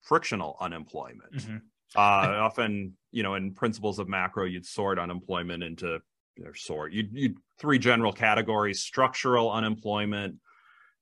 frictional 0.02 0.56
unemployment. 0.60 1.34
Mm-hmm. 1.34 1.56
Uh, 1.96 2.44
often, 2.48 2.96
you 3.10 3.22
know, 3.22 3.34
in 3.34 3.54
principles 3.54 3.98
of 3.98 4.08
macro, 4.08 4.44
you'd 4.44 4.66
sort 4.66 4.98
unemployment 4.98 5.62
into 5.62 6.00
or 6.44 6.54
sort 6.54 6.92
you 6.92 7.08
you 7.12 7.34
three 7.58 7.78
general 7.78 8.12
categories: 8.12 8.80
structural 8.80 9.50
unemployment. 9.50 10.36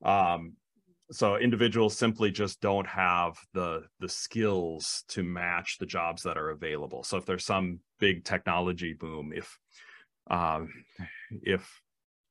Um, 0.03 0.55
so 1.11 1.37
individuals 1.37 1.97
simply 1.97 2.31
just 2.31 2.61
don't 2.61 2.87
have 2.87 3.37
the 3.53 3.83
the 4.01 4.09
skills 4.09 5.05
to 5.09 5.23
match 5.23 5.79
the 5.79 5.87
jobs 5.87 6.23
that 6.23 6.39
are 6.39 6.51
available. 6.51 7.03
So 7.03 7.17
if 7.17 7.27
there's 7.27 7.45
some 7.45 7.81
big 7.99 8.25
technology 8.25 8.93
boom, 8.93 9.33
if 9.35 9.59
um, 10.31 10.73
if 11.43 11.83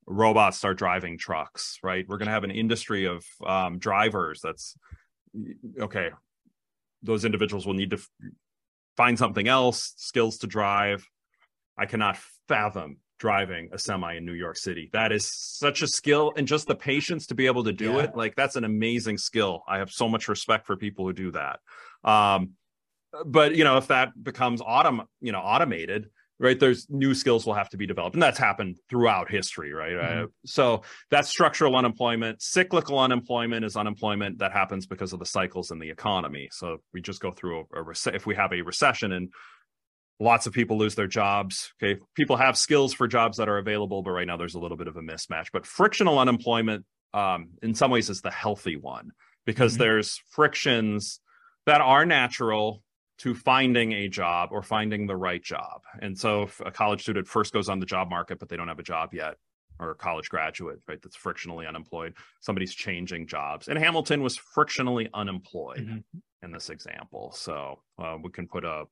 robots 0.08 0.58
start 0.58 0.78
driving 0.78 1.18
trucks, 1.18 1.80
right? 1.84 2.06
We're 2.08 2.18
going 2.18 2.28
to 2.28 2.34
have 2.34 2.44
an 2.44 2.52
industry 2.52 3.06
of 3.06 3.26
um, 3.46 3.80
drivers. 3.80 4.42
That's 4.44 4.78
okay. 5.80 6.10
Those 7.04 7.26
individuals 7.26 7.66
will 7.66 7.74
need 7.74 7.92
to 7.92 7.98
f- 7.98 8.10
find 8.98 9.18
something 9.18 9.48
else, 9.48 9.94
skills 9.98 10.38
to 10.40 10.48
drive. 10.48 11.08
I 11.78 11.86
cannot 11.86 12.18
fathom 12.48 12.98
driving 13.18 13.70
a 13.72 13.80
semi 13.80 14.16
in 14.16 14.26
New 14.26 14.34
York 14.34 14.58
City. 14.58 14.90
That 14.94 15.12
is 15.12 15.26
such 15.26 15.82
a 15.82 15.88
skill 15.88 16.34
and 16.36 16.48
just 16.48 16.68
the 16.68 16.76
patience 16.76 17.28
to 17.28 17.36
be 17.36 17.46
able 17.46 17.64
to 17.64 17.74
do 17.74 17.94
yeah. 17.94 18.04
it. 18.04 18.16
Like 18.16 18.36
that's 18.36 18.56
an 18.56 18.64
amazing 18.64 19.18
skill. 19.18 19.64
I 19.68 19.80
have 19.80 19.92
so 19.92 20.08
much 20.08 20.28
respect 20.28 20.68
for 20.68 20.76
people 20.76 21.06
who 21.06 21.14
do 21.14 21.32
that. 21.32 21.60
Um, 22.04 22.52
but 23.26 23.56
you 23.56 23.64
know, 23.64 23.78
if 23.78 23.88
that 23.88 24.12
becomes 24.22 24.62
autom, 24.62 25.06
you 25.22 25.32
know, 25.32 25.40
automated, 25.40 26.10
right? 26.40 26.60
There's 26.60 26.88
new 26.90 27.14
skills 27.14 27.46
will 27.46 27.54
have 27.54 27.70
to 27.70 27.78
be 27.78 27.88
developed 27.88 28.16
and 28.16 28.24
that's 28.24 28.38
happened 28.38 28.78
throughout 28.90 29.32
history 29.32 29.74
right? 29.74 29.94
Mm-hmm. 29.94 30.24
uh, 30.24 30.28
so 30.46 30.82
that's 31.10 31.30
structural 31.30 31.76
unemployment. 31.76 32.42
Cyclical 32.42 33.00
unemployment 33.00 33.66
is 33.66 33.76
unemployment 33.76 34.40
that 34.40 34.52
happens 34.52 34.86
because 34.86 35.14
of 35.14 35.20
the 35.20 35.26
cycles 35.26 35.72
in 35.72 35.80
the 35.80 35.90
economy. 35.90 36.50
So 36.52 36.78
we 36.94 37.02
just 37.02 37.22
go 37.22 37.32
through 37.32 37.66
a, 37.74 37.80
a 37.80 37.84
rec- 37.84 38.14
if 38.14 38.26
we 38.26 38.36
have 38.36 38.54
a 38.54 38.62
recession 38.62 39.12
and 39.12 39.30
lots 40.20 40.48
of 40.48 40.54
people 40.54 40.78
lose 40.78 40.96
their 40.96 41.08
jobs 41.08 41.74
okay? 41.82 42.00
People 42.16 42.38
have 42.38 42.58
skills 42.58 42.94
for 42.94 43.08
jobs 43.08 43.38
that 43.38 43.50
are 43.50 43.58
available 43.58 44.02
but 44.02 44.12
right 44.12 44.28
now 44.28 44.38
there's 44.38 44.56
a 44.56 44.60
little 44.60 44.78
bit 44.78 44.88
of 44.88 44.98
a 44.98 45.02
mismatch. 45.02 45.48
But 45.54 45.66
frictional 45.66 46.20
unemployment 46.20 46.86
um, 47.14 47.50
in 47.62 47.74
some 47.76 47.92
ways 47.92 48.10
is 48.10 48.22
the 48.22 48.32
healthy 48.32 48.76
one 48.76 49.12
because 49.46 49.74
mm-hmm. 49.74 49.84
there's 49.84 50.22
frictions 50.32 51.22
that 51.66 51.82
are 51.82 52.06
natural 52.06 52.84
to 53.20 53.34
finding 53.34 53.94
a 53.94 54.08
job 54.10 54.50
or 54.52 54.62
finding 54.62 55.08
the 55.08 55.16
right 55.16 55.44
job. 55.44 55.82
And 56.02 56.18
so 56.18 56.44
if 56.44 56.60
a 56.60 56.72
college 56.72 57.02
student 57.02 57.28
first 57.28 57.54
goes 57.54 57.70
on 57.70 57.80
the 57.80 57.86
job 57.86 58.10
market, 58.10 58.40
but 58.40 58.50
they 58.50 58.58
don't 58.58 58.68
have 58.68 58.80
a 58.80 58.84
job 58.84 59.14
yet, 59.14 59.36
or 59.80 59.92
a 59.92 59.96
college 59.96 60.30
graduate, 60.30 60.80
right, 60.88 61.02
that's 61.02 61.16
frictionally 61.16 61.66
unemployed, 61.66 62.14
somebody's 62.42 62.74
changing 62.74 63.28
jobs. 63.28 63.68
And 63.68 63.78
Hamilton 63.78 64.22
was 64.22 64.38
frictionally 64.38 65.10
unemployed 65.14 65.80
mm-hmm. 65.80 66.20
in 66.44 66.52
this 66.52 66.70
example. 66.70 67.32
So 67.36 67.82
uh, 67.98 68.18
we 68.22 68.32
can 68.32 68.48
put 68.48 68.66
a 68.66 68.86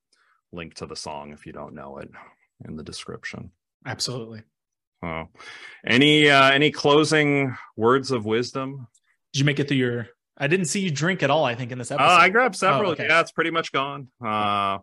link 0.52 0.74
to 0.76 0.86
the 0.86 0.96
song 0.96 1.32
if 1.34 1.46
you 1.46 1.52
don't 1.52 1.74
know 1.74 1.98
it 1.98 2.10
in 2.68 2.76
the 2.76 2.84
description. 2.84 3.52
Absolutely. 3.86 4.44
Uh, 5.02 5.26
any 5.86 6.30
uh, 6.30 6.50
any 6.52 6.72
closing 6.72 7.56
words 7.76 8.12
of 8.12 8.26
wisdom? 8.26 8.88
Did 9.34 9.40
you 9.40 9.46
make 9.46 9.60
it 9.60 9.68
through 9.68 9.78
your 9.78 10.08
I 10.38 10.48
didn't 10.48 10.66
see 10.66 10.80
you 10.80 10.92
drink 10.92 11.24
at 11.24 11.30
all. 11.30 11.46
I 11.46 11.56
think 11.56 11.72
in 11.72 11.78
this 11.78 11.92
episode. 11.92 12.06
Oh, 12.06 12.16
I 12.16 12.30
grabbed 12.30 12.56
several. 12.56 12.90
Oh, 12.90 12.94
okay. 12.94 13.08
Yeah, 13.08 13.22
it's 13.22 13.32
pretty 13.32 13.52
much 13.52 13.72
gone. 13.72 14.08
Uh, 14.26 14.80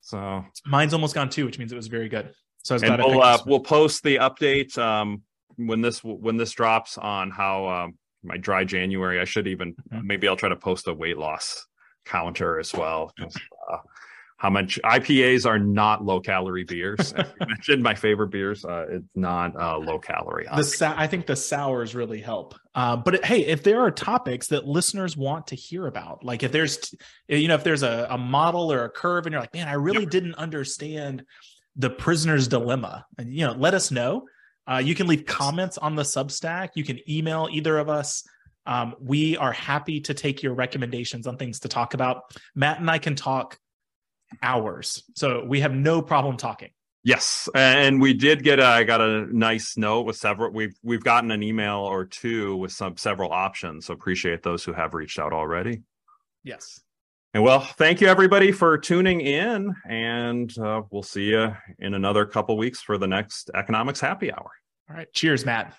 so 0.00 0.44
mine's 0.66 0.92
almost 0.92 1.14
gone 1.14 1.30
too, 1.30 1.46
which 1.46 1.58
means 1.58 1.72
it 1.72 1.76
was 1.76 1.86
very 1.86 2.08
good. 2.08 2.32
So 2.62 2.74
I 2.74 2.76
was 2.76 2.82
and 2.82 2.98
we'll 2.98 3.22
uh, 3.22 3.38
we'll 3.46 3.60
post 3.60 4.02
the 4.02 4.16
update 4.16 4.76
um, 4.78 5.22
when 5.56 5.80
this 5.80 6.02
when 6.02 6.36
this 6.36 6.52
drops 6.52 6.98
on 6.98 7.30
how 7.30 7.68
um, 7.68 7.98
my 8.22 8.36
dry 8.36 8.64
January. 8.64 9.20
I 9.20 9.24
should 9.24 9.46
even 9.46 9.74
mm-hmm. 9.74 10.06
maybe 10.06 10.28
I'll 10.28 10.36
try 10.36 10.48
to 10.48 10.56
post 10.56 10.88
a 10.88 10.94
weight 10.94 11.18
loss 11.18 11.66
counter 12.04 12.58
as 12.58 12.72
well. 12.74 13.12
Uh, 13.20 13.78
how 14.44 14.50
much 14.50 14.78
IPAs 14.84 15.46
are 15.46 15.58
not 15.58 16.04
low 16.04 16.20
calorie 16.20 16.64
beers. 16.64 17.14
I 17.16 17.46
mentioned 17.48 17.82
my 17.82 17.94
favorite 17.94 18.28
beers. 18.28 18.62
Uh, 18.62 18.84
it's 18.90 19.08
not 19.14 19.58
uh, 19.58 19.78
low 19.78 19.98
calorie. 19.98 20.46
The 20.54 20.62
sa- 20.62 20.92
I 20.94 21.06
think 21.06 21.24
the 21.24 21.34
sours 21.34 21.94
really 21.94 22.20
help. 22.20 22.54
Uh, 22.74 22.94
but 22.94 23.14
it, 23.14 23.24
hey, 23.24 23.46
if 23.46 23.62
there 23.62 23.80
are 23.80 23.90
topics 23.90 24.48
that 24.48 24.66
listeners 24.66 25.16
want 25.16 25.46
to 25.46 25.56
hear 25.56 25.86
about, 25.86 26.26
like 26.26 26.42
if 26.42 26.52
there's, 26.52 26.94
you 27.26 27.48
know, 27.48 27.54
if 27.54 27.64
there's 27.64 27.82
a, 27.82 28.06
a 28.10 28.18
model 28.18 28.70
or 28.70 28.84
a 28.84 28.90
curve, 28.90 29.24
and 29.24 29.32
you're 29.32 29.40
like, 29.40 29.54
man, 29.54 29.66
I 29.66 29.74
really 29.74 30.02
yep. 30.02 30.10
didn't 30.10 30.34
understand 30.34 31.24
the 31.76 31.88
prisoner's 31.88 32.46
dilemma, 32.46 33.06
and 33.16 33.32
you 33.32 33.46
know, 33.46 33.54
let 33.54 33.72
us 33.72 33.90
know. 33.90 34.26
Uh, 34.70 34.76
you 34.76 34.94
can 34.94 35.06
leave 35.06 35.24
comments 35.24 35.78
on 35.78 35.96
the 35.96 36.02
Substack. 36.02 36.72
You 36.74 36.84
can 36.84 37.00
email 37.10 37.48
either 37.50 37.78
of 37.78 37.88
us. 37.88 38.24
Um, 38.66 38.94
we 39.00 39.38
are 39.38 39.52
happy 39.52 40.02
to 40.02 40.12
take 40.12 40.42
your 40.42 40.52
recommendations 40.52 41.26
on 41.26 41.38
things 41.38 41.60
to 41.60 41.68
talk 41.68 41.94
about. 41.94 42.24
Matt 42.54 42.80
and 42.80 42.90
I 42.90 42.98
can 42.98 43.14
talk 43.14 43.58
hours. 44.42 45.02
So 45.14 45.44
we 45.44 45.60
have 45.60 45.72
no 45.72 46.02
problem 46.02 46.36
talking. 46.36 46.70
Yes, 47.06 47.50
and 47.54 48.00
we 48.00 48.14
did 48.14 48.42
get 48.42 48.58
a, 48.58 48.64
I 48.64 48.84
got 48.84 49.02
a 49.02 49.26
nice 49.30 49.76
note 49.76 50.06
with 50.06 50.16
several. 50.16 50.50
We've 50.52 50.74
we've 50.82 51.04
gotten 51.04 51.30
an 51.30 51.42
email 51.42 51.80
or 51.80 52.06
two 52.06 52.56
with 52.56 52.72
some 52.72 52.96
several 52.96 53.30
options. 53.30 53.86
So 53.86 53.94
appreciate 53.94 54.42
those 54.42 54.64
who 54.64 54.72
have 54.72 54.94
reached 54.94 55.18
out 55.18 55.34
already. 55.34 55.82
Yes. 56.42 56.80
And 57.34 57.42
well, 57.42 57.60
thank 57.60 58.00
you 58.00 58.06
everybody 58.06 58.52
for 58.52 58.78
tuning 58.78 59.20
in, 59.20 59.74
and 59.86 60.56
uh, 60.58 60.82
we'll 60.90 61.02
see 61.02 61.24
you 61.24 61.54
in 61.78 61.92
another 61.92 62.24
couple 62.24 62.56
weeks 62.56 62.80
for 62.80 62.96
the 62.96 63.08
next 63.08 63.50
economics 63.54 64.00
happy 64.00 64.32
hour. 64.32 64.50
All 64.88 64.96
right. 64.96 65.12
Cheers, 65.12 65.44
Matt. 65.44 65.74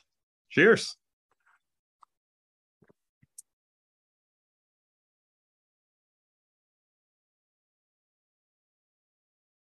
Cheers. 0.51 0.95